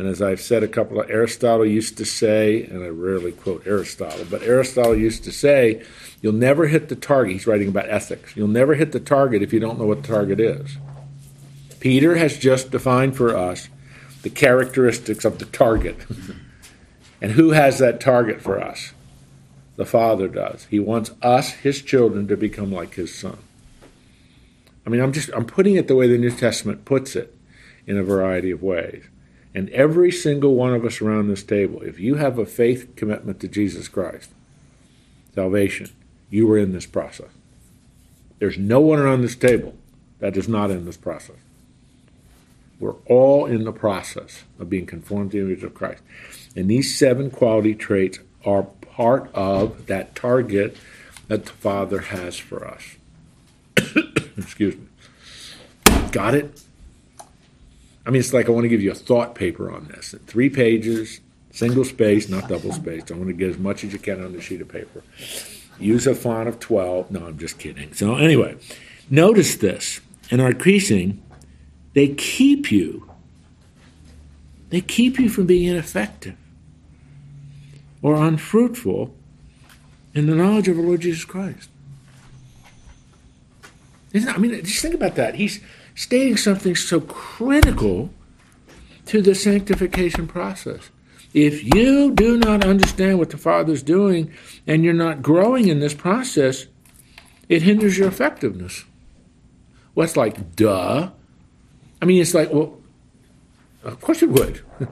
And 0.00 0.08
as 0.08 0.22
I've 0.22 0.40
said 0.40 0.62
a 0.62 0.68
couple 0.68 0.98
of 0.98 1.10
Aristotle 1.10 1.66
used 1.66 1.98
to 1.98 2.06
say, 2.06 2.64
and 2.64 2.82
I 2.82 2.88
rarely 2.88 3.32
quote 3.32 3.66
Aristotle, 3.66 4.24
but 4.30 4.42
Aristotle 4.42 4.96
used 4.96 5.24
to 5.24 5.30
say, 5.30 5.84
you'll 6.22 6.32
never 6.32 6.68
hit 6.68 6.88
the 6.88 6.96
target. 6.96 7.34
He's 7.34 7.46
writing 7.46 7.68
about 7.68 7.90
ethics. 7.90 8.34
You'll 8.34 8.48
never 8.48 8.76
hit 8.76 8.92
the 8.92 8.98
target 8.98 9.42
if 9.42 9.52
you 9.52 9.60
don't 9.60 9.78
know 9.78 9.84
what 9.84 10.02
the 10.02 10.08
target 10.08 10.40
is. 10.40 10.78
Peter 11.80 12.16
has 12.16 12.38
just 12.38 12.70
defined 12.70 13.14
for 13.14 13.36
us 13.36 13.68
the 14.22 14.30
characteristics 14.30 15.26
of 15.26 15.38
the 15.38 15.44
target. 15.44 15.98
and 17.20 17.32
who 17.32 17.50
has 17.50 17.78
that 17.78 18.00
target 18.00 18.40
for 18.40 18.58
us? 18.58 18.94
The 19.76 19.84
Father 19.84 20.28
does. 20.28 20.64
He 20.70 20.80
wants 20.80 21.10
us, 21.20 21.50
his 21.50 21.82
children, 21.82 22.26
to 22.28 22.38
become 22.38 22.72
like 22.72 22.94
his 22.94 23.14
Son. 23.14 23.36
I 24.86 24.88
mean, 24.88 25.02
I'm 25.02 25.12
just 25.12 25.28
I'm 25.34 25.44
putting 25.44 25.74
it 25.74 25.88
the 25.88 25.94
way 25.94 26.08
the 26.08 26.16
New 26.16 26.30
Testament 26.30 26.86
puts 26.86 27.14
it 27.16 27.36
in 27.86 27.98
a 27.98 28.02
variety 28.02 28.50
of 28.50 28.62
ways. 28.62 29.04
And 29.54 29.68
every 29.70 30.12
single 30.12 30.54
one 30.54 30.74
of 30.74 30.84
us 30.84 31.00
around 31.00 31.28
this 31.28 31.42
table, 31.42 31.82
if 31.82 31.98
you 31.98 32.16
have 32.16 32.38
a 32.38 32.46
faith 32.46 32.94
commitment 32.96 33.40
to 33.40 33.48
Jesus 33.48 33.88
Christ, 33.88 34.30
salvation, 35.34 35.90
you 36.30 36.50
are 36.52 36.58
in 36.58 36.72
this 36.72 36.86
process. 36.86 37.30
There's 38.38 38.58
no 38.58 38.80
one 38.80 38.98
around 38.98 39.22
this 39.22 39.36
table 39.36 39.74
that 40.20 40.36
is 40.36 40.48
not 40.48 40.70
in 40.70 40.84
this 40.84 40.96
process. 40.96 41.36
We're 42.78 42.94
all 43.06 43.44
in 43.44 43.64
the 43.64 43.72
process 43.72 44.44
of 44.58 44.70
being 44.70 44.86
conformed 44.86 45.32
to 45.32 45.38
the 45.38 45.52
image 45.52 45.64
of 45.64 45.74
Christ. 45.74 46.02
And 46.56 46.70
these 46.70 46.98
seven 46.98 47.30
quality 47.30 47.74
traits 47.74 48.18
are 48.44 48.62
part 48.62 49.30
of 49.34 49.86
that 49.86 50.14
target 50.14 50.76
that 51.28 51.44
the 51.44 51.52
Father 51.52 52.00
has 52.00 52.38
for 52.38 52.66
us. 52.66 52.96
Excuse 54.38 54.76
me. 54.76 54.86
Got 56.10 56.34
it? 56.34 56.62
I 58.06 58.10
mean, 58.10 58.20
it's 58.20 58.32
like 58.32 58.48
I 58.48 58.52
want 58.52 58.64
to 58.64 58.68
give 58.68 58.82
you 58.82 58.90
a 58.90 58.94
thought 58.94 59.34
paper 59.34 59.70
on 59.70 59.88
this. 59.88 60.14
Three 60.26 60.48
pages, 60.48 61.20
single 61.50 61.84
space, 61.84 62.28
not 62.28 62.48
double 62.48 62.72
spaced. 62.72 63.10
I 63.10 63.14
want 63.14 63.28
to 63.28 63.34
get 63.34 63.50
as 63.50 63.58
much 63.58 63.84
as 63.84 63.92
you 63.92 63.98
can 63.98 64.24
on 64.24 64.32
the 64.32 64.40
sheet 64.40 64.60
of 64.60 64.68
paper. 64.68 65.02
Use 65.78 66.06
a 66.06 66.14
font 66.14 66.48
of 66.48 66.58
12. 66.60 67.10
No, 67.10 67.26
I'm 67.26 67.38
just 67.38 67.58
kidding. 67.58 67.92
So, 67.94 68.16
anyway, 68.16 68.56
notice 69.10 69.56
this. 69.56 70.00
In 70.30 70.40
our 70.40 70.50
increasing, 70.50 71.22
they 71.94 72.08
keep 72.08 72.70
you. 72.70 73.10
They 74.70 74.80
keep 74.80 75.18
you 75.18 75.28
from 75.28 75.46
being 75.46 75.66
ineffective 75.68 76.36
or 78.02 78.14
unfruitful 78.14 79.12
in 80.14 80.26
the 80.26 80.34
knowledge 80.34 80.68
of 80.68 80.78
our 80.78 80.84
Lord 80.84 81.00
Jesus 81.00 81.24
Christ. 81.24 81.68
Isn't 84.12 84.28
it- 84.28 84.34
I 84.34 84.38
mean, 84.38 84.64
just 84.64 84.80
think 84.82 84.94
about 84.94 85.16
that. 85.16 85.34
He's 85.36 85.60
stating 86.00 86.34
something 86.34 86.74
so 86.74 86.98
critical 86.98 88.08
to 89.04 89.20
the 89.20 89.34
sanctification 89.34 90.26
process. 90.26 90.88
If 91.34 91.62
you 91.74 92.12
do 92.12 92.38
not 92.38 92.64
understand 92.64 93.18
what 93.18 93.28
the 93.28 93.36
Father's 93.36 93.82
doing 93.82 94.32
and 94.66 94.82
you're 94.82 94.94
not 94.94 95.20
growing 95.20 95.68
in 95.68 95.80
this 95.80 95.92
process, 95.92 96.66
it 97.50 97.60
hinders 97.60 97.98
your 97.98 98.08
effectiveness. 98.08 98.84
Well, 99.94 100.04
it's 100.04 100.16
like, 100.16 100.56
duh. 100.56 101.10
I 102.00 102.04
mean, 102.06 102.22
it's 102.22 102.32
like, 102.32 102.50
well, 102.50 102.78
of 103.84 104.00
course 104.00 104.22
it 104.22 104.30
would. 104.30 104.62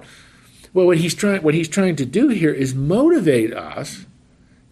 well, 0.74 0.84
what 0.84 0.98
he's 0.98 1.14
trying, 1.14 1.42
what 1.42 1.54
he's 1.54 1.68
trying 1.68 1.96
to 1.96 2.04
do 2.04 2.28
here 2.28 2.52
is 2.52 2.74
motivate 2.74 3.54
us 3.54 4.04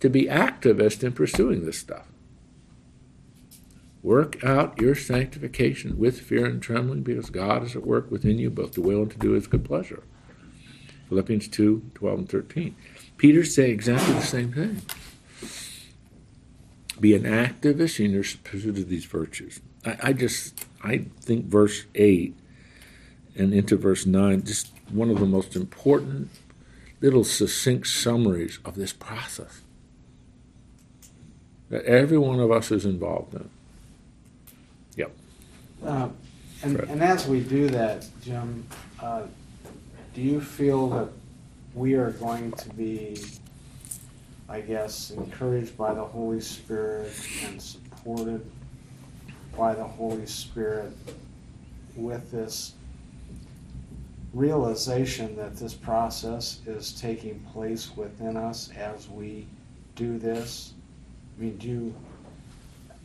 to 0.00 0.10
be 0.10 0.24
activist 0.24 1.02
in 1.02 1.12
pursuing 1.12 1.64
this 1.64 1.78
stuff. 1.78 2.06
Work 4.06 4.44
out 4.44 4.80
your 4.80 4.94
sanctification 4.94 5.98
with 5.98 6.20
fear 6.20 6.46
and 6.46 6.62
trembling, 6.62 7.02
because 7.02 7.28
God 7.28 7.64
is 7.64 7.74
at 7.74 7.84
work 7.84 8.08
within 8.08 8.38
you, 8.38 8.50
both 8.50 8.70
to 8.74 8.80
will 8.80 9.02
and 9.02 9.10
to 9.10 9.18
do 9.18 9.32
His 9.32 9.48
good 9.48 9.64
pleasure. 9.64 10.04
Philippians 11.08 11.48
2 11.48 11.90
12 11.92 12.18
and 12.20 12.28
13. 12.28 12.76
Peter 13.16 13.42
saying 13.42 13.72
exactly 13.72 14.14
the 14.14 14.20
same 14.20 14.52
thing. 14.52 14.80
Be 17.00 17.16
an 17.16 17.24
activist 17.24 17.98
in 17.98 18.12
your 18.12 18.22
pursuit 18.44 18.78
of 18.78 18.88
these 18.88 19.06
virtues. 19.06 19.60
I, 19.84 19.96
I 20.00 20.12
just, 20.12 20.66
I 20.84 21.06
think 21.20 21.46
verse 21.46 21.86
8 21.96 22.32
and 23.34 23.52
into 23.52 23.76
verse 23.76 24.06
9, 24.06 24.44
just 24.44 24.70
one 24.88 25.10
of 25.10 25.18
the 25.18 25.26
most 25.26 25.56
important 25.56 26.30
little 27.00 27.24
succinct 27.24 27.88
summaries 27.88 28.60
of 28.64 28.76
this 28.76 28.92
process 28.92 29.62
that 31.70 31.84
every 31.86 32.18
one 32.18 32.38
of 32.38 32.52
us 32.52 32.70
is 32.70 32.84
involved 32.84 33.34
in. 33.34 33.50
Uh, 35.84 36.08
And, 36.62 36.80
and 36.88 37.02
as 37.02 37.28
we 37.28 37.40
do 37.40 37.68
that, 37.68 38.08
Jim, 38.22 38.66
uh, 38.98 39.24
do 40.14 40.22
you 40.22 40.40
feel 40.40 40.88
that 40.88 41.08
we 41.74 41.94
are 41.94 42.12
going 42.12 42.50
to 42.52 42.70
be, 42.70 43.18
I 44.48 44.62
guess, 44.62 45.10
encouraged 45.10 45.76
by 45.76 45.92
the 45.92 46.02
Holy 46.02 46.40
Spirit 46.40 47.12
and 47.44 47.60
supported 47.60 48.40
by 49.54 49.74
the 49.74 49.84
Holy 49.84 50.24
Spirit 50.24 50.92
with 51.94 52.30
this 52.30 52.72
realization 54.32 55.36
that 55.36 55.56
this 55.56 55.74
process 55.74 56.60
is 56.66 56.98
taking 56.98 57.38
place 57.52 57.94
within 57.96 58.36
us 58.38 58.70
as 58.76 59.10
we 59.10 59.46
do 59.94 60.18
this? 60.18 60.72
I 61.36 61.42
mean, 61.42 61.56
do 61.58 61.68
you, 61.68 61.94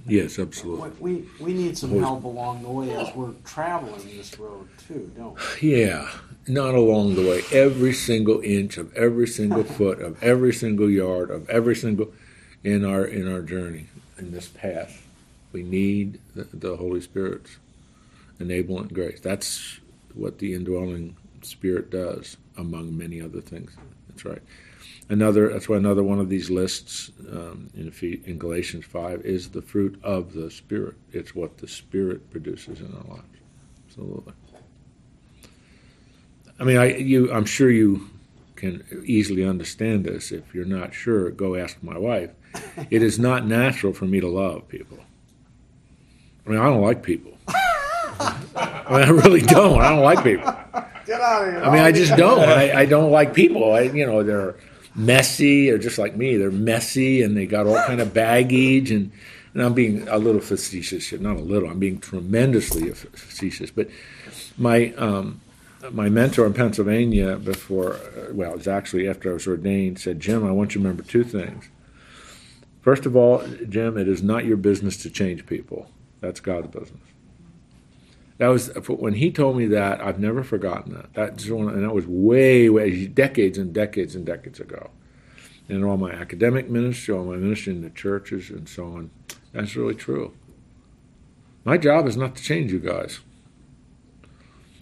Yes, 0.08 0.40
absolutely. 0.40 0.90
we, 1.00 1.26
we 1.40 1.54
need 1.54 1.78
some 1.78 1.92
Always- 1.92 2.06
help 2.06 2.24
along 2.24 2.64
the 2.64 2.70
way 2.70 2.92
as 2.92 3.14
we're 3.16 3.34
traveling 3.46 4.06
this 4.18 4.38
road 4.40 4.68
too, 4.88 5.12
don't 5.16 5.38
we? 5.62 5.76
Yeah, 5.82 6.10
not 6.48 6.74
along 6.74 7.16
the 7.16 7.22
way. 7.22 7.44
Every 7.52 7.94
single 7.94 8.40
inch 8.42 8.78
of 8.78 8.94
every 8.96 9.28
single 9.28 9.64
foot 9.78 10.00
of 10.02 10.22
every 10.24 10.54
single 10.54 10.90
yard 10.90 11.30
of 11.30 11.50
every 11.50 11.76
single 11.76 12.12
in 12.64 12.84
our 12.86 13.06
in 13.06 13.32
our 13.32 13.42
journey 13.42 13.88
in 14.18 14.32
this 14.32 14.48
path, 14.48 15.06
we 15.52 15.64
need 15.64 16.20
the, 16.36 16.48
the 16.54 16.78
Holy 16.78 17.02
Spirit's 17.02 17.58
enabling 18.40 18.88
grace. 18.90 19.20
That's 19.20 19.80
what 20.14 20.40
the 20.40 20.54
indwelling 20.54 21.16
Spirit 21.44 21.90
does, 21.90 22.38
among 22.58 22.98
many 22.98 23.22
other 23.22 23.42
things. 23.42 23.76
That's 24.10 24.26
right. 24.26 24.42
Another. 25.12 25.50
That's 25.50 25.68
why 25.68 25.76
another 25.76 26.04
one 26.04 26.20
of 26.20 26.30
these 26.30 26.50
lists 26.50 27.12
um, 27.30 27.70
in 27.76 27.92
in 28.26 28.38
Galatians 28.38 28.86
five 28.86 29.20
is 29.26 29.50
the 29.50 29.62
fruit 29.62 30.00
of 30.04 30.32
the 30.32 30.50
Spirit. 30.50 30.96
It's 31.12 31.36
what 31.36 31.58
the 31.58 31.68
Spirit 31.68 32.32
produces 32.32 32.80
in 32.80 32.96
our 32.96 33.18
lives. 33.18 33.38
Absolutely. 33.88 34.34
I 36.62 36.64
mean, 36.64 36.78
I 36.78 36.96
you 36.96 37.30
I'm 37.30 37.44
sure 37.44 37.70
you 37.70 38.10
can 38.56 38.86
easily 39.04 39.44
understand 39.44 40.06
this. 40.06 40.32
If 40.32 40.56
you're 40.56 40.64
not 40.64 40.94
sure, 40.94 41.30
go 41.30 41.56
ask 41.56 41.78
my 41.84 41.98
wife. 41.98 42.32
It 42.90 43.04
is 43.04 43.20
not 43.20 43.46
natural 43.46 43.92
for 43.92 44.06
me 44.06 44.22
to 44.22 44.30
love 44.30 44.70
people. 44.70 45.00
I 46.46 46.50
mean, 46.50 46.60
I 46.60 46.64
don't 46.66 46.82
like 46.82 47.04
people. 47.04 47.38
I 47.50 48.38
mean, 48.90 49.04
I 49.04 49.10
really 49.10 49.42
don't. 49.42 49.82
I 49.82 49.90
don't 49.90 50.04
like 50.04 50.24
people. 50.24 50.54
Get 51.06 51.20
out 51.20 51.48
of 51.48 51.54
here. 51.54 51.64
I 51.64 51.70
mean, 51.70 51.82
I 51.82 51.92
just 51.92 52.16
don't. 52.16 52.40
I, 52.62 52.82
I 52.82 52.86
don't 52.86 53.12
like 53.12 53.34
people. 53.34 53.74
I, 53.74 53.82
you 53.82 54.06
know, 54.06 54.24
they're 54.24 54.56
messy, 54.96 55.70
or 55.70 55.78
just 55.78 55.98
like 55.98 56.16
me, 56.16 56.38
they're 56.38 56.52
messy, 56.52 57.22
and 57.22 57.36
they 57.36 57.46
got 57.46 57.68
all 57.68 57.82
kind 57.86 58.02
of 58.02 58.14
baggage. 58.14 58.92
And, 58.92 59.12
and 59.54 59.64
I'm 59.64 59.74
being 59.74 60.08
a 60.08 60.18
little 60.18 60.42
facetious 60.42 61.08
here, 61.08 61.20
not 61.20 61.38
a 61.38 61.42
little. 61.42 61.70
I'm 61.70 61.80
being 61.80 62.00
tremendously 62.00 62.90
facetious. 62.92 63.72
But 63.72 63.90
my 64.58 64.94
um, 64.94 65.42
my 65.92 66.10
mentor 66.10 66.46
in 66.46 66.54
Pennsylvania, 66.54 67.38
before, 67.38 67.94
uh, 67.94 68.34
well, 68.34 68.52
it 68.52 68.58
was 68.58 68.68
actually 68.68 69.08
after 69.10 69.32
I 69.32 69.34
was 69.34 69.48
ordained, 69.48 70.00
said, 70.00 70.20
Jim, 70.20 70.46
I 70.46 70.52
want 70.52 70.76
you 70.76 70.82
to 70.82 70.88
remember 70.88 71.04
two 71.04 71.24
things. 71.24 71.70
First 72.82 73.06
of 73.06 73.16
all, 73.16 73.44
Jim, 73.68 73.98
it 73.98 74.08
is 74.08 74.22
not 74.22 74.46
your 74.46 74.58
business 74.58 74.98
to 74.98 75.10
change 75.10 75.46
people. 75.46 75.90
That's 76.20 76.40
God's 76.40 76.68
business. 76.68 77.11
That 78.42 78.48
was 78.48 78.72
when 78.88 79.14
he 79.14 79.30
told 79.32 79.56
me 79.56 79.68
that. 79.68 80.02
I've 80.02 80.18
never 80.18 80.42
forgotten 80.42 80.96
that. 80.96 81.14
That's 81.14 81.48
one, 81.48 81.70
and 81.70 81.84
that 81.84 81.94
was 81.94 82.08
way, 82.08 82.70
way 82.70 83.06
decades 83.06 83.56
and 83.60 83.72
decades 83.72 84.16
and 84.16 84.26
decades 84.26 84.60
ago. 84.60 84.90
And 85.70 85.86
all 85.86 85.96
my 85.96 86.12
academic 86.12 86.68
ministry, 86.68 87.14
all 87.14 87.26
my 87.26 87.36
ministry 87.36 87.74
in 87.74 87.84
the 87.84 87.92
churches, 87.92 88.50
and 88.50 88.68
so 88.68 88.86
on. 88.86 89.12
That's 89.52 89.76
really 89.76 89.94
true. 89.94 90.34
My 91.64 91.78
job 91.78 92.08
is 92.08 92.18
not 92.18 92.36
to 92.36 92.42
change 92.42 92.72
you 92.72 92.80
guys, 92.80 93.20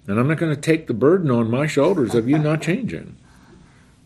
and 0.08 0.18
I'm 0.18 0.30
not 0.30 0.38
going 0.38 0.56
to 0.56 0.62
take 0.62 0.88
the 0.88 0.94
burden 0.94 1.30
on 1.30 1.52
my 1.52 1.68
shoulders 1.68 2.16
of 2.16 2.30
you 2.30 2.40
not 2.40 2.62
changing. 2.72 3.18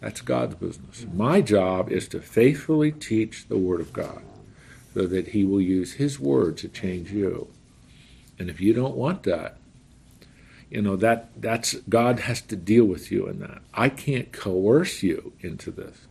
That's 0.02 0.22
God's 0.22 0.56
business. 0.56 1.06
My 1.14 1.42
job 1.42 1.92
is 1.92 2.08
to 2.08 2.22
faithfully 2.22 2.92
teach 2.92 3.48
the 3.48 3.60
Word 3.60 3.82
of 3.82 3.94
God, 3.94 4.24
so 4.96 5.06
that 5.06 5.28
He 5.28 5.46
will 5.46 5.62
use 5.62 5.94
His 5.94 6.20
Word 6.20 6.58
to 6.58 6.68
change 6.68 7.12
you. 7.12 7.50
And 8.40 8.50
if 8.50 8.60
you 8.60 8.74
don't 8.74 8.96
want 8.96 9.24
that, 9.24 9.58
you 10.70 10.82
know 10.82 10.96
that 10.96 11.30
that's 11.40 11.76
God 11.88 12.22
has 12.22 12.42
to 12.42 12.56
deal 12.56 12.86
with 12.86 13.12
you 13.12 13.28
in 13.28 13.40
that. 13.40 13.62
I 13.74 13.90
can't 13.90 14.32
coerce 14.32 15.04
you 15.04 15.34
into 15.40 15.70
this, 15.70 16.08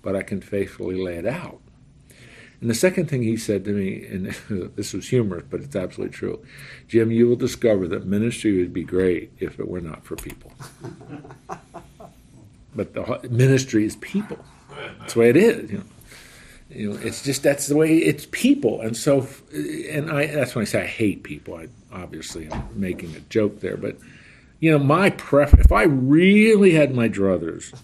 but 0.00 0.14
I 0.14 0.22
can 0.22 0.40
faithfully 0.40 1.02
lay 1.02 1.16
it 1.16 1.26
out. 1.26 1.60
And 2.60 2.68
the 2.68 2.74
second 2.74 3.08
thing 3.08 3.22
he 3.22 3.36
said 3.36 3.64
to 3.64 3.72
me, 3.72 4.04
and 4.06 4.26
this 4.76 4.92
was 4.92 5.08
humorous, 5.08 5.44
but 5.48 5.60
it's 5.60 5.74
absolutely 5.74 6.14
true, 6.14 6.44
Jim, 6.88 7.10
you 7.10 7.26
will 7.26 7.36
discover 7.36 7.88
that 7.88 8.06
ministry 8.06 8.58
would 8.58 8.72
be 8.72 8.84
great 8.84 9.32
if 9.40 9.58
it 9.58 9.66
were 9.66 9.80
not 9.80 10.04
for 10.04 10.14
people. 10.14 10.52
but 12.74 12.94
the 12.94 13.28
ministry 13.30 13.84
is 13.84 13.96
people. 13.96 14.38
That's 15.00 15.14
the 15.14 15.20
way 15.20 15.30
it 15.30 15.36
is. 15.36 15.72
You 15.72 15.78
know. 15.78 15.84
You 16.70 16.92
know, 16.92 16.98
it's 17.02 17.22
just 17.22 17.42
that's 17.42 17.66
the 17.66 17.76
way 17.76 17.96
it's 17.98 18.26
people, 18.30 18.80
and 18.80 18.96
so, 18.96 19.26
and 19.52 20.10
I 20.10 20.26
that's 20.26 20.54
when 20.54 20.62
I 20.62 20.66
say 20.66 20.82
I 20.82 20.86
hate 20.86 21.24
people. 21.24 21.56
I 21.56 21.66
obviously 21.92 22.50
I'm 22.50 22.68
making 22.74 23.16
a 23.16 23.20
joke 23.20 23.60
there, 23.60 23.76
but 23.76 23.96
you 24.60 24.70
know, 24.70 24.78
my 24.78 25.10
pref 25.10 25.54
if 25.54 25.72
I 25.72 25.82
really 25.82 26.74
had 26.74 26.94
my 26.94 27.08
druthers, 27.08 27.74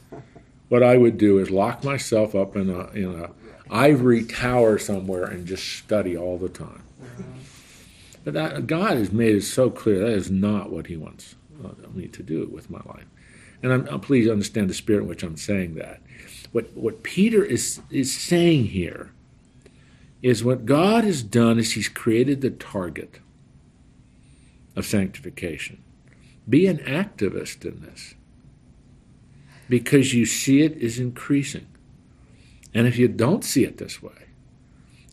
what 0.69 0.85
I 0.85 0.97
would 0.97 1.19
do 1.19 1.39
is 1.39 1.51
lock 1.51 1.83
myself 1.83 2.37
up 2.37 2.55
in 2.55 2.71
a 2.71 2.87
in 2.91 3.21
a 3.21 3.31
ivory 3.69 4.25
tower 4.25 4.79
somewhere 4.79 5.25
and 5.25 5.47
just 5.47 5.67
study 5.79 6.17
all 6.17 6.39
the 6.39 6.49
time. 6.49 6.83
But 8.23 8.35
that, 8.35 8.67
God 8.69 8.97
has 8.99 9.11
made 9.11 9.35
it 9.35 9.43
so 9.43 9.69
clear 9.69 9.99
that 9.99 10.13
is 10.13 10.31
not 10.31 10.71
what 10.71 10.87
He 10.87 10.97
wants 10.97 11.35
uh, 11.65 11.71
me 11.93 12.07
to 12.07 12.23
do 12.23 12.47
with 12.53 12.71
my 12.71 12.81
life, 12.87 13.07
and 13.65 13.73
I'm, 13.73 13.89
I'm 13.89 14.01
please 14.01 14.29
understand 14.29 14.71
the 14.71 14.75
spirit 14.75 15.03
in 15.03 15.09
which 15.09 15.25
I'm 15.25 15.37
saying 15.37 15.75
that 15.75 16.01
what 16.57 16.75
what 16.75 17.03
Peter 17.03 17.45
is 17.45 17.83
is 17.91 18.17
saying 18.17 18.69
here 18.69 19.13
is 20.23 20.43
what 20.43 20.65
God 20.65 21.05
has 21.05 21.23
done 21.23 21.59
is 21.59 21.75
he's 21.75 21.91
created 21.91 22.41
the 22.41 22.49
target 22.49 23.21
of 24.75 24.87
sanctification. 24.87 25.85
Be 26.49 26.67
an 26.67 26.79
activist 26.79 27.67
in 27.67 27.83
this 27.83 28.15
because 29.69 30.15
you 30.15 30.25
see 30.25 30.63
it 30.63 30.79
is 30.79 30.99
increasing. 30.99 31.67
And 32.73 32.87
if 32.87 32.97
you 32.97 33.07
don't 33.07 33.45
see 33.45 33.65
it 33.65 33.77
this 33.77 34.03
way, 34.03 34.25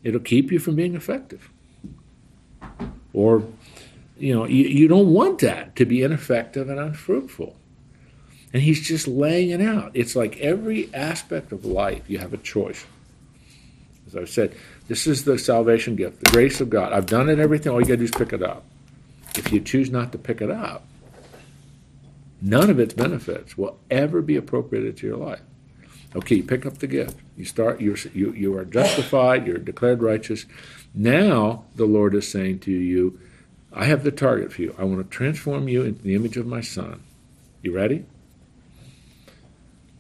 it'll 0.02 0.22
keep 0.22 0.50
you 0.50 0.60
from 0.60 0.78
being 0.78 0.96
effective. 0.96 1.50
Or, 3.12 3.44
you 4.18 4.34
know, 4.34 4.46
you, 4.46 4.64
you 4.64 4.88
don't 4.88 5.12
want 5.12 5.40
that 5.40 5.76
to 5.76 5.86
be 5.86 6.04
ineffective 6.04 6.70
and 6.70 6.80
unfruitful. 6.80 7.58
And 8.54 8.62
he's 8.62 8.88
just 8.88 9.08
laying 9.08 9.50
it 9.50 9.62
out. 9.62 9.92
It's 9.96 10.16
like 10.16 10.38
every 10.38 10.94
aspect 10.94 11.52
of 11.52 11.66
life, 11.66 12.04
you 12.08 12.20
have 12.20 12.34
a 12.34 12.38
choice. 12.38 12.86
As 14.06 14.16
I've 14.16 14.30
said, 14.30 14.56
this 14.88 15.08
is 15.08 15.26
the 15.26 15.40
salvation 15.40 15.96
gift, 15.96 16.24
the 16.24 16.32
grace 16.32 16.62
of 16.62 16.70
God. 16.70 16.94
I've 16.94 17.08
done 17.08 17.30
it, 17.30 17.40
everything. 17.40 17.72
All 17.72 17.82
you 17.82 17.88
got 17.88 17.94
to 17.94 17.98
do 17.98 18.04
is 18.04 18.12
pick 18.12 18.32
it 18.32 18.44
up. 18.44 18.64
If 19.36 19.52
you 19.52 19.60
choose 19.60 19.90
not 19.90 20.12
to 20.12 20.20
pick 20.20 20.40
it 20.40 20.52
up, 20.52 20.86
none 22.42 22.70
of 22.70 22.80
its 22.80 22.94
benefits 22.94 23.58
will 23.58 23.80
ever 23.90 24.22
be 24.22 24.36
appropriated 24.36 24.98
to 24.98 25.08
your 25.08 25.18
life. 25.18 25.42
Okay, 26.16 26.36
you 26.36 26.44
pick 26.44 26.66
up 26.66 26.78
the 26.78 26.86
gift. 26.86 27.18
You 27.36 27.46
start. 27.46 27.82
You're, 27.82 27.98
you 28.14 28.34
you 28.34 28.56
are 28.56 28.66
justified. 28.66 29.48
You're 29.48 29.58
declared 29.58 30.04
righteous. 30.04 30.46
Now 30.94 31.66
the 31.76 31.86
Lord 31.86 32.14
is 32.14 32.30
saying 32.30 32.60
to 32.60 32.72
you, 32.72 33.20
"I 33.72 33.86
have 33.86 34.04
the 34.04 34.12
target 34.12 34.54
for 34.54 34.62
you. 34.62 34.76
I 34.78 34.84
want 34.84 35.00
to 35.00 35.10
transform 35.10 35.68
you 35.68 35.82
into 35.82 36.04
the 36.04 36.14
image 36.14 36.38
of 36.38 36.46
my 36.46 36.62
Son. 36.62 37.02
You 37.64 37.74
ready?" 37.74 38.06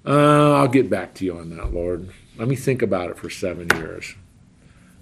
Uh, 0.06 0.54
I'll 0.56 0.68
get 0.68 0.90
back 0.90 1.14
to 1.16 1.26
you 1.26 1.38
on 1.38 1.50
that, 1.52 1.74
Lord. 1.74 2.10
Let 2.38 2.48
me 2.48 2.56
think 2.56 2.82
about 2.82 3.10
it 3.10 3.18
for 3.18 3.30
seven 3.30 3.70
years. 3.76 4.16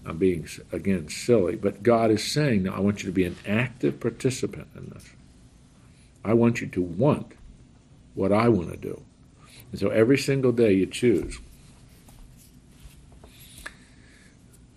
I'm 0.06 0.18
being, 0.18 0.48
again, 0.72 1.10
silly, 1.10 1.56
but 1.56 1.84
God 1.84 2.12
is 2.12 2.24
saying, 2.24 2.64
now 2.64 2.76
I 2.76 2.80
want 2.80 3.04
you 3.04 3.10
to 3.10 3.14
be 3.14 3.26
an 3.26 3.38
active 3.48 4.00
participant 4.00 4.68
in 4.76 4.90
this. 4.90 5.06
I 6.24 6.34
want 6.34 6.62
you 6.62 6.68
to 6.68 6.82
want 6.82 7.34
what 8.14 8.32
I 8.32 8.50
want 8.50 8.72
to 8.72 8.78
do. 8.78 9.02
And 9.72 9.80
so 9.80 9.90
every 9.90 10.18
single 10.18 10.52
day 10.52 10.74
you 10.74 10.86
choose. 10.86 11.40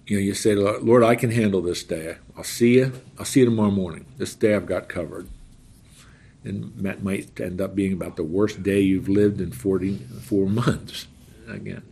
You 0.06 0.18
know, 0.18 0.22
you 0.22 0.34
say, 0.34 0.54
Lord, 0.54 1.02
I 1.02 1.14
can 1.14 1.30
handle 1.30 1.62
this 1.62 1.82
day. 1.82 2.16
I'll 2.36 2.44
see 2.44 2.74
you. 2.74 2.92
I'll 3.18 3.24
see 3.24 3.40
you 3.40 3.46
tomorrow 3.46 3.70
morning. 3.70 4.04
This 4.18 4.34
day 4.34 4.54
I've 4.54 4.66
got 4.66 4.88
covered 4.88 5.28
and 6.44 6.72
that 6.76 7.02
might 7.02 7.40
end 7.40 7.60
up 7.60 7.74
being 7.74 7.92
about 7.92 8.16
the 8.16 8.24
worst 8.24 8.62
day 8.62 8.80
you've 8.80 9.08
lived 9.08 9.40
in 9.40 9.50
44 9.50 10.48
months 10.48 11.06
again. 11.48 11.82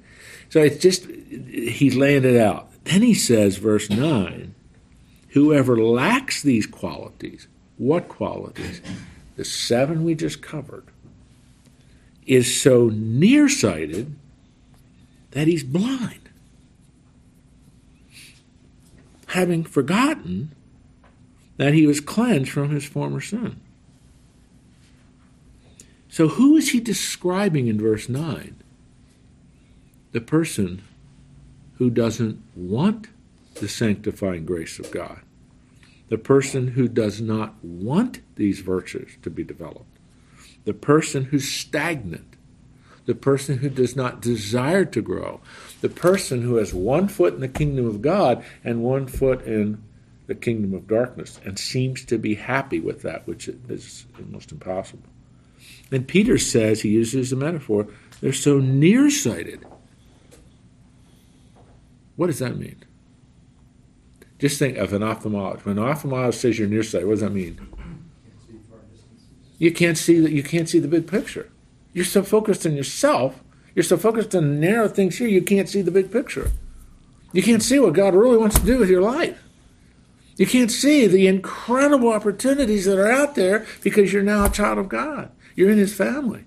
So 0.50 0.60
it's 0.60 0.78
just 0.78 1.06
he's 1.06 1.96
laying 1.96 2.24
it 2.24 2.36
out. 2.36 2.68
Then 2.84 3.02
he 3.02 3.14
says 3.14 3.56
verse 3.56 3.88
9 3.90 4.54
whoever 5.30 5.80
lacks 5.80 6.42
these 6.42 6.66
qualities 6.66 7.48
what 7.82 8.08
qualities? 8.08 8.80
The 9.36 9.44
seven 9.44 10.04
we 10.04 10.14
just 10.14 10.40
covered 10.40 10.84
is 12.26 12.60
so 12.60 12.90
nearsighted 12.92 14.14
that 15.32 15.48
he's 15.48 15.64
blind. 15.64 16.28
Having 19.28 19.64
forgotten 19.64 20.52
that 21.56 21.74
he 21.74 21.86
was 21.86 22.00
cleansed 22.00 22.50
from 22.50 22.70
his 22.70 22.84
former 22.84 23.20
sin 23.20 23.58
so, 26.12 26.28
who 26.28 26.58
is 26.58 26.72
he 26.72 26.78
describing 26.80 27.68
in 27.68 27.80
verse 27.80 28.06
9? 28.06 28.54
The 30.10 30.20
person 30.20 30.82
who 31.78 31.88
doesn't 31.88 32.38
want 32.54 33.08
the 33.54 33.66
sanctifying 33.66 34.44
grace 34.44 34.78
of 34.78 34.90
God, 34.90 35.22
the 36.10 36.18
person 36.18 36.68
who 36.68 36.86
does 36.86 37.22
not 37.22 37.54
want 37.64 38.20
these 38.36 38.60
virtues 38.60 39.16
to 39.22 39.30
be 39.30 39.42
developed, 39.42 39.86
the 40.66 40.74
person 40.74 41.24
who's 41.24 41.50
stagnant, 41.50 42.36
the 43.06 43.14
person 43.14 43.56
who 43.56 43.70
does 43.70 43.96
not 43.96 44.20
desire 44.20 44.84
to 44.84 45.00
grow, 45.00 45.40
the 45.80 45.88
person 45.88 46.42
who 46.42 46.56
has 46.56 46.74
one 46.74 47.08
foot 47.08 47.32
in 47.32 47.40
the 47.40 47.48
kingdom 47.48 47.86
of 47.86 48.02
God 48.02 48.44
and 48.62 48.82
one 48.82 49.06
foot 49.06 49.46
in 49.46 49.82
the 50.26 50.34
kingdom 50.34 50.74
of 50.74 50.86
darkness 50.86 51.40
and 51.42 51.58
seems 51.58 52.04
to 52.04 52.18
be 52.18 52.34
happy 52.34 52.80
with 52.80 53.00
that, 53.00 53.26
which 53.26 53.48
is 53.48 54.04
almost 54.18 54.52
impossible. 54.52 55.08
And 55.92 56.08
Peter 56.08 56.38
says, 56.38 56.80
he 56.80 56.88
uses 56.88 57.32
a 57.32 57.36
metaphor, 57.36 57.86
they're 58.20 58.32
so 58.32 58.58
nearsighted. 58.58 59.64
What 62.16 62.26
does 62.26 62.38
that 62.40 62.56
mean? 62.56 62.82
Just 64.38 64.58
think 64.58 64.78
of 64.78 64.92
an 64.92 65.02
ophthalmologist. 65.02 65.64
When 65.64 65.78
an 65.78 65.84
ophthalmologist 65.84 66.34
says 66.34 66.58
you're 66.58 66.66
nearsighted, 66.66 67.06
what 67.06 67.14
does 67.14 67.20
that 67.20 67.32
mean? 67.32 67.60
You 69.58 69.70
can't 69.70 69.96
see 69.96 70.18
that. 70.18 70.32
You 70.32 70.42
can't 70.42 70.68
see 70.68 70.80
the 70.80 70.88
big 70.88 71.06
picture. 71.06 71.48
You're 71.92 72.04
so 72.04 72.24
focused 72.24 72.66
on 72.66 72.74
yourself. 72.74 73.40
You're 73.76 73.84
so 73.84 73.96
focused 73.96 74.34
on 74.34 74.58
narrow 74.58 74.88
things 74.88 75.18
here. 75.18 75.28
You 75.28 75.42
can't 75.42 75.68
see 75.68 75.82
the 75.82 75.92
big 75.92 76.10
picture. 76.10 76.50
You 77.32 77.42
can't 77.42 77.62
see 77.62 77.78
what 77.78 77.92
God 77.92 78.14
really 78.14 78.36
wants 78.36 78.58
to 78.58 78.66
do 78.66 78.78
with 78.78 78.90
your 78.90 79.02
life. 79.02 79.40
You 80.36 80.46
can't 80.46 80.70
see 80.70 81.06
the 81.06 81.28
incredible 81.28 82.12
opportunities 82.12 82.86
that 82.86 82.98
are 82.98 83.10
out 83.10 83.36
there 83.36 83.66
because 83.82 84.12
you're 84.12 84.22
now 84.22 84.46
a 84.46 84.50
child 84.50 84.78
of 84.78 84.88
God. 84.88 85.30
You're 85.54 85.70
in 85.70 85.78
His 85.78 85.94
family. 85.94 86.44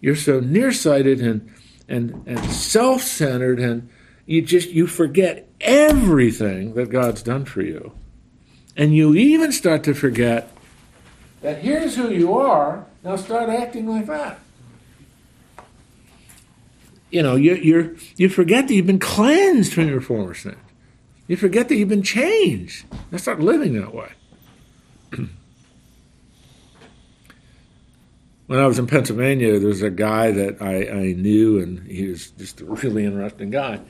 You're 0.00 0.16
so 0.16 0.40
nearsighted 0.40 1.20
and 1.20 1.52
and 1.88 2.22
and 2.26 2.44
self-centered, 2.50 3.58
and 3.60 3.88
you 4.26 4.42
just 4.42 4.70
you 4.70 4.86
forget 4.86 5.48
everything 5.60 6.74
that 6.74 6.90
God's 6.90 7.22
done 7.22 7.44
for 7.44 7.62
you, 7.62 7.92
and 8.76 8.94
you 8.94 9.14
even 9.14 9.52
start 9.52 9.84
to 9.84 9.94
forget 9.94 10.50
that 11.42 11.58
here's 11.58 11.96
who 11.96 12.10
you 12.10 12.34
are. 12.34 12.86
Now 13.04 13.16
start 13.16 13.48
acting 13.48 13.86
like 13.86 14.06
that. 14.06 14.40
You 17.10 17.22
know, 17.22 17.36
you 17.36 17.54
you 17.54 17.96
you 18.16 18.28
forget 18.28 18.68
that 18.68 18.74
you've 18.74 18.86
been 18.86 18.98
cleansed 18.98 19.72
from 19.72 19.88
your 19.88 20.00
former 20.00 20.34
sins. 20.34 20.56
You 21.28 21.36
forget 21.36 21.68
that 21.68 21.76
you've 21.76 21.88
been 21.88 22.02
changed. 22.02 22.84
Now 23.10 23.18
start 23.18 23.40
living 23.40 23.74
that 23.80 23.94
way. 23.94 24.12
when 28.46 28.60
I 28.60 28.66
was 28.66 28.78
in 28.78 28.86
Pennsylvania, 28.86 29.58
there 29.58 29.68
was 29.68 29.82
a 29.82 29.90
guy 29.90 30.30
that 30.30 30.62
I, 30.62 30.88
I 30.88 31.12
knew, 31.12 31.58
and 31.60 31.86
he 31.86 32.08
was 32.08 32.30
just 32.30 32.60
a 32.60 32.64
really 32.64 33.04
interesting 33.04 33.50
guy. 33.50 33.80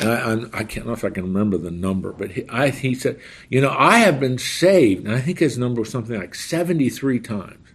And 0.00 0.50
I, 0.54 0.58
I 0.60 0.64
can 0.64 0.82
not 0.82 0.86
know 0.86 0.92
if 0.92 1.04
I 1.04 1.10
can 1.10 1.24
remember 1.24 1.58
the 1.58 1.70
number, 1.70 2.12
but 2.12 2.30
he, 2.32 2.48
I, 2.48 2.70
he 2.70 2.94
said, 2.94 3.20
You 3.48 3.60
know, 3.60 3.74
I 3.76 3.98
have 3.98 4.20
been 4.20 4.38
saved, 4.38 5.06
and 5.06 5.14
I 5.14 5.20
think 5.20 5.38
his 5.38 5.58
number 5.58 5.80
was 5.80 5.90
something 5.90 6.18
like 6.18 6.34
73 6.34 7.20
times. 7.20 7.68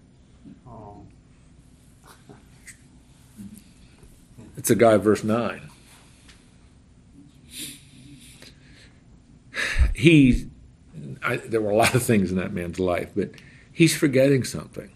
Oh, 0.68 1.04
It's 4.58 4.70
a 4.70 4.76
guy, 4.76 4.98
verse 4.98 5.24
9. 5.24 5.70
He, 9.94 10.48
I, 11.22 11.38
there 11.38 11.62
were 11.62 11.72
a 11.72 11.76
lot 11.76 11.94
of 11.94 12.04
things 12.04 12.32
in 12.32 12.38
that 12.38 12.54
man's 12.54 12.80
life, 12.80 13.12
but 13.16 13.32
he's 13.72 13.96
forgetting 13.96 14.44
something. 14.44 14.92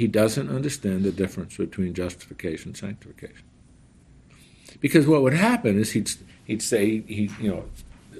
He 0.00 0.06
doesn't 0.06 0.48
understand 0.48 1.04
the 1.04 1.12
difference 1.12 1.58
between 1.58 1.92
justification 1.92 2.70
and 2.70 2.76
sanctification. 2.76 3.44
Because 4.80 5.06
what 5.06 5.20
would 5.20 5.34
happen 5.34 5.78
is 5.78 5.92
he'd, 5.92 6.10
he'd 6.46 6.62
say, 6.62 7.02
he, 7.02 7.30
you 7.38 7.50
know, 7.50 7.64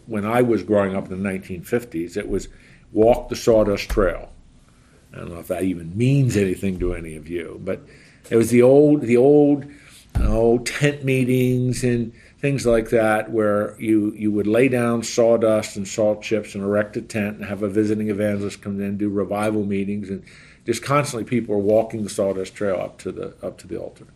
when 0.05 0.27
I 0.27 0.43
was 0.43 0.63
growing 0.63 0.95
up 0.95 1.11
in 1.11 1.23
the 1.23 1.27
1950s, 1.31 2.19
it 2.19 2.29
was 2.29 2.49
walk 2.93 3.31
the 3.31 3.35
sawdust 3.35 3.89
trail. 3.89 4.31
I 5.15 5.21
don't 5.21 5.31
know 5.31 5.39
if 5.39 5.49
that 5.49 5.63
even 5.63 5.97
means 5.97 6.37
anything 6.37 6.79
to 6.81 6.93
any 6.93 7.17
of 7.17 7.31
you, 7.31 7.59
but 7.65 7.81
it 8.29 8.37
was 8.37 8.51
the 8.51 8.61
old, 8.61 9.01
the 9.01 9.17
old, 9.17 9.65
oh, 10.17 10.59
tent 10.59 11.03
meetings 11.03 11.83
and 11.83 12.13
things 12.41 12.67
like 12.67 12.91
that, 12.91 13.31
where 13.31 13.75
you 13.81 14.13
you 14.13 14.31
would 14.33 14.47
lay 14.47 14.69
down 14.69 15.03
sawdust 15.03 15.77
and 15.77 15.89
salt 15.89 16.21
chips 16.21 16.55
and 16.55 16.63
erect 16.63 16.99
a 16.99 17.01
tent 17.01 17.39
and 17.39 17.47
have 17.47 17.63
a 17.63 17.71
visiting 17.71 18.11
evangelist 18.11 18.61
come 18.61 18.79
in 18.81 18.87
and 18.87 18.99
do 18.99 19.09
revival 19.09 19.65
meetings 19.65 20.11
and 20.11 20.23
just 20.67 20.83
constantly 20.83 21.29
people 21.29 21.55
are 21.55 21.59
walking 21.59 22.05
the 22.05 22.11
sawdust 22.11 22.55
trail 22.55 22.77
up 22.77 22.99
to 22.99 23.13
the 23.13 23.35
up 23.43 23.59
to 23.59 23.67
the 23.67 23.77
altar. 23.77 24.07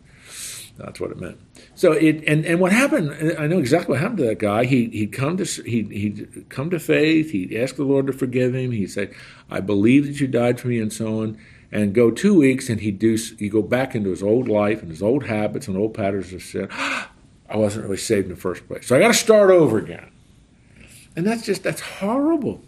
That's 0.77 0.99
what 0.99 1.11
it 1.11 1.21
meant. 1.21 1.39
So 1.77 1.93
it 1.93 2.25
and, 2.27 2.45
and 2.45 2.59
what 2.59 2.73
happened? 2.73 3.37
I 3.39 3.47
know 3.47 3.59
exactly 3.59 3.93
what 3.93 4.01
happened 4.01 4.19
to 4.19 4.25
that 4.25 4.39
guy. 4.39 4.65
He 4.65 4.89
he'd 4.89 5.13
come 5.13 5.37
to 5.37 5.45
he 5.45 5.83
he'd 5.83 6.47
come 6.49 6.71
to 6.71 6.81
faith. 6.81 7.31
He'd 7.31 7.55
ask 7.55 7.77
the 7.77 7.85
Lord 7.85 8.07
to 8.09 8.13
forgive 8.13 8.55
him. 8.55 8.73
He 8.73 8.87
said, 8.87 9.15
"I 9.51 9.61
believe 9.61 10.07
that 10.07 10.21
you 10.21 10.27
died 10.27 10.59
for 10.59 10.69
me," 10.69 10.81
and 10.81 10.93
so 10.93 11.23
on. 11.23 11.39
And 11.71 11.93
go 11.93 12.11
two 12.11 12.39
weeks, 12.39 12.69
and 12.69 12.81
he'd 12.81 12.99
do 12.99 13.17
he'd 13.39 13.51
go 13.51 13.63
back 13.63 13.95
into 13.95 14.11
his 14.11 14.23
old 14.23 14.49
life 14.49 14.83
and 14.83 14.91
his 14.91 15.03
old 15.03 15.27
habits 15.27 15.69
and 15.69 15.77
old 15.77 15.95
patterns 15.95 16.33
of 16.33 16.43
sin. 16.43 16.69
I 17.49 17.57
wasn't 17.57 17.85
really 17.85 17.99
saved 17.99 18.25
in 18.25 18.35
the 18.35 18.41
first 18.41 18.67
place, 18.67 18.87
so 18.87 18.97
I 18.97 19.01
got 19.01 19.09
to 19.09 19.15
start 19.15 19.51
over 19.51 19.79
again. 19.79 20.11
And 21.15 21.27
that's 21.27 21.45
just 21.45 21.63
that's 21.63 21.81
horrible. 21.81 22.63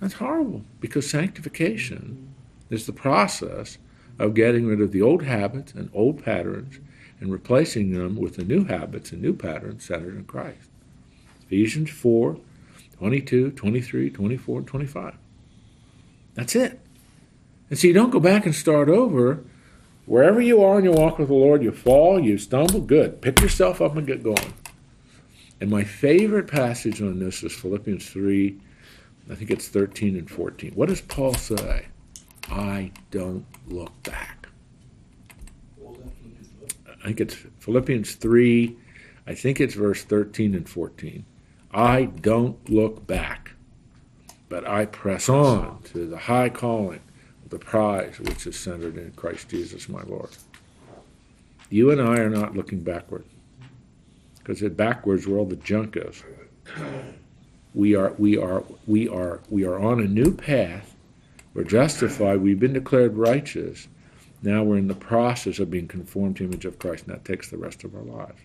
That's 0.00 0.14
horrible 0.14 0.64
because 0.80 1.08
sanctification 1.08 2.33
is 2.70 2.86
the 2.86 2.92
process 2.92 3.78
of 4.18 4.34
getting 4.34 4.66
rid 4.66 4.80
of 4.80 4.92
the 4.92 5.02
old 5.02 5.24
habits 5.24 5.72
and 5.72 5.90
old 5.92 6.24
patterns 6.24 6.78
and 7.20 7.32
replacing 7.32 7.92
them 7.92 8.16
with 8.16 8.36
the 8.36 8.44
new 8.44 8.64
habits 8.64 9.12
and 9.12 9.22
new 9.22 9.32
patterns 9.32 9.84
centered 9.84 10.16
in 10.16 10.24
Christ. 10.24 10.68
Ephesians 11.46 11.90
4 11.90 12.38
22, 12.98 13.50
23, 13.50 14.10
24, 14.10 14.58
and 14.58 14.66
25. 14.66 15.14
That's 16.34 16.54
it. 16.54 16.80
And 17.68 17.78
so 17.78 17.88
you 17.88 17.92
don't 17.92 18.10
go 18.10 18.20
back 18.20 18.46
and 18.46 18.54
start 18.54 18.88
over. 18.88 19.42
Wherever 20.06 20.40
you 20.40 20.62
are 20.62 20.78
in 20.78 20.84
your 20.84 20.94
walk 20.94 21.18
with 21.18 21.28
the 21.28 21.34
Lord, 21.34 21.62
you 21.62 21.72
fall, 21.72 22.20
you 22.20 22.38
stumble, 22.38 22.80
good. 22.80 23.20
Pick 23.20 23.40
yourself 23.40 23.80
up 23.80 23.96
and 23.96 24.06
get 24.06 24.22
going. 24.22 24.54
And 25.60 25.70
my 25.70 25.82
favorite 25.82 26.46
passage 26.46 27.00
on 27.00 27.18
this 27.18 27.42
is 27.42 27.54
Philippians 27.54 28.08
3, 28.08 28.58
I 29.30 29.34
think 29.34 29.50
it's 29.50 29.68
13 29.68 30.16
and 30.16 30.30
14. 30.30 30.72
What 30.74 30.88
does 30.88 31.00
Paul 31.00 31.34
say? 31.34 31.86
I 32.50 32.92
don't 33.10 33.46
look 33.66 34.02
back. 34.02 34.48
I 36.86 37.06
think 37.06 37.20
it's 37.20 37.34
Philippians 37.60 38.14
3, 38.14 38.76
I 39.26 39.34
think 39.34 39.60
it's 39.60 39.74
verse 39.74 40.04
13 40.04 40.54
and 40.54 40.68
14. 40.68 41.24
I 41.72 42.04
don't 42.04 42.70
look 42.70 43.06
back, 43.06 43.52
but 44.48 44.66
I 44.66 44.86
press 44.86 45.28
on 45.28 45.82
to 45.92 46.06
the 46.06 46.16
high 46.16 46.48
calling 46.48 47.00
the 47.54 47.58
prize 47.58 48.18
which 48.18 48.46
is 48.46 48.58
centered 48.58 48.96
in 48.96 49.12
Christ 49.12 49.48
Jesus 49.48 49.88
my 49.88 50.02
Lord. 50.02 50.30
You 51.70 51.90
and 51.90 52.00
I 52.00 52.18
are 52.18 52.30
not 52.30 52.56
looking 52.56 52.80
backward, 52.80 53.24
because 54.38 54.62
at 54.62 54.76
backwards 54.76 55.26
where 55.26 55.38
all 55.38 55.46
the 55.46 55.56
junk 55.56 55.96
is. 55.96 56.22
We 57.74 57.94
are, 57.96 58.12
we 58.18 58.36
are, 58.38 58.64
we 58.86 59.08
are, 59.08 59.40
we 59.48 59.64
are 59.64 59.78
on 59.78 60.00
a 60.00 60.06
new 60.06 60.32
path. 60.32 60.93
We're 61.54 61.64
justified. 61.64 62.40
We've 62.40 62.58
been 62.58 62.72
declared 62.72 63.16
righteous. 63.16 63.88
Now 64.42 64.62
we're 64.62 64.76
in 64.76 64.88
the 64.88 64.94
process 64.94 65.58
of 65.58 65.70
being 65.70 65.88
conformed 65.88 66.36
to 66.36 66.42
the 66.42 66.50
image 66.50 66.64
of 66.64 66.78
Christ, 66.78 67.06
and 67.06 67.14
that 67.14 67.24
takes 67.24 67.48
the 67.48 67.56
rest 67.56 67.84
of 67.84 67.94
our 67.94 68.02
lives. 68.02 68.40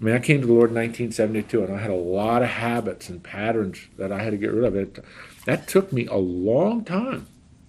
I 0.00 0.04
mean, 0.04 0.14
I 0.14 0.18
came 0.18 0.40
to 0.40 0.46
the 0.46 0.52
Lord 0.52 0.70
in 0.70 0.76
1972, 0.76 1.62
and 1.62 1.74
I 1.74 1.78
had 1.78 1.90
a 1.90 1.94
lot 1.94 2.42
of 2.42 2.48
habits 2.48 3.10
and 3.10 3.22
patterns 3.22 3.78
that 3.98 4.10
I 4.10 4.22
had 4.22 4.30
to 4.30 4.38
get 4.38 4.52
rid 4.52 4.64
of. 4.64 4.74
It 4.74 5.04
that 5.44 5.68
took 5.68 5.92
me 5.92 6.06
a 6.06 6.16
long 6.16 6.84
time. 6.84 7.26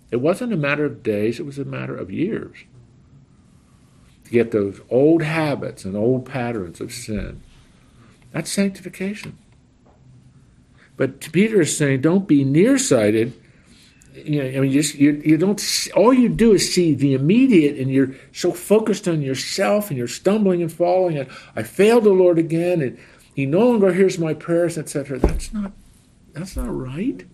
It 0.09 0.17
wasn't 0.17 0.53
a 0.53 0.57
matter 0.57 0.85
of 0.85 1.03
days; 1.03 1.39
it 1.39 1.45
was 1.45 1.59
a 1.59 1.65
matter 1.65 1.95
of 1.95 2.09
years 2.09 2.57
to 4.31 4.31
get 4.31 4.51
those 4.51 4.79
old 4.89 5.21
habits 5.21 5.83
and 5.83 5.95
old 5.97 6.25
patterns 6.25 6.79
of 6.79 6.93
sin. 6.93 7.41
That's 8.31 8.49
sanctification. 8.49 9.37
But 10.95 11.19
Peter 11.33 11.61
is 11.61 11.75
saying, 11.75 12.01
don't 12.01 12.27
be 12.27 12.43
nearsighted 12.45 13.33
you 14.13 14.41
know, 14.41 14.47
I 14.47 14.61
mean, 14.61 14.71
you, 14.71 14.81
just, 14.81 14.95
you, 14.95 15.21
you 15.23 15.37
don't, 15.37 15.61
all 15.95 16.13
you 16.13 16.29
do 16.29 16.53
is 16.53 16.73
see 16.73 16.93
the 16.93 17.13
immediate 17.13 17.77
and 17.77 17.89
you're 17.89 18.15
so 18.33 18.51
focused 18.51 19.07
on 19.07 19.21
yourself 19.21 19.89
and 19.89 19.97
you're 19.97 20.07
stumbling 20.07 20.61
and 20.61 20.71
falling 20.71 21.17
and 21.17 21.29
I 21.55 21.63
failed 21.63 22.03
the 22.03 22.09
Lord 22.09 22.37
again 22.37 22.81
and 22.81 22.97
he 23.33 23.45
no 23.45 23.67
longer 23.67 23.93
hears 23.93 24.19
my 24.19 24.33
prayers, 24.33 24.77
etc. 24.77 25.19
That's 25.19 25.53
not, 25.53 25.71
that's 26.33 26.55
not 26.55 26.67
right. 26.67 27.25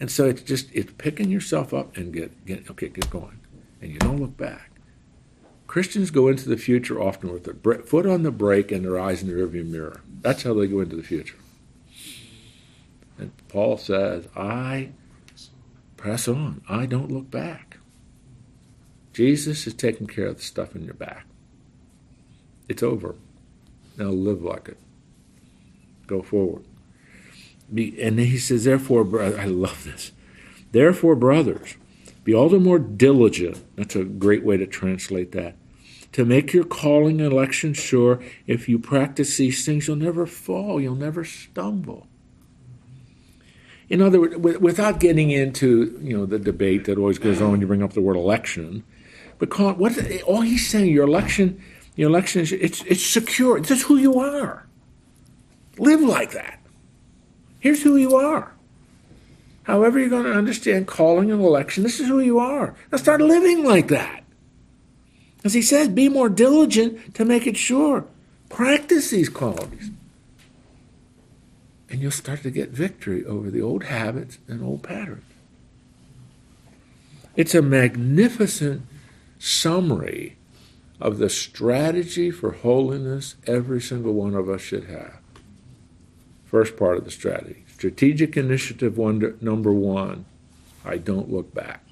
And 0.00 0.10
so 0.10 0.26
it's 0.26 0.42
just, 0.42 0.68
it's 0.72 0.92
picking 0.98 1.30
yourself 1.30 1.72
up 1.72 1.96
and 1.96 2.12
get, 2.12 2.44
get, 2.46 2.70
okay, 2.70 2.88
get 2.88 3.10
going. 3.10 3.40
And 3.80 3.92
you 3.92 3.98
don't 3.98 4.20
look 4.20 4.36
back. 4.36 4.70
Christians 5.66 6.10
go 6.10 6.28
into 6.28 6.48
the 6.48 6.56
future 6.56 7.00
often 7.00 7.32
with 7.32 7.44
their 7.44 7.82
foot 7.82 8.06
on 8.06 8.22
the 8.22 8.30
brake 8.30 8.72
and 8.72 8.84
their 8.84 8.98
eyes 8.98 9.22
in 9.22 9.28
the 9.28 9.34
rearview 9.34 9.66
mirror. 9.66 10.00
That's 10.22 10.42
how 10.42 10.54
they 10.54 10.66
go 10.66 10.80
into 10.80 10.96
the 10.96 11.02
future. 11.02 11.36
And 13.18 13.32
Paul 13.48 13.76
says, 13.76 14.26
I 14.36 14.90
press 15.96 16.28
on. 16.28 16.62
I 16.68 16.86
don't 16.86 17.10
look 17.10 17.30
back. 17.30 17.78
Jesus 19.12 19.66
is 19.66 19.74
taking 19.74 20.06
care 20.06 20.26
of 20.26 20.36
the 20.36 20.42
stuff 20.42 20.76
in 20.76 20.84
your 20.84 20.94
back. 20.94 21.26
It's 22.68 22.82
over. 22.82 23.16
Now 23.96 24.10
live 24.10 24.42
like 24.42 24.68
it. 24.68 24.78
Go 26.06 26.22
forward. 26.22 26.64
And 27.70 28.18
he 28.18 28.38
says, 28.38 28.64
therefore, 28.64 29.04
brother, 29.04 29.38
I 29.40 29.46
love 29.46 29.84
this. 29.84 30.12
Therefore, 30.70 31.16
brothers, 31.16 31.76
be 32.24 32.34
all 32.34 32.48
the 32.48 32.60
more 32.60 32.78
diligent. 32.78 33.64
That's 33.76 33.96
a 33.96 34.04
great 34.04 34.44
way 34.44 34.56
to 34.56 34.66
translate 34.66 35.32
that. 35.32 35.56
To 36.12 36.24
make 36.24 36.52
your 36.52 36.64
calling 36.64 37.20
and 37.20 37.32
election 37.32 37.74
sure, 37.74 38.20
if 38.46 38.68
you 38.68 38.78
practice 38.78 39.36
these 39.36 39.64
things, 39.64 39.88
you'll 39.88 39.96
never 39.96 40.26
fall, 40.26 40.80
you'll 40.80 40.94
never 40.94 41.24
stumble. 41.24 42.06
In 43.88 44.02
other 44.02 44.20
words, 44.20 44.36
without 44.36 45.00
getting 45.00 45.30
into 45.30 45.98
you 46.02 46.16
know 46.16 46.26
the 46.26 46.38
debate 46.38 46.84
that 46.84 46.98
always 46.98 47.18
goes 47.18 47.40
on 47.40 47.52
when 47.52 47.60
you 47.60 47.66
bring 47.66 47.82
up 47.82 47.94
the 47.94 48.02
word 48.02 48.16
election, 48.16 48.84
but 49.38 49.50
call, 49.50 49.72
what 49.74 49.96
all 50.24 50.42
he's 50.42 50.68
saying, 50.68 50.92
your 50.92 51.06
election, 51.06 51.62
your 51.96 52.10
election 52.10 52.42
is 52.42 52.52
it's 52.52 52.82
it's 52.82 53.04
secure. 53.04 53.56
It's 53.58 53.68
just 53.68 53.84
who 53.84 53.96
you 53.96 54.18
are. 54.18 54.66
Live 55.78 56.00
like 56.00 56.32
that. 56.32 56.60
Here's 57.60 57.82
who 57.82 57.96
you 57.96 58.16
are. 58.16 58.52
However, 59.68 59.98
you're 59.98 60.08
going 60.08 60.24
to 60.24 60.32
understand 60.32 60.86
calling 60.86 61.30
an 61.30 61.40
election, 61.40 61.82
this 61.82 62.00
is 62.00 62.08
who 62.08 62.20
you 62.20 62.38
are. 62.38 62.74
Now 62.90 62.96
start 62.96 63.20
living 63.20 63.64
like 63.64 63.88
that. 63.88 64.24
As 65.44 65.52
he 65.54 65.60
says, 65.60 65.88
be 65.88 66.08
more 66.08 66.30
diligent 66.30 67.14
to 67.16 67.24
make 67.24 67.46
it 67.46 67.56
sure. 67.56 68.06
Practice 68.48 69.10
these 69.10 69.28
qualities. 69.28 69.90
And 71.90 72.00
you'll 72.00 72.10
start 72.10 72.42
to 72.42 72.50
get 72.50 72.70
victory 72.70 73.24
over 73.24 73.50
the 73.50 73.62
old 73.62 73.84
habits 73.84 74.38
and 74.46 74.62
old 74.62 74.82
patterns. 74.82 75.24
It's 77.36 77.54
a 77.54 77.62
magnificent 77.62 78.82
summary 79.38 80.36
of 81.00 81.18
the 81.18 81.30
strategy 81.30 82.30
for 82.30 82.52
holiness 82.52 83.36
every 83.46 83.80
single 83.80 84.12
one 84.12 84.34
of 84.34 84.48
us 84.48 84.60
should 84.60 84.84
have. 84.84 85.18
First 86.44 86.76
part 86.76 86.98
of 86.98 87.04
the 87.04 87.10
strategy 87.10 87.64
strategic 87.68 88.36
initiative 88.36 88.98
number 89.40 89.72
one 89.72 90.24
I 90.84 90.96
don't 90.96 91.30
look 91.30 91.54
back. 91.54 91.84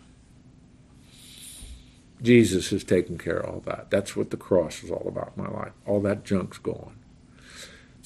Jesus 2.20 2.70
has 2.70 2.82
taken 2.82 3.18
care 3.18 3.38
of 3.38 3.54
all 3.54 3.60
that. 3.66 3.90
That's 3.90 4.16
what 4.16 4.30
the 4.30 4.36
cross 4.36 4.82
is 4.82 4.90
all 4.90 5.06
about 5.06 5.34
in 5.36 5.44
my 5.44 5.50
life. 5.50 5.72
All 5.84 6.00
that 6.00 6.24
junk's 6.24 6.58
gone. 6.58 6.96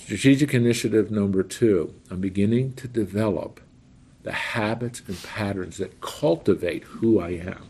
Strategic 0.04 0.54
initiative 0.54 1.10
number 1.10 1.42
two 1.42 1.94
I'm 2.10 2.20
beginning 2.20 2.72
to 2.74 2.88
develop 2.88 3.60
the 4.22 4.32
habits 4.32 5.02
and 5.06 5.22
patterns 5.22 5.78
that 5.78 6.00
cultivate 6.00 6.84
who 6.84 7.20
I 7.20 7.30
am. 7.30 7.68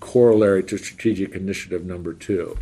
Corollary 0.00 0.62
to 0.64 0.76
strategic 0.76 1.32
initiative 1.32 1.84
number 1.84 2.12
two, 2.12 2.58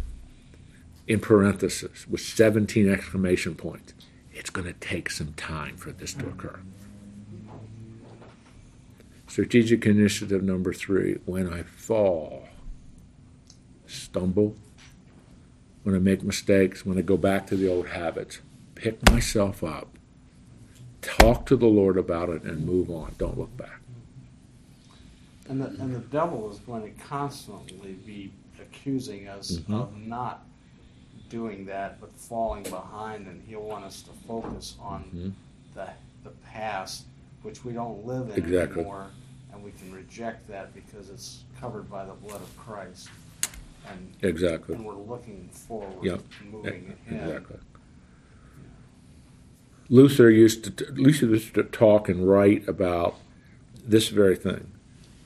in 1.07 1.21
parenthesis, 1.21 2.09
with 2.09 2.21
17 2.21 2.89
exclamation 2.89 3.55
points. 3.55 3.93
It's 4.33 4.51
going 4.51 4.67
to 4.67 4.73
take 4.75 5.11
some 5.11 5.35
time 5.35 5.77
for 5.77 5.93
this 5.93 6.15
to 6.15 6.27
occur. 6.27 6.61
Strategic 9.27 9.85
initiative 9.85 10.43
number 10.43 10.73
three 10.73 11.19
when 11.27 11.53
I 11.53 11.65
fall, 11.65 12.49
stumble, 13.87 14.57
when 15.85 15.95
I 15.95 15.99
make 15.99 16.23
mistakes, 16.23 16.85
when 16.85 16.99
I 16.99 17.03
go 17.03 17.17
back 17.17 17.47
to 17.49 17.57
the 17.57 17.69
old 17.69 17.89
habits, 17.89 18.41
pick 18.75 19.09
myself 19.11 19.63
up, 19.63 19.97
talk 21.01 21.47
to 21.47 21.57
the 21.57 21.67
Lord 21.67 21.97
about 21.97 22.31
it, 22.31 22.43
and 22.43 22.67
move 22.67 22.91
on. 22.91 23.15
Don't 23.19 23.39
look 23.39 23.57
back. 23.57 23.81
And 25.49 25.61
the, 25.61 25.67
and 25.67 25.95
the 25.95 26.01
devil 26.01 26.51
is 26.51 26.59
going 26.61 26.83
to 26.83 27.03
constantly 27.05 27.93
be 27.93 28.33
accusing 28.61 29.29
us 29.29 29.53
mm-hmm. 29.53 29.75
of 29.75 29.97
not 29.97 30.47
doing 31.29 31.67
that, 31.67 32.01
but 32.01 32.11
falling 32.13 32.63
behind, 32.65 33.27
and 33.27 33.43
he'll 33.47 33.61
want 33.61 33.85
us 33.85 34.01
to 34.03 34.11
focus 34.27 34.77
on 34.81 35.05
mm-hmm. 35.05 35.29
the, 35.75 35.89
the 36.23 36.31
past, 36.47 37.05
which 37.43 37.63
we 37.63 37.75
don't 37.75 38.07
live 38.07 38.31
in 38.31 38.43
exactly. 38.43 38.81
anymore, 38.81 39.09
and 39.53 39.63
we 39.63 39.73
can 39.73 39.93
reject 39.93 40.49
that 40.49 40.75
because 40.75 41.11
it's 41.11 41.45
covered 41.61 41.91
by 41.91 42.07
the 42.07 42.15
blood 42.15 42.41
of 42.41 42.57
Christ. 42.57 43.11
And, 43.89 44.17
exactly. 44.23 44.75
And 44.75 44.85
we're 44.85 44.95
looking 44.95 45.49
forward, 45.53 46.05
yep. 46.05 46.23
moving 46.51 46.97
ahead. 47.07 47.29
Exactly. 47.29 47.59
Luther 49.91 50.31
used 50.31 50.79
to 50.79 50.93
Luther 50.93 51.27
used 51.27 51.55
to 51.55 51.63
talk 51.63 52.09
and 52.09 52.27
write 52.27 52.67
about 52.67 53.17
this 53.87 54.09
very 54.09 54.37
thing 54.37 54.75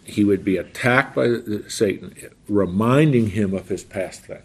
he 0.09 0.25
would 0.25 0.43
be 0.43 0.57
attacked 0.57 1.15
by 1.15 1.37
Satan, 1.69 2.15
reminding 2.49 3.31
him 3.31 3.53
of 3.53 3.69
his 3.69 3.85
past 3.85 4.23
thing. 4.23 4.43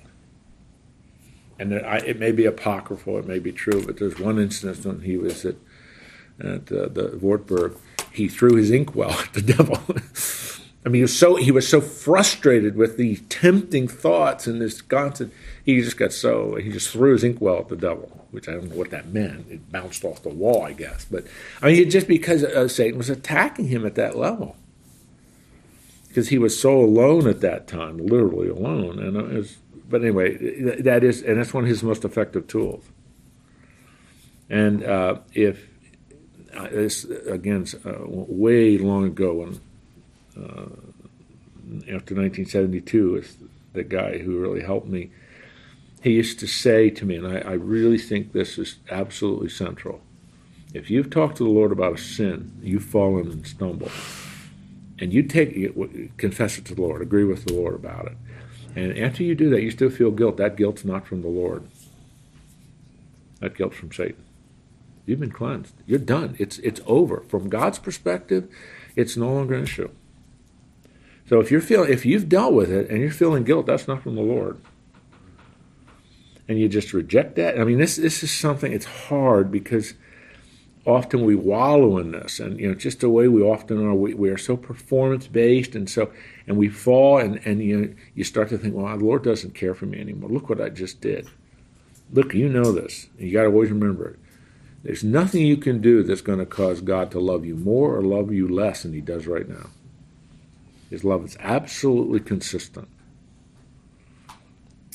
And 1.58 1.72
it 1.72 2.20
may 2.20 2.34
be 2.34 2.46
apocryphal, 2.46 3.18
it 3.20 3.26
may 3.26 3.40
be 3.40 3.54
true, 3.54 3.86
but 3.86 3.98
there's 3.98 4.20
one 4.20 4.40
instance 4.40 4.84
when 4.84 5.02
he 5.02 5.16
was 5.16 5.46
at, 5.46 5.56
at 6.40 6.70
uh, 6.70 6.90
the 6.90 7.18
Wartburg, 7.22 7.78
he 8.12 8.28
threw 8.28 8.56
his 8.56 8.72
inkwell 8.72 9.12
at 9.12 9.34
the 9.34 9.42
devil. 9.54 9.80
I 10.86 10.90
mean, 10.90 11.00
he 11.00 11.02
was 11.04 11.18
so 11.18 11.36
he 11.36 11.52
was 11.52 11.68
so 11.68 11.80
frustrated 11.80 12.76
with 12.76 12.98
these 12.98 13.22
tempting 13.30 13.88
thoughts 13.88 14.48
and 14.48 14.62
this 14.62 14.82
constant. 14.82 15.34
He 15.64 15.82
just 15.82 15.98
got 15.98 16.12
so 16.12 16.56
he 16.56 16.70
just 16.72 16.90
threw 16.90 17.14
his 17.14 17.24
inkwell 17.24 17.60
at 17.60 17.70
the 17.70 17.78
devil, 17.78 18.28
which 18.32 18.50
I 18.50 18.54
don't 18.54 18.70
know 18.70 18.76
what 18.76 18.90
that 18.90 19.08
meant. 19.08 19.50
It 19.50 19.72
bounced 19.72 20.04
off 20.04 20.24
the 20.24 20.30
wall, 20.30 20.64
I 20.64 20.74
guess. 20.74 21.06
But 21.06 21.26
I 21.62 21.68
mean, 21.68 21.90
just 21.90 22.08
because 22.08 22.44
uh, 22.44 22.68
Satan 22.68 22.98
was 22.98 23.10
attacking 23.10 23.68
him 23.70 23.86
at 23.86 23.96
that 23.96 24.18
level 24.18 24.58
because 26.14 26.30
he 26.30 26.38
was 26.38 26.60
so 26.60 26.80
alone 26.80 27.28
at 27.28 27.42
that 27.42 27.68
time, 27.68 27.98
literally 27.98 28.48
alone. 28.48 29.00
And 29.00 29.18
it 29.18 29.34
was, 29.34 29.58
but 29.90 30.02
anyway, 30.02 30.38
that 30.82 31.04
is, 31.04 31.24
and 31.24 31.40
that's 31.40 31.56
one 31.56 31.64
of 31.64 31.70
his 31.70 31.82
most 31.82 32.06
effective 32.06 32.46
tools. 32.46 32.86
And 34.48 34.84
uh, 34.84 35.22
if 35.34 35.68
uh, 36.56 36.68
this 36.68 37.06
again, 37.06 37.66
uh, 37.84 37.94
way 38.06 38.78
long 38.78 39.06
ago, 39.06 39.34
when 39.34 39.50
uh, 39.50 39.58
Uh, 40.38 40.70
after 41.84 42.16
1972, 42.16 43.16
is 43.18 43.38
the 43.74 43.84
guy 43.84 44.20
who 44.20 44.40
really 44.40 44.62
helped 44.62 44.88
me. 44.88 45.12
He 46.02 46.12
used 46.12 46.40
to 46.40 46.48
say 46.48 46.90
to 46.90 47.06
me, 47.06 47.16
and 47.16 47.28
I, 47.28 47.40
I 47.40 47.54
really 47.54 47.98
think 47.98 48.34
this 48.34 48.58
is 48.58 48.78
absolutely 48.92 49.50
central. 49.50 50.02
If 50.74 50.90
you've 50.90 51.10
talked 51.10 51.38
to 51.38 51.44
the 51.44 51.50
Lord 51.50 51.72
about 51.72 51.94
a 51.94 51.98
sin, 51.98 52.52
you've 52.62 52.84
fallen 52.84 53.32
and 53.32 53.48
stumbled 53.48 53.92
and 55.00 55.14
you 55.14 55.24
take 55.24 55.52
it, 55.52 56.18
confess 56.18 56.58
it 56.58 56.66
to 56.66 56.76
the 56.76 56.82
Lord, 56.82 57.02
agree 57.02 57.24
with 57.24 57.46
the 57.46 57.54
Lord 57.54 57.76
about 57.76 58.06
it. 58.06 58.18
And 58.76 58.98
after 58.98 59.24
you 59.24 59.36
do 59.36 59.50
that, 59.50 59.62
you 59.62 59.70
still 59.70 59.90
feel 59.90 60.12
guilt. 60.12 60.38
That 60.38 60.56
guilt's 60.56 60.86
not 60.86 61.06
from 61.06 61.22
the 61.22 61.28
Lord. 61.28 61.68
That 63.40 63.56
guilt's 63.56 63.76
from 63.76 63.92
Satan. 63.92 64.24
You've 65.06 65.20
been 65.20 65.32
cleansed. 65.32 65.74
You're 65.86 66.00
done. 66.00 66.36
It's 66.40 66.58
it's 66.60 66.80
over. 66.88 67.24
From 67.28 67.50
God's 67.50 67.78
perspective, 67.78 68.50
it's 68.96 69.18
no 69.18 69.34
longer 69.34 69.56
an 69.56 69.64
issue. 69.64 69.90
So 71.34 71.40
if 71.40 71.50
you're 71.50 71.62
feeling 71.62 71.92
if 71.92 72.06
you've 72.06 72.30
dealt 72.30 72.54
with 72.54 72.72
it 72.72 72.92
and 72.92 73.00
you're 73.00 73.10
feeling 73.10 73.44
guilt, 73.44 73.66
that's 73.66 73.88
not 73.88 74.04
from 74.04 74.14
the 74.14 74.22
Lord. 74.22 74.62
And 76.48 76.60
you 76.60 76.70
just 76.70 76.94
reject 76.94 77.38
that. 77.38 77.60
I 77.60 77.64
mean, 77.64 77.80
this 77.80 77.96
this 77.96 78.22
is 78.22 78.30
something. 78.30 78.72
It's 78.72 78.86
hard 78.86 79.50
because 79.52 79.96
often 80.86 81.26
we 81.26 81.34
wallow 81.34 81.98
in 81.98 82.12
this 82.12 82.40
and 82.40 82.60
you 82.60 82.68
know 82.68 82.76
just 82.76 83.00
the 83.00 83.10
way 83.10 83.28
we 83.28 83.42
often 83.42 83.84
are 83.84 83.96
we, 83.96 84.14
we 84.14 84.30
are 84.30 84.38
so 84.38 84.56
performance 84.56 85.26
based 85.26 85.74
and 85.74 85.90
so 85.90 86.12
and 86.46 86.56
we 86.56 86.70
fall 86.70 87.18
and 87.18 87.40
and 87.46 87.64
you 87.64 87.96
you 88.14 88.24
start 88.24 88.50
to 88.50 88.58
think 88.58 88.76
well 88.76 88.96
the 88.96 89.04
lord 89.04 89.24
doesn't 89.24 89.56
care 89.56 89.74
for 89.74 89.86
me 89.86 90.00
anymore 90.00 90.30
look 90.30 90.50
what 90.50 90.60
i 90.60 90.68
just 90.68 91.00
did 91.00 91.26
look 92.12 92.34
you 92.34 92.50
know 92.50 92.74
this 92.74 93.08
you 93.18 93.32
got 93.32 93.44
to 93.44 93.48
always 93.48 93.72
remember 93.72 94.10
it 94.10 94.20
there's 94.84 95.06
nothing 95.06 95.48
you 95.48 95.56
can 95.56 95.82
do 95.82 96.04
that's 96.04 96.20
going 96.20 96.38
to 96.38 96.46
cause 96.46 96.82
god 96.82 97.10
to 97.10 97.18
love 97.18 97.46
you 97.46 97.56
more 97.56 97.96
or 97.96 98.02
love 98.02 98.34
you 98.34 98.46
less 98.46 98.84
than 98.84 98.92
he 98.92 99.00
does 99.00 99.26
right 99.26 99.48
now 99.48 99.70
his 100.94 101.04
love 101.04 101.26
is 101.26 101.36
absolutely 101.40 102.20
consistent 102.20 102.88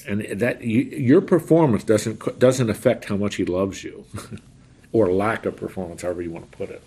and 0.09 0.23
that 0.41 0.63
you, 0.63 0.81
your 0.81 1.21
performance 1.21 1.85
doesn't 1.85 2.39
doesn't 2.39 2.71
affect 2.71 3.05
how 3.05 3.17
much 3.17 3.37
he 3.37 3.45
loves 3.45 3.85
you 3.85 4.05
or 4.93 5.13
lack 5.13 5.45
of 5.45 5.57
performance, 5.57 6.03
however 6.03 6.23
you 6.23 6.31
want 6.31 6.51
to 6.51 6.57
put 6.57 6.71
it. 6.71 6.83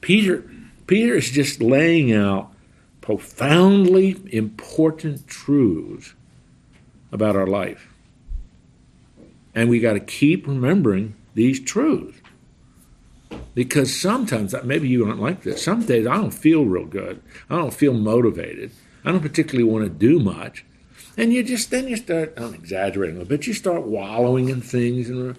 Peter, 0.00 0.44
Peter 0.86 1.14
is 1.14 1.30
just 1.30 1.62
laying 1.62 2.12
out 2.12 2.52
profoundly 3.00 4.20
important 4.32 5.26
truths 5.26 6.14
about 7.10 7.36
our 7.36 7.46
life. 7.46 7.88
And 9.54 9.68
we 9.68 9.80
got 9.80 9.94
to 9.94 10.00
keep 10.00 10.46
remembering 10.46 11.14
these 11.34 11.60
truths. 11.60 12.18
Because 13.54 13.94
sometimes, 13.94 14.54
maybe 14.64 14.88
you 14.88 15.06
aren't 15.06 15.20
like 15.20 15.42
this, 15.42 15.62
some 15.62 15.84
days 15.84 16.06
I 16.06 16.16
don't 16.16 16.30
feel 16.30 16.64
real 16.64 16.86
good. 16.86 17.22
I 17.50 17.56
don't 17.56 17.74
feel 17.74 17.92
motivated. 17.92 18.70
I 19.04 19.12
don't 19.12 19.20
particularly 19.20 19.70
want 19.70 19.84
to 19.84 19.90
do 19.90 20.18
much. 20.18 20.64
And 21.16 21.32
you 21.32 21.42
just, 21.42 21.70
then 21.70 21.88
you 21.88 21.96
start, 21.96 22.32
I'm 22.38 22.54
exaggerating 22.54 23.16
a 23.16 23.18
little 23.20 23.28
bit, 23.28 23.46
you 23.46 23.52
start 23.52 23.82
wallowing 23.82 24.48
in 24.48 24.62
things 24.62 25.10
and 25.10 25.36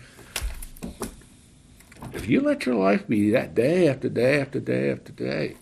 if 2.13 2.27
you 2.27 2.41
let 2.41 2.65
your 2.65 2.75
life 2.75 3.07
be 3.07 3.31
that 3.31 3.55
day 3.55 3.87
after 3.87 4.09
day 4.09 4.39
after 4.39 4.59
day 4.59 4.91
after 4.91 5.11
day, 5.11 5.55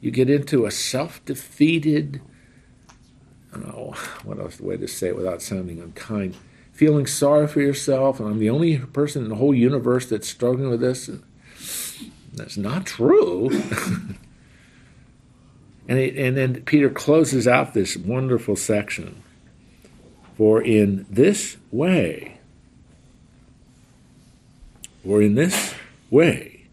you 0.00 0.10
get 0.10 0.30
into 0.30 0.66
a 0.66 0.70
self 0.70 1.24
defeated, 1.24 2.20
I 3.52 3.58
don't 3.58 3.68
know 3.68 3.94
what 4.22 4.38
else 4.38 4.56
the 4.56 4.64
way 4.64 4.76
to 4.76 4.86
say 4.86 5.08
it 5.08 5.16
without 5.16 5.42
sounding 5.42 5.80
unkind, 5.80 6.36
feeling 6.74 7.06
sorry 7.06 7.46
for 7.46 7.60
yourself, 7.60 8.20
and 8.20 8.28
I'm 8.28 8.40
the 8.40 8.50
only 8.50 8.78
person 8.78 9.22
in 9.22 9.30
the 9.30 9.36
whole 9.36 9.54
universe 9.54 10.06
that's 10.06 10.28
struggling 10.28 10.68
with 10.68 10.80
this. 10.80 11.08
And 11.08 11.22
That's 12.34 12.56
not 12.56 12.84
true. 12.84 13.48
and, 15.88 15.98
it, 15.98 16.18
and 16.18 16.36
then 16.36 16.62
Peter 16.64 16.90
closes 16.90 17.46
out 17.46 17.72
this 17.72 17.96
wonderful 17.96 18.56
section. 18.56 19.22
For 20.36 20.60
in 20.60 21.06
this 21.08 21.56
way, 21.70 22.40
for 25.04 25.22
in 25.22 25.36
this 25.36 25.74
way, 26.10 26.66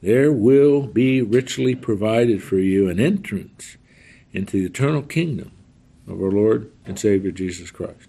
there 0.00 0.32
will 0.32 0.86
be 0.86 1.20
richly 1.20 1.74
provided 1.74 2.42
for 2.42 2.56
you 2.56 2.88
an 2.88 2.98
entrance 2.98 3.76
into 4.32 4.58
the 4.58 4.64
eternal 4.64 5.02
kingdom 5.02 5.52
of 6.08 6.18
our 6.22 6.30
Lord 6.30 6.72
and 6.86 6.98
Savior 6.98 7.30
Jesus 7.30 7.70
Christ. 7.70 8.08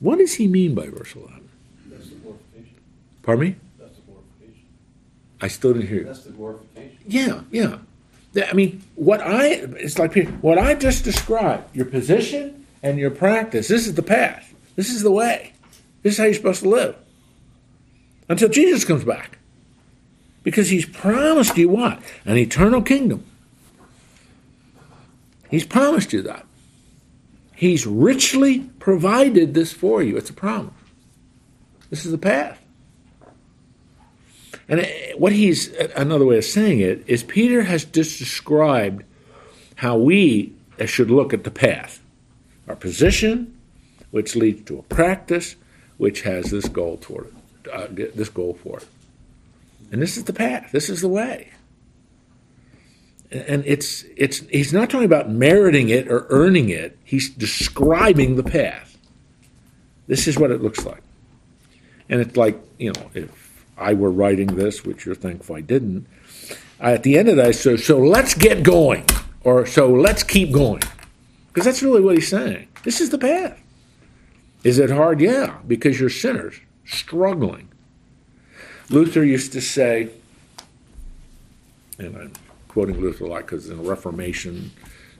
What 0.00 0.18
does 0.18 0.34
he 0.34 0.46
mean 0.46 0.74
by 0.74 0.88
verse 0.88 1.14
11? 1.14 1.48
That's 1.86 2.08
the 2.08 2.14
glorification. 2.16 2.74
Pardon 3.22 3.44
me? 3.44 3.56
That's 3.78 3.96
the 3.96 4.02
glorification. 4.02 4.64
I 5.40 5.48
still 5.48 5.72
didn't 5.72 5.88
hear 5.88 5.98
you. 5.98 6.04
That's 6.04 6.24
the 6.24 6.32
glorification. 6.32 6.98
Yeah, 7.06 7.40
yeah. 7.50 7.78
I 8.48 8.52
mean, 8.52 8.84
what 8.94 9.20
I 9.20 9.46
it's 9.46 9.98
like 9.98 10.14
what 10.40 10.58
I 10.58 10.74
just 10.74 11.02
described, 11.02 11.74
your 11.74 11.86
position 11.86 12.66
and 12.82 12.98
your 12.98 13.10
practice. 13.10 13.66
This 13.66 13.86
is 13.86 13.94
the 13.94 14.02
path. 14.02 14.54
This 14.76 14.90
is 14.90 15.02
the 15.02 15.10
way. 15.10 15.54
This 16.02 16.12
is 16.14 16.18
how 16.18 16.24
you're 16.24 16.34
supposed 16.34 16.62
to 16.62 16.68
live 16.68 16.94
until 18.28 18.48
Jesus 18.48 18.84
comes 18.84 19.02
back, 19.02 19.38
because 20.44 20.68
He's 20.68 20.86
promised 20.86 21.56
you 21.56 21.70
what 21.70 22.00
an 22.24 22.36
eternal 22.36 22.82
kingdom. 22.82 23.24
He's 25.50 25.64
promised 25.64 26.12
you 26.12 26.22
that. 26.22 26.44
He's 27.58 27.88
richly 27.88 28.60
provided 28.78 29.52
this 29.52 29.72
for 29.72 30.00
you. 30.00 30.16
It's 30.16 30.30
a 30.30 30.32
promise. 30.32 30.72
This 31.90 32.04
is 32.04 32.12
the 32.12 32.18
path. 32.18 32.62
And 34.68 34.78
uh, 34.78 34.86
what 35.16 35.32
he's, 35.32 35.74
uh, 35.74 35.88
another 35.96 36.24
way 36.24 36.38
of 36.38 36.44
saying 36.44 36.78
it, 36.78 37.02
is 37.08 37.24
Peter 37.24 37.62
has 37.62 37.84
just 37.84 38.20
described 38.20 39.02
how 39.74 39.98
we 39.98 40.52
uh, 40.78 40.86
should 40.86 41.10
look 41.10 41.34
at 41.34 41.42
the 41.42 41.50
path. 41.50 42.00
Our 42.68 42.76
position, 42.76 43.58
which 44.12 44.36
leads 44.36 44.64
to 44.66 44.78
a 44.78 44.82
practice, 44.82 45.56
which 45.96 46.22
has 46.22 46.52
this 46.52 46.68
goal 46.68 46.98
toward 46.98 47.26
it, 47.64 47.72
uh, 47.72 47.88
this 48.14 48.28
goal 48.28 48.56
for 48.62 48.78
it. 48.78 48.86
And 49.90 50.00
this 50.00 50.16
is 50.16 50.22
the 50.22 50.32
path. 50.32 50.70
This 50.70 50.88
is 50.88 51.00
the 51.00 51.08
way. 51.08 51.50
And 53.30 53.62
it's, 53.66 54.04
it's, 54.16 54.38
he's 54.48 54.72
not 54.72 54.88
talking 54.88 55.04
about 55.04 55.30
meriting 55.30 55.90
it 55.90 56.08
or 56.08 56.26
earning 56.30 56.70
it. 56.70 56.98
He's 57.04 57.28
describing 57.28 58.36
the 58.36 58.42
path. 58.42 58.96
This 60.06 60.26
is 60.26 60.38
what 60.38 60.50
it 60.50 60.62
looks 60.62 60.84
like. 60.86 61.02
And 62.08 62.20
it's 62.20 62.36
like, 62.36 62.58
you 62.78 62.92
know, 62.92 63.10
if 63.12 63.64
I 63.76 63.92
were 63.92 64.10
writing 64.10 64.46
this, 64.56 64.84
which 64.84 65.04
you're 65.04 65.14
thankful 65.14 65.56
I 65.56 65.60
didn't, 65.60 66.06
at 66.80 67.02
the 67.02 67.18
end 67.18 67.28
of 67.28 67.36
that, 67.36 67.46
I 67.46 67.50
say, 67.50 67.76
so 67.76 67.98
let's 67.98 68.34
get 68.34 68.62
going, 68.62 69.04
or 69.42 69.66
so 69.66 69.92
let's 69.92 70.22
keep 70.22 70.52
going. 70.52 70.82
Because 71.48 71.66
that's 71.66 71.82
really 71.82 72.00
what 72.00 72.14
he's 72.14 72.28
saying. 72.28 72.68
This 72.84 73.00
is 73.00 73.10
the 73.10 73.18
path. 73.18 73.60
Is 74.64 74.78
it 74.78 74.90
hard? 74.90 75.20
Yeah, 75.20 75.58
because 75.66 76.00
you're 76.00 76.08
sinners, 76.08 76.60
struggling. 76.86 77.68
Luther 78.90 79.24
used 79.24 79.52
to 79.52 79.60
say, 79.60 80.10
and 81.98 82.16
I'm 82.16 82.32
quoting 82.78 83.00
Luther 83.00 83.24
a 83.24 83.28
lot 83.28 83.40
because 83.40 83.68
in 83.68 83.76
a 83.80 83.82
Reformation 83.82 84.70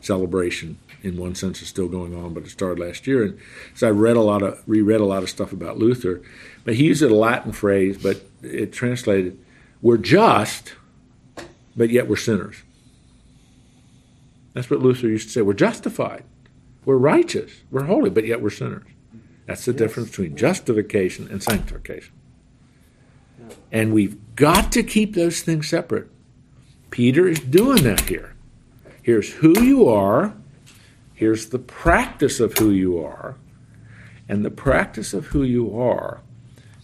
celebration, 0.00 0.78
in 1.02 1.16
one 1.16 1.34
sense, 1.34 1.60
is 1.60 1.66
still 1.66 1.88
going 1.88 2.14
on, 2.14 2.32
but 2.32 2.44
it 2.44 2.50
started 2.50 2.78
last 2.78 3.04
year. 3.04 3.24
And 3.24 3.36
so 3.74 3.88
I 3.88 3.90
read 3.90 4.16
a 4.16 4.20
lot 4.20 4.44
of, 4.44 4.62
reread 4.68 5.00
a 5.00 5.04
lot 5.04 5.24
of 5.24 5.28
stuff 5.28 5.52
about 5.52 5.76
Luther, 5.76 6.22
but 6.64 6.76
he 6.76 6.84
used 6.84 7.02
a 7.02 7.12
Latin 7.12 7.50
phrase, 7.50 7.98
but 8.00 8.22
it 8.44 8.72
translated, 8.72 9.36
"We're 9.82 9.96
just, 9.96 10.74
but 11.76 11.90
yet 11.90 12.08
we're 12.08 12.14
sinners." 12.14 12.62
That's 14.52 14.70
what 14.70 14.78
Luther 14.78 15.08
used 15.08 15.26
to 15.26 15.32
say. 15.32 15.42
We're 15.42 15.54
justified, 15.54 16.22
we're 16.84 16.96
righteous, 16.96 17.50
we're 17.72 17.86
holy, 17.86 18.10
but 18.10 18.24
yet 18.24 18.40
we're 18.40 18.50
sinners. 18.50 18.86
That's 19.46 19.64
the 19.64 19.72
difference 19.72 20.10
between 20.10 20.36
justification 20.36 21.26
and 21.28 21.42
sanctification. 21.42 22.14
And 23.72 23.92
we've 23.92 24.16
got 24.36 24.70
to 24.70 24.84
keep 24.84 25.16
those 25.16 25.42
things 25.42 25.68
separate. 25.68 26.08
Peter 26.90 27.28
is 27.28 27.40
doing 27.40 27.84
that 27.84 28.08
here. 28.08 28.34
Here's 29.02 29.34
who 29.34 29.60
you 29.62 29.88
are, 29.88 30.34
here's 31.14 31.48
the 31.48 31.58
practice 31.58 32.40
of 32.40 32.58
who 32.58 32.70
you 32.70 33.02
are, 33.02 33.36
and 34.28 34.44
the 34.44 34.50
practice 34.50 35.14
of 35.14 35.26
who 35.28 35.42
you 35.42 35.78
are 35.78 36.20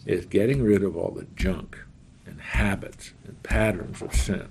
is 0.07 0.27
getting 0.27 0.63
rid 0.63 0.83
of 0.83 0.97
all 0.97 1.11
the 1.11 1.27
junk 1.37 1.79
and 2.27 2.41
habits 2.41 3.13
and 3.27 3.43
patterns 3.43 4.03
of 4.03 4.15
sin 4.15 4.49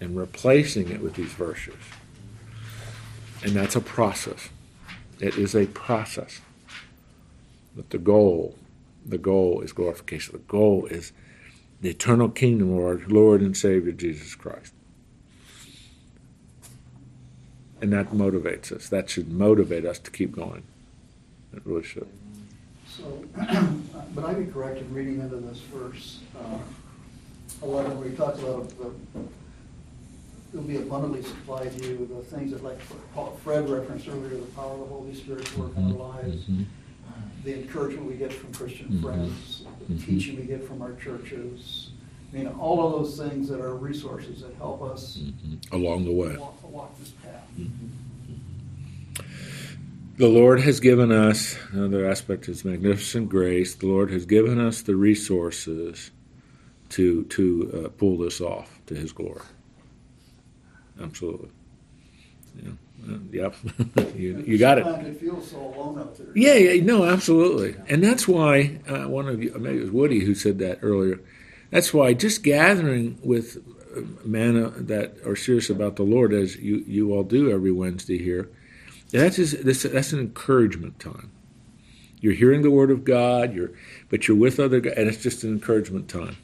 and 0.00 0.16
replacing 0.16 0.90
it 0.90 1.00
with 1.00 1.14
these 1.14 1.32
verses. 1.32 1.74
And 3.42 3.52
that's 3.52 3.76
a 3.76 3.80
process. 3.80 4.48
It 5.20 5.36
is 5.36 5.54
a 5.54 5.66
process. 5.66 6.40
But 7.76 7.90
the 7.90 7.98
goal, 7.98 8.56
the 9.04 9.18
goal 9.18 9.60
is 9.60 9.72
glorification. 9.72 10.32
The 10.32 10.38
goal 10.38 10.86
is 10.86 11.12
the 11.84 11.90
eternal 11.90 12.30
kingdom 12.30 12.72
of 12.72 12.82
our 12.82 12.98
Lord 13.08 13.42
and 13.42 13.54
Savior 13.54 13.92
Jesus 13.92 14.34
Christ. 14.34 14.72
And 17.82 17.92
that 17.92 18.10
motivates 18.10 18.72
us. 18.72 18.88
That 18.88 19.10
should 19.10 19.30
motivate 19.30 19.84
us 19.84 19.98
to 19.98 20.10
keep 20.10 20.34
going. 20.34 20.62
It 21.54 21.60
really 21.66 21.82
should. 21.82 22.08
So, 22.88 23.22
but 24.14 24.24
I'd 24.24 24.46
be 24.46 24.50
correct 24.50 24.78
in 24.78 24.94
reading 24.94 25.20
into 25.20 25.36
this 25.36 25.58
verse, 25.58 26.20
uh, 26.40 26.56
eleven, 27.62 27.98
where 28.00 28.08
he 28.08 28.16
talks 28.16 28.38
about 28.38 28.66
the, 28.78 28.90
it'll 30.54 30.64
be 30.66 30.76
abundantly 30.78 31.22
supplied 31.22 31.76
to 31.78 31.86
you, 31.86 32.08
the 32.10 32.24
things 32.34 32.52
that 32.52 32.64
like 32.64 32.80
Fred 33.42 33.68
referenced 33.68 34.08
earlier, 34.08 34.30
the 34.30 34.46
power 34.56 34.72
of 34.72 34.78
the 34.78 34.86
Holy 34.86 35.14
Spirit 35.14 35.44
to 35.44 35.60
work 35.60 35.76
in 35.76 35.84
our 35.84 35.90
lives, 35.92 36.46
Mhm. 36.46 36.64
the 37.44 37.60
encouragement 37.60 38.06
we 38.06 38.14
get 38.14 38.32
from 38.32 38.54
Christian 38.54 38.88
Mhm. 38.88 39.02
friends, 39.02 39.63
the 39.88 39.94
Mhm. 39.94 40.04
teaching 40.06 40.36
we 40.36 40.44
get 40.44 40.64
from 40.64 40.82
our 40.82 40.92
churches. 40.94 41.90
I 42.32 42.36
mean, 42.38 42.46
all 42.48 42.84
of 42.86 42.92
those 43.04 43.16
things 43.18 43.48
that 43.48 43.60
are 43.60 43.74
resources 43.76 44.40
that 44.42 44.54
help 44.56 44.82
us 44.82 45.18
Mhm. 45.18 45.58
Along 45.72 46.04
the 46.04 46.12
way. 46.12 46.36
walk, 46.36 46.72
walk 46.72 46.98
this 46.98 47.10
path. 47.22 47.48
The 50.16 50.28
Lord 50.28 50.60
has 50.60 50.78
given 50.80 51.10
us, 51.10 51.56
another 51.72 52.08
aspect 52.08 52.48
is 52.48 52.64
magnificent 52.64 53.28
grace, 53.28 53.74
the 53.74 53.86
Lord 53.86 54.10
has 54.12 54.26
given 54.26 54.60
us 54.60 54.80
the 54.82 54.94
resources 54.94 56.12
to, 56.90 57.24
to 57.24 57.84
uh, 57.86 57.88
pull 57.98 58.16
this 58.18 58.40
off 58.40 58.80
to 58.86 58.94
His 58.94 59.10
glory. 59.12 59.42
Absolutely. 61.00 61.48
Yeah. 62.62 62.70
Uh, 63.06 63.18
yep. 63.30 63.54
you, 64.16 64.42
you 64.46 64.58
got 64.58 64.78
it. 64.78 64.84
Sometimes 64.84 65.08
it 65.08 65.20
feels 65.20 65.50
so 65.50 65.58
alone 65.58 65.98
up 65.98 66.16
there. 66.16 66.26
Yeah, 66.34 66.54
yeah, 66.54 66.82
no, 66.82 67.04
absolutely, 67.04 67.76
and 67.88 68.02
that's 68.02 68.26
why 68.26 68.78
uh, 68.88 69.08
one 69.08 69.28
of 69.28 69.42
you, 69.42 69.54
maybe 69.58 69.78
it 69.78 69.82
was 69.82 69.90
Woody 69.90 70.20
who 70.20 70.34
said 70.34 70.58
that 70.58 70.78
earlier. 70.82 71.20
That's 71.70 71.92
why 71.92 72.14
just 72.14 72.42
gathering 72.42 73.18
with 73.22 73.58
uh, 73.96 74.00
men 74.24 74.62
uh, 74.62 74.72
that 74.76 75.16
are 75.26 75.36
serious 75.36 75.70
about 75.70 75.96
the 75.96 76.02
Lord, 76.02 76.32
as 76.32 76.56
you 76.56 76.84
you 76.86 77.12
all 77.12 77.24
do 77.24 77.50
every 77.50 77.72
Wednesday 77.72 78.18
here, 78.18 78.48
that's 79.10 79.36
just, 79.36 79.64
that's, 79.64 79.82
that's 79.82 80.12
an 80.12 80.20
encouragement 80.20 80.98
time. 80.98 81.30
You're 82.20 82.32
hearing 82.32 82.62
the 82.62 82.70
Word 82.70 82.90
of 82.90 83.04
God, 83.04 83.54
you're 83.54 83.72
but 84.08 84.26
you're 84.26 84.36
with 84.36 84.58
other, 84.58 84.80
guys, 84.80 84.94
and 84.96 85.08
it's 85.08 85.22
just 85.22 85.44
an 85.44 85.50
encouragement 85.50 86.08
time. 86.08 86.36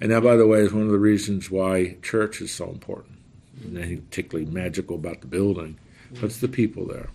And 0.00 0.10
that, 0.10 0.22
by 0.22 0.36
the 0.36 0.46
way, 0.46 0.60
is 0.60 0.72
one 0.72 0.84
of 0.84 0.90
the 0.90 0.98
reasons 0.98 1.50
why 1.50 1.96
church 2.02 2.40
is 2.40 2.52
so 2.52 2.68
important. 2.68 3.11
Nothing 3.64 4.02
particularly 4.02 4.50
magical 4.50 4.96
about 4.96 5.20
the 5.20 5.26
building, 5.26 5.78
but 6.14 6.24
it's 6.24 6.40
the 6.40 6.48
people 6.48 6.86
there. 6.86 7.10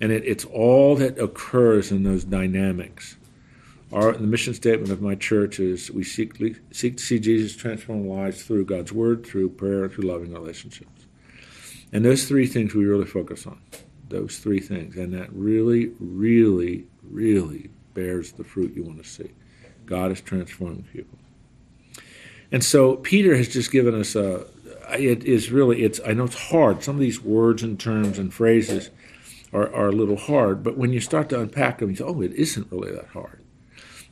And 0.00 0.10
it, 0.10 0.24
it's 0.24 0.44
all 0.46 0.96
that 0.96 1.18
occurs 1.18 1.92
in 1.92 2.02
those 2.02 2.24
dynamics. 2.24 3.16
Our, 3.92 4.12
the 4.12 4.26
mission 4.26 4.54
statement 4.54 4.90
of 4.90 5.02
my 5.02 5.14
church 5.14 5.60
is 5.60 5.90
we 5.90 6.02
seek, 6.02 6.34
seek 6.72 6.96
to 6.96 7.02
see 7.02 7.20
Jesus 7.20 7.54
transform 7.54 8.08
lives 8.08 8.42
through 8.42 8.64
God's 8.64 8.92
Word, 8.92 9.24
through 9.26 9.50
prayer, 9.50 9.88
through 9.88 10.04
loving 10.04 10.32
relationships. 10.32 11.06
And 11.92 12.04
those 12.04 12.24
three 12.24 12.46
things 12.46 12.74
we 12.74 12.86
really 12.86 13.04
focus 13.04 13.46
on. 13.46 13.60
Those 14.08 14.38
three 14.38 14.60
things. 14.60 14.96
And 14.96 15.12
that 15.12 15.32
really, 15.32 15.92
really, 16.00 16.86
really 17.02 17.70
bears 17.94 18.32
the 18.32 18.44
fruit 18.44 18.74
you 18.74 18.82
want 18.82 19.02
to 19.02 19.08
see. 19.08 19.30
God 19.84 20.10
is 20.10 20.20
transforming 20.20 20.84
people. 20.84 21.18
And 22.50 22.64
so 22.64 22.96
Peter 22.96 23.36
has 23.36 23.48
just 23.48 23.70
given 23.70 23.94
us 23.94 24.14
a, 24.14 24.46
it 24.90 25.24
is 25.24 25.50
really, 25.50 25.82
it's, 25.82 26.00
I 26.06 26.12
know 26.12 26.24
it's 26.24 26.48
hard. 26.48 26.82
Some 26.82 26.96
of 26.96 27.00
these 27.00 27.20
words 27.20 27.62
and 27.62 27.78
terms 27.78 28.18
and 28.18 28.32
phrases 28.32 28.90
are, 29.52 29.72
are 29.74 29.88
a 29.88 29.92
little 29.92 30.16
hard, 30.16 30.62
but 30.62 30.76
when 30.76 30.92
you 30.92 31.00
start 31.00 31.28
to 31.30 31.40
unpack 31.40 31.78
them, 31.78 31.90
you 31.90 31.96
say, 31.96 32.04
oh, 32.04 32.20
it 32.20 32.32
isn't 32.32 32.70
really 32.70 32.92
that 32.92 33.08
hard. 33.08 33.42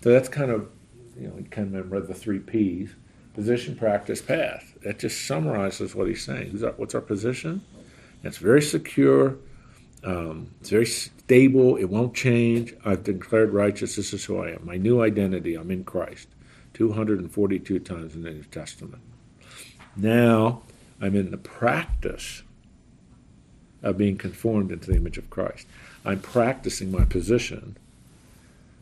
So 0.02 0.10
that's 0.10 0.28
kind 0.28 0.50
of, 0.50 0.68
you 1.18 1.28
know, 1.28 1.34
kind 1.50 1.68
of 1.68 1.74
remember 1.74 2.00
the 2.00 2.14
three 2.14 2.38
P's 2.38 2.94
position, 3.34 3.76
practice, 3.76 4.20
path. 4.20 4.74
That 4.82 4.98
just 4.98 5.26
summarizes 5.26 5.94
what 5.94 6.08
he's 6.08 6.24
saying. 6.24 6.50
Who's 6.50 6.62
our, 6.62 6.72
what's 6.72 6.94
our 6.94 7.00
position? 7.00 7.62
It's 8.22 8.38
very 8.38 8.62
secure, 8.62 9.36
um, 10.04 10.50
it's 10.60 10.70
very 10.70 10.86
stable, 10.86 11.76
it 11.76 11.84
won't 11.84 12.14
change. 12.14 12.74
I've 12.84 13.04
declared 13.04 13.52
righteous, 13.52 13.96
this 13.96 14.12
is 14.12 14.24
who 14.24 14.42
I 14.42 14.50
am. 14.50 14.64
My 14.64 14.76
new 14.76 15.02
identity, 15.02 15.54
I'm 15.54 15.70
in 15.70 15.84
Christ. 15.84 16.28
242 16.74 17.78
times 17.80 18.14
in 18.14 18.22
the 18.22 18.30
New 18.30 18.44
Testament. 18.44 19.02
Now 19.96 20.62
I'm 21.00 21.16
in 21.16 21.30
the 21.30 21.38
practice 21.38 22.42
of 23.82 23.96
being 23.96 24.18
conformed 24.18 24.70
into 24.70 24.90
the 24.90 24.96
image 24.96 25.18
of 25.18 25.30
Christ. 25.30 25.66
I'm 26.04 26.20
practicing 26.20 26.90
my 26.90 27.04
position, 27.04 27.76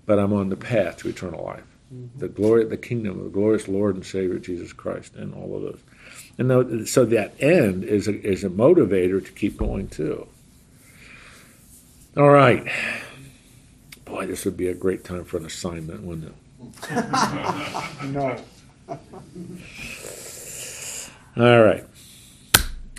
but 0.07 0.19
I'm 0.19 0.33
on 0.33 0.49
the 0.49 0.57
path 0.57 0.99
to 0.99 1.09
eternal 1.09 1.45
life. 1.45 1.63
Mm-hmm. 1.93 2.19
The 2.19 2.29
glory, 2.29 2.65
the 2.65 2.77
kingdom 2.77 3.19
of 3.19 3.25
the 3.25 3.31
glorious 3.31 3.69
Lord 3.69 3.95
and 3.95 4.05
Savior 4.05 4.39
Jesus 4.39 4.73
Christ, 4.73 5.15
and 5.15 5.35
all 5.35 5.57
of 5.57 5.63
those. 5.63 5.81
And 6.37 6.89
so 6.89 7.05
that 7.07 7.35
end 7.41 7.85
is 7.85 8.07
a, 8.09 8.21
is 8.21 8.45
a 8.45 8.51
motivator 8.51 9.25
to 9.25 9.33
keep 9.33 9.57
going 9.57 9.89
too. 9.89 10.27
All 12.17 12.31
right. 12.31 12.67
Boy, 14.05 14.27
this 14.27 14.45
would 14.45 14.57
be 14.57 14.69
a 14.69 14.75
great 14.75 15.05
time 15.05 15.25
for 15.25 15.37
an 15.37 15.47
assignment, 15.47 16.03
wouldn't 16.03 16.29
it? 16.29 16.35
No. 18.05 18.37
All 21.39 21.63
right. 21.63 21.85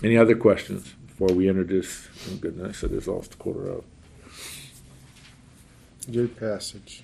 Any 0.02 0.16
other 0.16 0.34
questions 0.34 0.94
before 1.06 1.28
we 1.28 1.46
introduce? 1.46 2.08
Oh, 2.30 2.36
goodness, 2.36 2.82
it 2.82 2.90
is 2.90 3.06
almost 3.06 3.34
a 3.34 3.36
quarter 3.36 3.68
of. 3.68 3.84
Good 6.10 6.38
passage. 6.38 7.02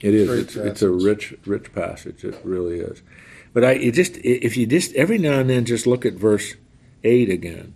It 0.00 0.14
is. 0.14 0.28
Great 0.28 0.40
It's, 0.44 0.56
it's 0.56 0.80
a 0.80 0.88
rich, 0.88 1.34
rich 1.44 1.74
passage. 1.74 2.24
It 2.24 2.40
really 2.42 2.80
is. 2.80 3.02
But 3.52 3.64
I, 3.64 3.72
it 3.72 3.92
just 3.92 4.16
if 4.18 4.56
you 4.56 4.66
just 4.66 4.94
every 4.94 5.18
now 5.18 5.40
and 5.40 5.50
then 5.50 5.66
just 5.66 5.86
look 5.86 6.06
at 6.06 6.14
verse 6.14 6.54
eight 7.04 7.28
again. 7.28 7.74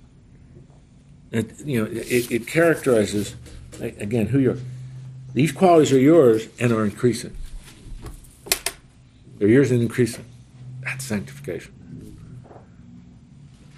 It, 1.30 1.60
you 1.66 1.84
know, 1.84 1.90
it, 1.90 2.30
it 2.30 2.46
characterizes 2.46 3.34
again 3.78 4.28
who 4.28 4.38
you're. 4.38 4.56
These 5.34 5.52
qualities 5.52 5.92
are 5.92 6.00
yours 6.00 6.48
and 6.58 6.72
are 6.72 6.84
increasing. 6.84 7.36
They're 9.38 9.48
yours 9.48 9.70
and 9.70 9.82
increasing. 9.82 10.24
That's 10.80 11.04
sanctification. 11.04 11.74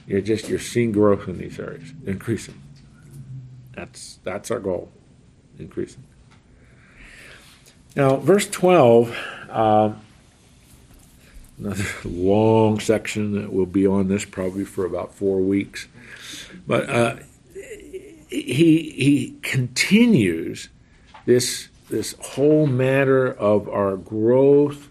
You're 0.07 0.21
just 0.21 0.49
you're 0.49 0.59
seeing 0.59 0.93
growth 0.93 1.29
in 1.29 1.39
these 1.39 1.59
areas, 1.59 1.93
increasing. 2.07 2.61
That's 3.75 4.19
that's 4.23 4.51
our 4.51 4.61
goal, 4.61 4.91
increasing. 5.59 6.05
Now, 7.97 8.17
verse 8.17 8.49
12, 8.49 9.17
um, 9.51 10.01
another 11.59 11.85
long 12.05 12.81
section 12.81 13.41
that 13.41 13.53
will 13.53 13.67
be 13.67 13.87
on 13.87 14.09
this 14.09 14.25
probably 14.25 14.65
for 14.65 14.85
about 14.85 15.15
four 15.15 15.39
weeks. 15.39 15.87
But 16.67 16.91
uh, 16.91 17.17
he, 18.29 18.91
he 18.91 19.39
continues 19.43 20.69
this, 21.25 21.69
this 21.89 22.17
whole 22.21 22.67
matter 22.67 23.33
of 23.33 23.69
our 23.69 23.97
growth, 23.97 24.89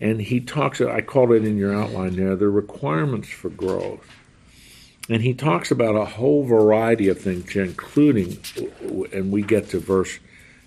and 0.00 0.22
he 0.22 0.40
talks, 0.40 0.80
I 0.80 1.02
called 1.02 1.32
it 1.32 1.44
in 1.44 1.58
your 1.58 1.74
outline 1.74 2.16
there, 2.16 2.36
the 2.36 2.48
requirements 2.48 3.28
for 3.28 3.50
growth. 3.50 4.06
And 5.08 5.22
he 5.22 5.34
talks 5.34 5.70
about 5.70 5.96
a 5.96 6.04
whole 6.04 6.44
variety 6.44 7.08
of 7.08 7.20
things, 7.20 7.56
including, 7.56 8.38
and 9.12 9.32
we 9.32 9.42
get 9.42 9.70
to 9.70 9.80
verse 9.80 10.18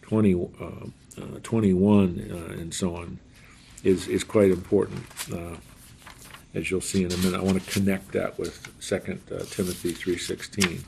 20. 0.01 0.33
Uh, 0.59 0.87
uh, 1.17 1.39
21 1.43 2.31
uh, 2.31 2.53
and 2.53 2.73
so 2.73 2.95
on 2.95 3.19
is, 3.83 4.07
is 4.07 4.23
quite 4.23 4.49
important, 4.49 5.03
uh, 5.31 5.55
as 6.55 6.71
you'll 6.71 6.81
see 6.81 7.03
in 7.03 7.11
a 7.11 7.17
minute. 7.17 7.39
I 7.39 7.43
want 7.43 7.63
to 7.63 7.71
connect 7.71 8.13
that 8.13 8.39
with 8.39 8.67
2 8.81 8.95
uh, 8.95 8.99
Timothy 9.49 9.93
3.16 9.93 10.81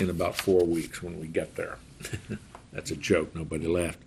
in 0.00 0.10
about 0.10 0.36
four 0.36 0.64
weeks 0.64 1.02
when 1.02 1.20
we 1.20 1.26
get 1.26 1.56
there. 1.56 1.76
That's 2.72 2.90
a 2.90 2.96
joke. 2.96 3.34
Nobody 3.34 3.66
laughed. 3.66 3.98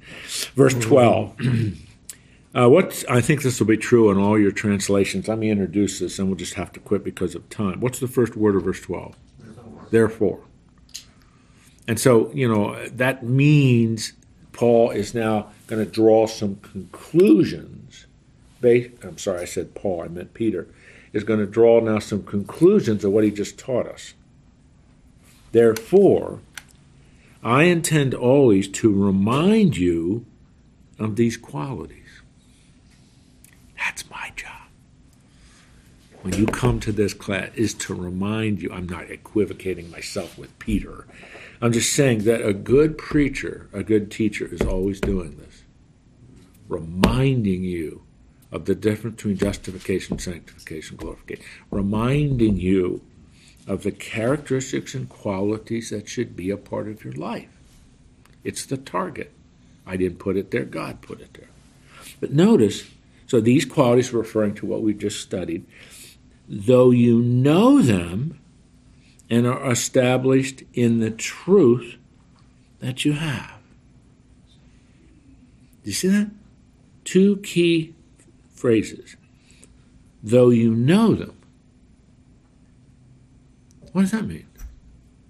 Verse 0.55 0.74
12. 0.74 1.38
Uh, 2.56 2.70
what 2.70 3.04
I 3.10 3.20
think 3.20 3.41
this 3.41 3.60
will 3.60 3.68
be 3.68 3.78
true 3.78 4.12
in 4.12 4.18
all 4.18 4.38
your 4.38 4.51
translations. 4.51 5.28
Let 5.28 5.39
me 5.39 5.49
introduce 5.49 5.99
this, 5.99 6.20
and 6.20 6.28
we'll 6.28 6.38
just 6.38 6.54
have 6.54 6.72
to 6.74 6.80
quit 6.80 7.04
because 7.04 7.34
of 7.34 7.49
time. 7.49 7.80
What's 7.80 7.99
the 7.99 8.08
first 8.08 8.36
word 8.36 8.56
of 8.56 8.64
verse 8.64 8.82
twelve? 8.82 9.16
Therefore. 9.89 10.39
And 11.88 11.99
so, 11.99 12.32
you 12.32 12.47
know, 12.47 12.82
that 12.88 13.24
means 13.24 14.14
Paul 14.54 14.91
is 14.91 15.14
now 15.14 15.49
going 15.68 15.84
to 15.84 15.91
draw 15.91 16.28
some 16.28 16.56
conclusions. 16.58 18.06
Based, 18.62 19.04
I'm 19.04 19.18
sorry, 19.18 19.41
I 19.41 19.45
said 19.45 19.76
Paul, 19.76 20.04
I 20.04 20.08
meant 20.08 20.34
Peter, 20.34 20.68
is 21.12 21.26
going 21.26 21.41
to 21.41 21.45
draw 21.45 21.82
now 21.82 21.99
some 21.99 22.24
conclusions 22.24 23.04
of 23.04 23.12
what 23.12 23.26
he 23.26 23.32
just 23.32 23.58
taught 23.58 23.86
us. 23.88 24.14
Therefore, 25.51 26.39
I 27.43 27.64
intend 27.64 28.14
always 28.14 28.70
to 28.70 28.93
remind 28.93 29.76
you 29.76 30.26
of 30.97 31.18
these 31.18 31.36
qualities. 31.36 32.22
That's 33.78 34.10
my 34.10 34.32
job. 34.38 34.51
When 36.24 36.36
you 36.36 36.45
come 36.45 36.80
to 36.80 36.93
this 36.93 37.13
class, 37.13 37.49
is 37.53 37.74
to 37.74 37.93
remind 37.93 38.61
you. 38.61 38.71
I'm 38.71 38.88
not 38.88 39.11
equivocating 39.11 39.91
myself 39.91 40.38
with 40.38 40.57
Peter. 40.57 41.05
I'm 41.61 41.74
just 41.74 41.93
saying 41.93 42.24
that 42.24 42.47
a 42.47 42.53
good 42.53 42.97
preacher, 42.97 43.67
a 43.74 43.84
good 43.84 44.09
teacher, 44.09 44.45
is 44.45 44.61
always 44.61 45.01
doing 45.01 45.36
this, 45.36 45.63
reminding 46.69 47.65
you 47.65 48.03
of 48.53 48.63
the 48.63 48.74
difference 48.74 49.17
between 49.17 49.36
justification, 49.36 50.17
sanctification, 50.17 50.95
glorification, 50.95 51.43
reminding 51.69 52.55
you 52.55 53.01
of 53.67 53.84
the 53.84 53.91
characteristics 53.91 54.95
and 54.95 55.09
qualities 55.09 55.89
that 55.89 56.07
should 56.07 56.38
be 56.38 56.49
a 56.49 56.57
part 56.57 56.88
of 56.88 57.03
your 57.03 57.13
life. 57.15 57.49
It's 58.45 58.65
the 58.65 58.78
target. 58.78 59.34
I 59.86 59.97
didn't 59.97 60.19
put 60.19 60.38
it 60.38 60.51
there, 60.51 60.63
God 60.63 61.01
put 61.01 61.19
it 61.19 61.34
there. 61.34 61.49
But 62.21 62.32
notice, 62.32 62.86
so 63.28 63.41
these 63.41 63.65
qualities 63.65 64.13
referring 64.13 64.53
to 64.55 64.65
what 64.65 64.84
we 64.84 64.93
just 64.93 65.19
studied. 65.19 65.65
Though 66.48 66.91
you 66.91 67.20
know 67.22 67.82
them 67.82 68.39
and 69.30 69.48
are 69.48 69.72
established 69.72 70.64
in 70.74 71.00
the 71.00 71.12
truth 71.12 71.96
that 72.80 73.06
you 73.06 73.14
have. 73.14 73.60
Do 75.84 75.89
you 75.89 75.94
see 75.94 76.10
that? 76.10 76.30
Two 77.04 77.38
key 77.38 77.96
phrases. 78.54 79.16
Though 80.22 80.50
you 80.50 80.74
know 80.74 81.14
them. 81.16 81.36
What 83.91 84.04
does 84.04 84.12
that 84.12 84.26
mean? 84.26 84.48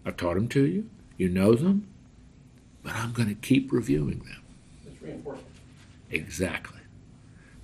I've 0.05 0.18
taught 0.18 0.36
them 0.36 0.47
to 0.49 0.66
you. 0.66 0.89
You 1.18 1.30
know 1.30 1.53
them. 1.53 1.88
But 2.84 2.95
I'm 2.95 3.14
going 3.14 3.30
to 3.30 3.36
keep 3.36 3.72
reviewing 3.72 4.20
them. 4.20 4.43
It's 4.86 5.01
reinforcement. 5.01 5.47
Exactly. 6.11 6.80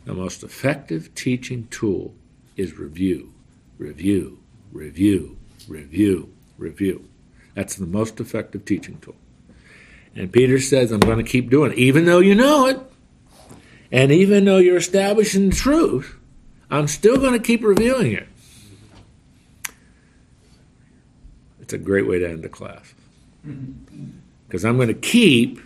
The 0.06 0.14
most 0.14 0.44
effective 0.44 1.14
teaching 1.14 1.68
tool 1.70 2.14
is 2.56 2.80
review, 2.80 3.34
review, 3.80 4.40
review, 4.72 5.40
review, 5.68 6.32
review. 6.58 7.10
That's 7.56 7.76
the 7.76 7.88
most 7.88 8.20
effective 8.20 8.66
teaching 8.66 9.00
tool. 9.00 9.16
And 10.16 10.32
Peter 10.32 10.60
says, 10.60 10.92
I'm 10.92 11.00
going 11.00 11.18
to 11.18 11.24
keep 11.24 11.50
doing 11.50 11.72
it, 11.72 11.78
even 11.80 12.06
though 12.06 12.20
you 12.20 12.36
know 12.36 12.68
it, 12.68 12.80
and 13.92 14.12
even 14.12 14.46
though 14.46 14.58
you're 14.58 14.78
establishing 14.78 15.50
the 15.50 15.56
truth, 15.56 16.16
I'm 16.70 16.88
still 16.88 17.18
going 17.18 17.34
to 17.34 17.40
keep 17.40 17.64
reviewing 17.64 18.12
it. 18.12 18.28
It's 21.60 21.74
a 21.74 21.78
great 21.78 22.08
way 22.08 22.20
to 22.20 22.30
end 22.30 22.44
the 22.44 22.50
class. 22.50 22.94
Because 24.48 24.66
I'm 24.66 24.76
going 24.76 24.90
to 24.90 24.94
keep 24.94 25.60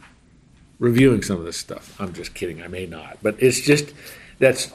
reviewing 0.79 1.21
some 1.21 1.37
of 1.37 1.45
this 1.45 1.57
stuff. 1.57 1.99
I'm 1.99 2.13
just 2.13 2.33
kidding, 2.33 2.61
I 2.61 2.67
may 2.67 2.85
not. 2.85 3.17
But 3.21 3.41
it's 3.41 3.61
just 3.61 3.93
that's 4.39 4.71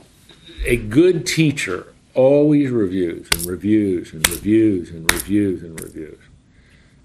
a 0.65 0.77
good 0.77 1.27
teacher 1.27 1.93
always 2.23 2.71
reviews 2.71 3.31
and 3.31 3.47
reviews 3.47 4.13
and 4.13 4.29
reviews 4.29 4.91
and 4.91 5.11
reviews 5.13 5.63
and 5.63 5.81
reviews. 5.81 6.19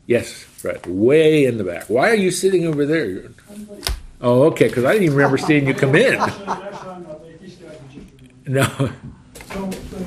Yes, 0.07 0.32
Fred, 0.34 0.86
way 0.88 1.45
in 1.45 1.57
the 1.59 1.64
back. 1.64 1.86
Why 1.88 2.09
are 2.09 2.16
you 2.16 2.32
sitting 2.32 2.66
over 2.66 2.84
there? 2.86 3.26
Oh, 4.20 4.43
okay, 4.45 4.68
because 4.70 4.84
I 4.86 4.93
didn't 4.93 5.03
even 5.05 5.18
remember 5.18 5.38
seeing 5.38 5.68
you 5.68 5.74
come 5.76 5.95
in. 5.95 6.20
No, 8.45 8.64
So, 8.66 8.84
so 9.53 9.97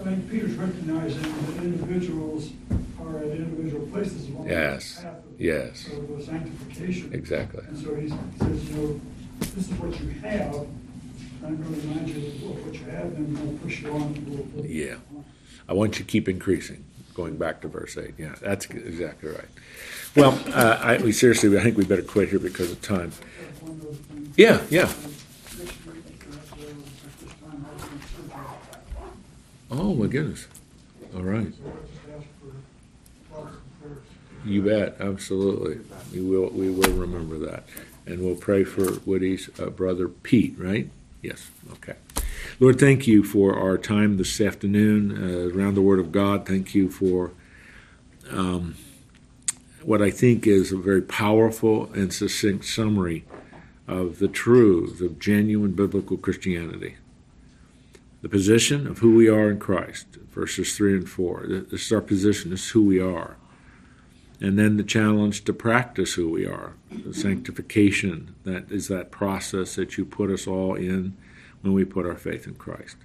I 0.00 0.04
think 0.04 0.30
Peter's 0.30 0.54
recognizing 0.54 1.20
that 1.20 1.62
individuals 1.64 2.50
are 2.98 3.18
at 3.18 3.24
individual 3.24 3.86
places 3.88 4.26
along 4.30 4.44
the 4.44 4.50
Yes, 4.54 5.02
path 5.02 5.16
of- 5.18 5.38
yes. 5.40 5.86
of 5.88 6.24
sanctification. 6.24 7.12
exactly. 7.12 7.62
And 7.68 7.76
so 7.78 7.94
he 7.96 8.08
says, 8.08 8.70
you 8.70 8.76
know, 8.76 9.00
this 9.40 9.56
is 9.58 9.70
what 9.74 10.00
you 10.00 10.08
have, 10.22 10.66
Yeah. 14.64 14.96
I 15.68 15.72
want 15.72 15.98
you 15.98 16.04
to 16.04 16.10
keep 16.10 16.28
increasing. 16.28 16.84
Going 17.14 17.36
back 17.36 17.60
to 17.62 17.68
verse 17.68 17.98
eight. 17.98 18.14
Yeah, 18.16 18.36
that's 18.40 18.66
exactly 18.66 19.30
right. 19.30 19.48
Well, 20.14 20.38
uh, 20.54 20.78
I, 20.80 20.98
we 20.98 21.10
seriously, 21.10 21.58
I 21.58 21.62
think 21.62 21.76
we 21.76 21.84
better 21.84 22.02
quit 22.02 22.28
here 22.28 22.38
because 22.38 22.70
of 22.70 22.80
time. 22.80 23.10
Yeah, 24.36 24.62
yeah. 24.70 24.92
Oh 29.68 29.94
my 29.94 30.06
goodness. 30.06 30.46
All 31.14 31.22
right. 31.22 31.52
You 34.44 34.62
bet. 34.62 34.96
Absolutely. 35.00 35.80
We 36.12 36.20
will. 36.20 36.50
We 36.50 36.70
will 36.70 36.92
remember 36.92 37.36
that, 37.38 37.64
and 38.06 38.20
we'll 38.20 38.36
pray 38.36 38.62
for 38.62 39.00
Woody's 39.00 39.50
uh, 39.58 39.70
brother 39.70 40.06
Pete. 40.08 40.54
Right? 40.56 40.88
Yes. 41.22 41.50
Okay. 41.72 41.94
Lord, 42.60 42.78
thank 42.78 43.06
you 43.06 43.22
for 43.22 43.58
our 43.58 43.76
time 43.76 44.16
this 44.16 44.40
afternoon 44.40 45.12
uh, 45.12 45.56
around 45.56 45.74
the 45.74 45.82
Word 45.82 45.98
of 45.98 46.12
God. 46.12 46.46
Thank 46.46 46.74
you 46.74 46.88
for 46.88 47.32
um, 48.30 48.76
what 49.82 50.00
I 50.02 50.10
think 50.10 50.46
is 50.46 50.72
a 50.72 50.76
very 50.76 51.02
powerful 51.02 51.92
and 51.92 52.12
succinct 52.12 52.64
summary 52.64 53.24
of 53.86 54.18
the 54.18 54.28
truths 54.28 55.00
of 55.00 55.18
genuine 55.18 55.72
biblical 55.72 56.16
Christianity. 56.16 56.96
The 58.20 58.28
position 58.28 58.86
of 58.86 58.98
who 58.98 59.14
we 59.14 59.28
are 59.28 59.50
in 59.50 59.58
Christ, 59.58 60.06
verses 60.30 60.76
3 60.76 60.98
and 60.98 61.08
4. 61.08 61.46
This 61.70 61.86
is 61.86 61.92
our 61.92 62.00
position, 62.00 62.50
this 62.50 62.64
is 62.64 62.70
who 62.70 62.84
we 62.84 63.00
are. 63.00 63.36
And 64.40 64.58
then 64.58 64.76
the 64.76 64.84
challenge 64.84 65.44
to 65.44 65.52
practice 65.52 66.14
who 66.14 66.30
we 66.30 66.46
are. 66.46 66.74
The 66.90 67.12
sanctification, 67.12 68.36
that 68.44 68.70
is 68.70 68.88
that 68.88 69.10
process 69.10 69.74
that 69.74 69.98
you 69.98 70.04
put 70.04 70.30
us 70.30 70.46
all 70.46 70.74
in 70.74 71.16
when 71.62 71.72
we 71.72 71.84
put 71.84 72.06
our 72.06 72.16
faith 72.16 72.46
in 72.46 72.54
Christ. 72.54 72.96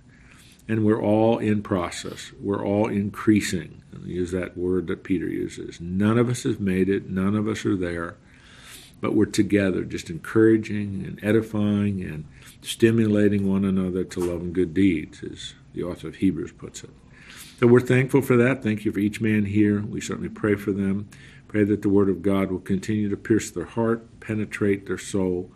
And 0.67 0.85
we're 0.85 1.01
all 1.01 1.39
in 1.39 1.63
process. 1.63 2.31
We're 2.39 2.63
all 2.63 2.87
increasing. 2.87 3.81
And 3.91 4.05
use 4.05 4.31
that 4.31 4.55
word 4.55 4.87
that 4.87 5.03
Peter 5.03 5.27
uses. 5.27 5.81
None 5.81 6.17
of 6.17 6.29
us 6.29 6.43
have 6.43 6.59
made 6.59 6.87
it. 6.87 7.09
None 7.09 7.35
of 7.35 7.47
us 7.47 7.65
are 7.65 7.75
there. 7.75 8.15
But 9.01 9.15
we're 9.15 9.25
together, 9.25 9.83
just 9.83 10.09
encouraging 10.09 11.03
and 11.05 11.19
edifying 11.23 12.01
and 12.01 12.25
stimulating 12.61 13.49
one 13.49 13.65
another 13.65 14.03
to 14.05 14.19
love 14.19 14.41
and 14.41 14.53
good 14.53 14.73
deeds, 14.73 15.21
as 15.23 15.55
the 15.73 15.83
author 15.83 16.07
of 16.07 16.15
Hebrews 16.17 16.53
puts 16.53 16.83
it. 16.83 16.91
So 17.59 17.67
we're 17.67 17.79
thankful 17.79 18.21
for 18.21 18.35
that. 18.37 18.63
Thank 18.63 18.83
you 18.83 18.91
for 18.91 18.99
each 18.99 19.21
man 19.21 19.45
here. 19.45 19.81
We 19.81 20.01
certainly 20.01 20.29
pray 20.29 20.55
for 20.55 20.71
them. 20.71 21.07
Pray 21.47 21.63
that 21.63 21.81
the 21.81 21.89
Word 21.89 22.09
of 22.09 22.21
God 22.21 22.51
will 22.51 22.59
continue 22.59 23.09
to 23.09 23.15
pierce 23.15 23.51
their 23.51 23.65
heart, 23.65 24.19
penetrate 24.19 24.87
their 24.87 24.97
soul, 24.97 25.51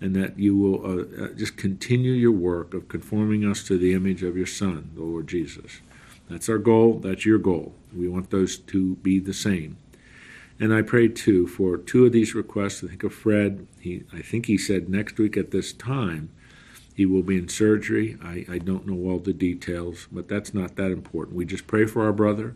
and 0.00 0.14
that 0.16 0.38
you 0.38 0.56
will 0.56 0.84
uh, 0.84 1.24
uh, 1.24 1.28
just 1.34 1.56
continue 1.56 2.12
your 2.12 2.32
work 2.32 2.74
of 2.74 2.88
conforming 2.88 3.44
us 3.44 3.64
to 3.64 3.76
the 3.76 3.92
image 3.92 4.22
of 4.22 4.36
your 4.36 4.46
Son, 4.46 4.90
the 4.94 5.02
Lord 5.02 5.26
Jesus. 5.26 5.80
That's 6.28 6.48
our 6.48 6.58
goal. 6.58 7.00
That's 7.00 7.26
your 7.26 7.38
goal. 7.38 7.74
We 7.94 8.08
want 8.08 8.30
those 8.30 8.56
to 8.56 8.96
be 8.96 9.18
the 9.18 9.34
same. 9.34 9.76
And 10.58 10.72
I 10.72 10.82
pray 10.82 11.08
too 11.08 11.46
for 11.46 11.76
two 11.76 12.06
of 12.06 12.12
these 12.12 12.34
requests. 12.34 12.84
I 12.84 12.88
think 12.88 13.02
of 13.02 13.12
Fred. 13.12 13.66
He, 13.80 14.04
I 14.12 14.22
think 14.22 14.46
he 14.46 14.56
said 14.56 14.88
next 14.88 15.18
week 15.18 15.36
at 15.36 15.50
this 15.50 15.72
time 15.72 16.30
he 16.94 17.06
will 17.06 17.22
be 17.22 17.38
in 17.38 17.48
surgery. 17.48 18.18
I, 18.22 18.44
I 18.48 18.58
don't 18.58 18.86
know 18.86 19.10
all 19.10 19.18
the 19.18 19.32
details, 19.32 20.08
but 20.12 20.28
that's 20.28 20.52
not 20.52 20.76
that 20.76 20.90
important. 20.90 21.36
We 21.36 21.44
just 21.44 21.66
pray 21.66 21.86
for 21.86 22.04
our 22.04 22.12
brother. 22.12 22.54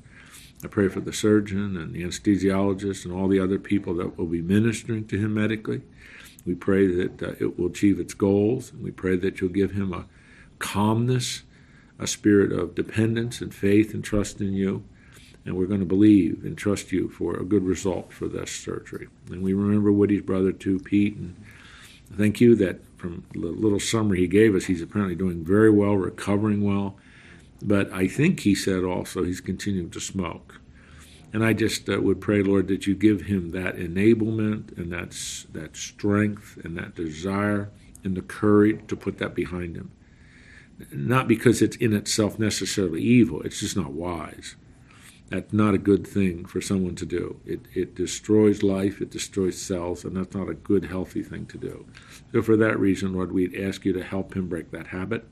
I 0.64 0.68
pray 0.68 0.89
for 0.89 1.01
the 1.01 1.12
surgeon 1.12 1.76
and 1.76 1.93
the 1.93 2.03
anesthesiologist 2.03 3.05
and 3.05 3.12
all 3.12 3.28
the 3.28 3.41
other 3.41 3.59
people 3.59 3.95
that 3.95 4.18
will 4.18 4.26
be 4.26 4.43
ministering 4.43 5.07
to 5.09 5.18
him 5.18 5.34
medically. 5.34 5.82
We 6.47 6.55
pray 6.55 6.87
that 6.87 7.22
uh, 7.22 7.34
it 7.41 7.59
will 7.59 7.66
achieve 7.66 7.99
its 7.99 8.14
goals. 8.14 8.72
And 8.72 8.82
we 8.82 8.91
pray 8.91 9.16
that 9.16 9.41
you'll 9.41 9.51
give 9.51 9.72
him 9.72 9.93
a 9.93 10.07
calmness, 10.59 11.43
a 11.99 12.07
spirit 12.07 12.53
of 12.53 12.74
dependence 12.74 13.41
and 13.41 13.55
faith 13.55 13.93
and 13.93 14.03
trust 14.03 14.41
in 14.41 14.55
you. 14.55 14.84
And 15.45 15.57
we're 15.57 15.66
going 15.66 15.80
to 15.80 15.87
believe 15.87 16.45
and 16.45 16.57
trust 16.57 16.91
you 16.91 17.09
for 17.09 17.37
a 17.37 17.45
good 17.45 17.64
result 17.64 18.12
for 18.12 18.26
this 18.26 18.51
surgery. 18.51 19.09
And 19.30 19.43
we 19.43 19.55
remember 19.55 19.93
Woody's 19.93 20.22
brother 20.22 20.53
too, 20.53 20.78
Pete. 20.80 21.16
And 21.16 21.37
thank 22.16 22.41
you 22.41 22.57
that 22.57 22.96
from 23.07 23.25
the 23.33 23.49
little 23.49 23.81
summary 23.81 24.21
he 24.21 24.27
gave 24.27 24.55
us, 24.55 24.65
he's 24.65 24.83
apparently 24.83 25.15
doing 25.15 25.45
very 25.45 25.71
well, 25.71 25.97
recovering 25.97 26.63
well. 26.63 26.97
But 27.63 27.93
I 27.93 28.09
think 28.09 28.41
he 28.41 28.55
said 28.55 28.85
also 28.85 29.23
he's 29.25 29.41
continuing 29.41 29.91
to 29.91 30.01
smoke. 30.01 30.61
And 31.33 31.45
I 31.45 31.53
just 31.53 31.89
uh, 31.89 32.01
would 32.01 32.21
pray, 32.21 32.43
Lord, 32.43 32.69
that 32.69 32.87
you 32.87 32.95
give 32.95 33.23
him 33.23 33.51
that 33.51 33.77
enablement 33.77 34.77
and 34.77 34.93
that, 34.93 35.11
that 35.53 35.77
strength 35.77 36.59
and 36.65 36.77
that 36.77 36.95
desire 36.95 37.71
and 38.03 38.17
the 38.17 38.23
courage 38.23 38.87
to 38.89 38.97
put 38.97 39.19
that 39.19 39.35
behind 39.35 39.77
him. 39.77 39.91
Not 40.93 41.29
because 41.29 41.63
it's 41.63 41.77
in 41.77 41.93
itself 41.93 42.39
necessarily 42.39 43.03
evil, 43.03 43.43
it's 43.43 43.61
just 43.61 43.77
not 43.77 43.93
wise. 43.93 44.57
That's 45.29 45.53
not 45.53 45.75
a 45.75 45.79
good 45.79 46.07
thing 46.07 46.45
for 46.45 46.61
someone 46.61 46.95
to 46.97 47.07
do. 47.07 47.41
It, 47.45 47.61
it 47.75 47.95
destroys 47.95 48.63
life, 48.63 49.01
it 49.01 49.11
destroys 49.11 49.61
cells, 49.61 50.05
and 50.05 50.17
that's 50.17 50.35
not 50.35 50.49
a 50.49 50.55
good, 50.55 50.85
healthy 50.85 51.23
thing 51.23 51.47
to 51.47 51.59
do. 51.59 51.87
So, 52.33 52.43
for 52.43 52.57
that 52.57 52.79
reason, 52.79 53.14
Lord, 53.14 53.33
we'd 53.33 53.55
ask 53.59 53.85
you 53.85 53.93
to 53.93 54.03
help 54.03 54.35
him 54.35 54.49
break 54.49 54.70
that 54.70 54.89
habit, 54.89 55.27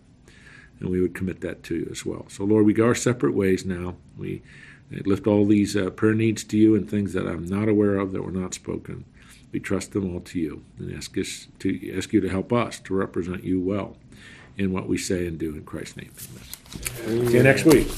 and 0.81 0.89
we 0.89 1.01
would 1.01 1.15
commit 1.15 1.41
that 1.43 1.63
to 1.65 1.77
you 1.77 1.89
as 1.91 2.05
well. 2.07 2.27
So, 2.29 2.45
Lord, 2.45 2.67
we 2.67 2.73
go 2.73 2.87
our 2.87 2.95
separate 2.95 3.35
ways 3.35 3.65
now. 3.65 3.97
We 4.17 4.43
lift 4.91 5.27
all 5.27 5.47
these 5.47 5.77
uh, 5.77 5.91
prayer 5.91 6.15
needs 6.15 6.45
to 6.45 6.57
you 6.57 6.75
and 6.75 6.89
things 6.89 7.13
that 7.15 7.27
I'm 7.27 7.47
not 7.47 7.69
aware 7.69 7.97
of 7.97 8.13
that 8.13 8.23
were 8.23 8.31
not 8.31 8.55
spoken. 8.55 9.05
We 9.53 9.61
trust 9.61 9.93
them 9.93 10.13
all 10.13 10.21
to 10.21 10.39
you 10.39 10.65
and 10.79 10.95
ask, 10.95 11.17
us 11.17 11.49
to, 11.61 11.97
ask 11.97 12.13
you 12.13 12.21
to 12.21 12.29
help 12.29 12.53
us 12.53 12.81
to 12.81 12.95
represent 12.95 13.45
you 13.45 13.61
well 13.61 13.97
in 14.57 14.73
what 14.73 14.89
we 14.89 14.99
say 14.99 15.27
and 15.27 15.39
do 15.39 15.55
in 15.55 15.65
Christ's 15.65 15.97
name. 15.97 16.13
Amen. 17.07 17.27
See 17.29 17.37
you 17.37 17.43
next 17.43 17.65
week. 17.65 17.89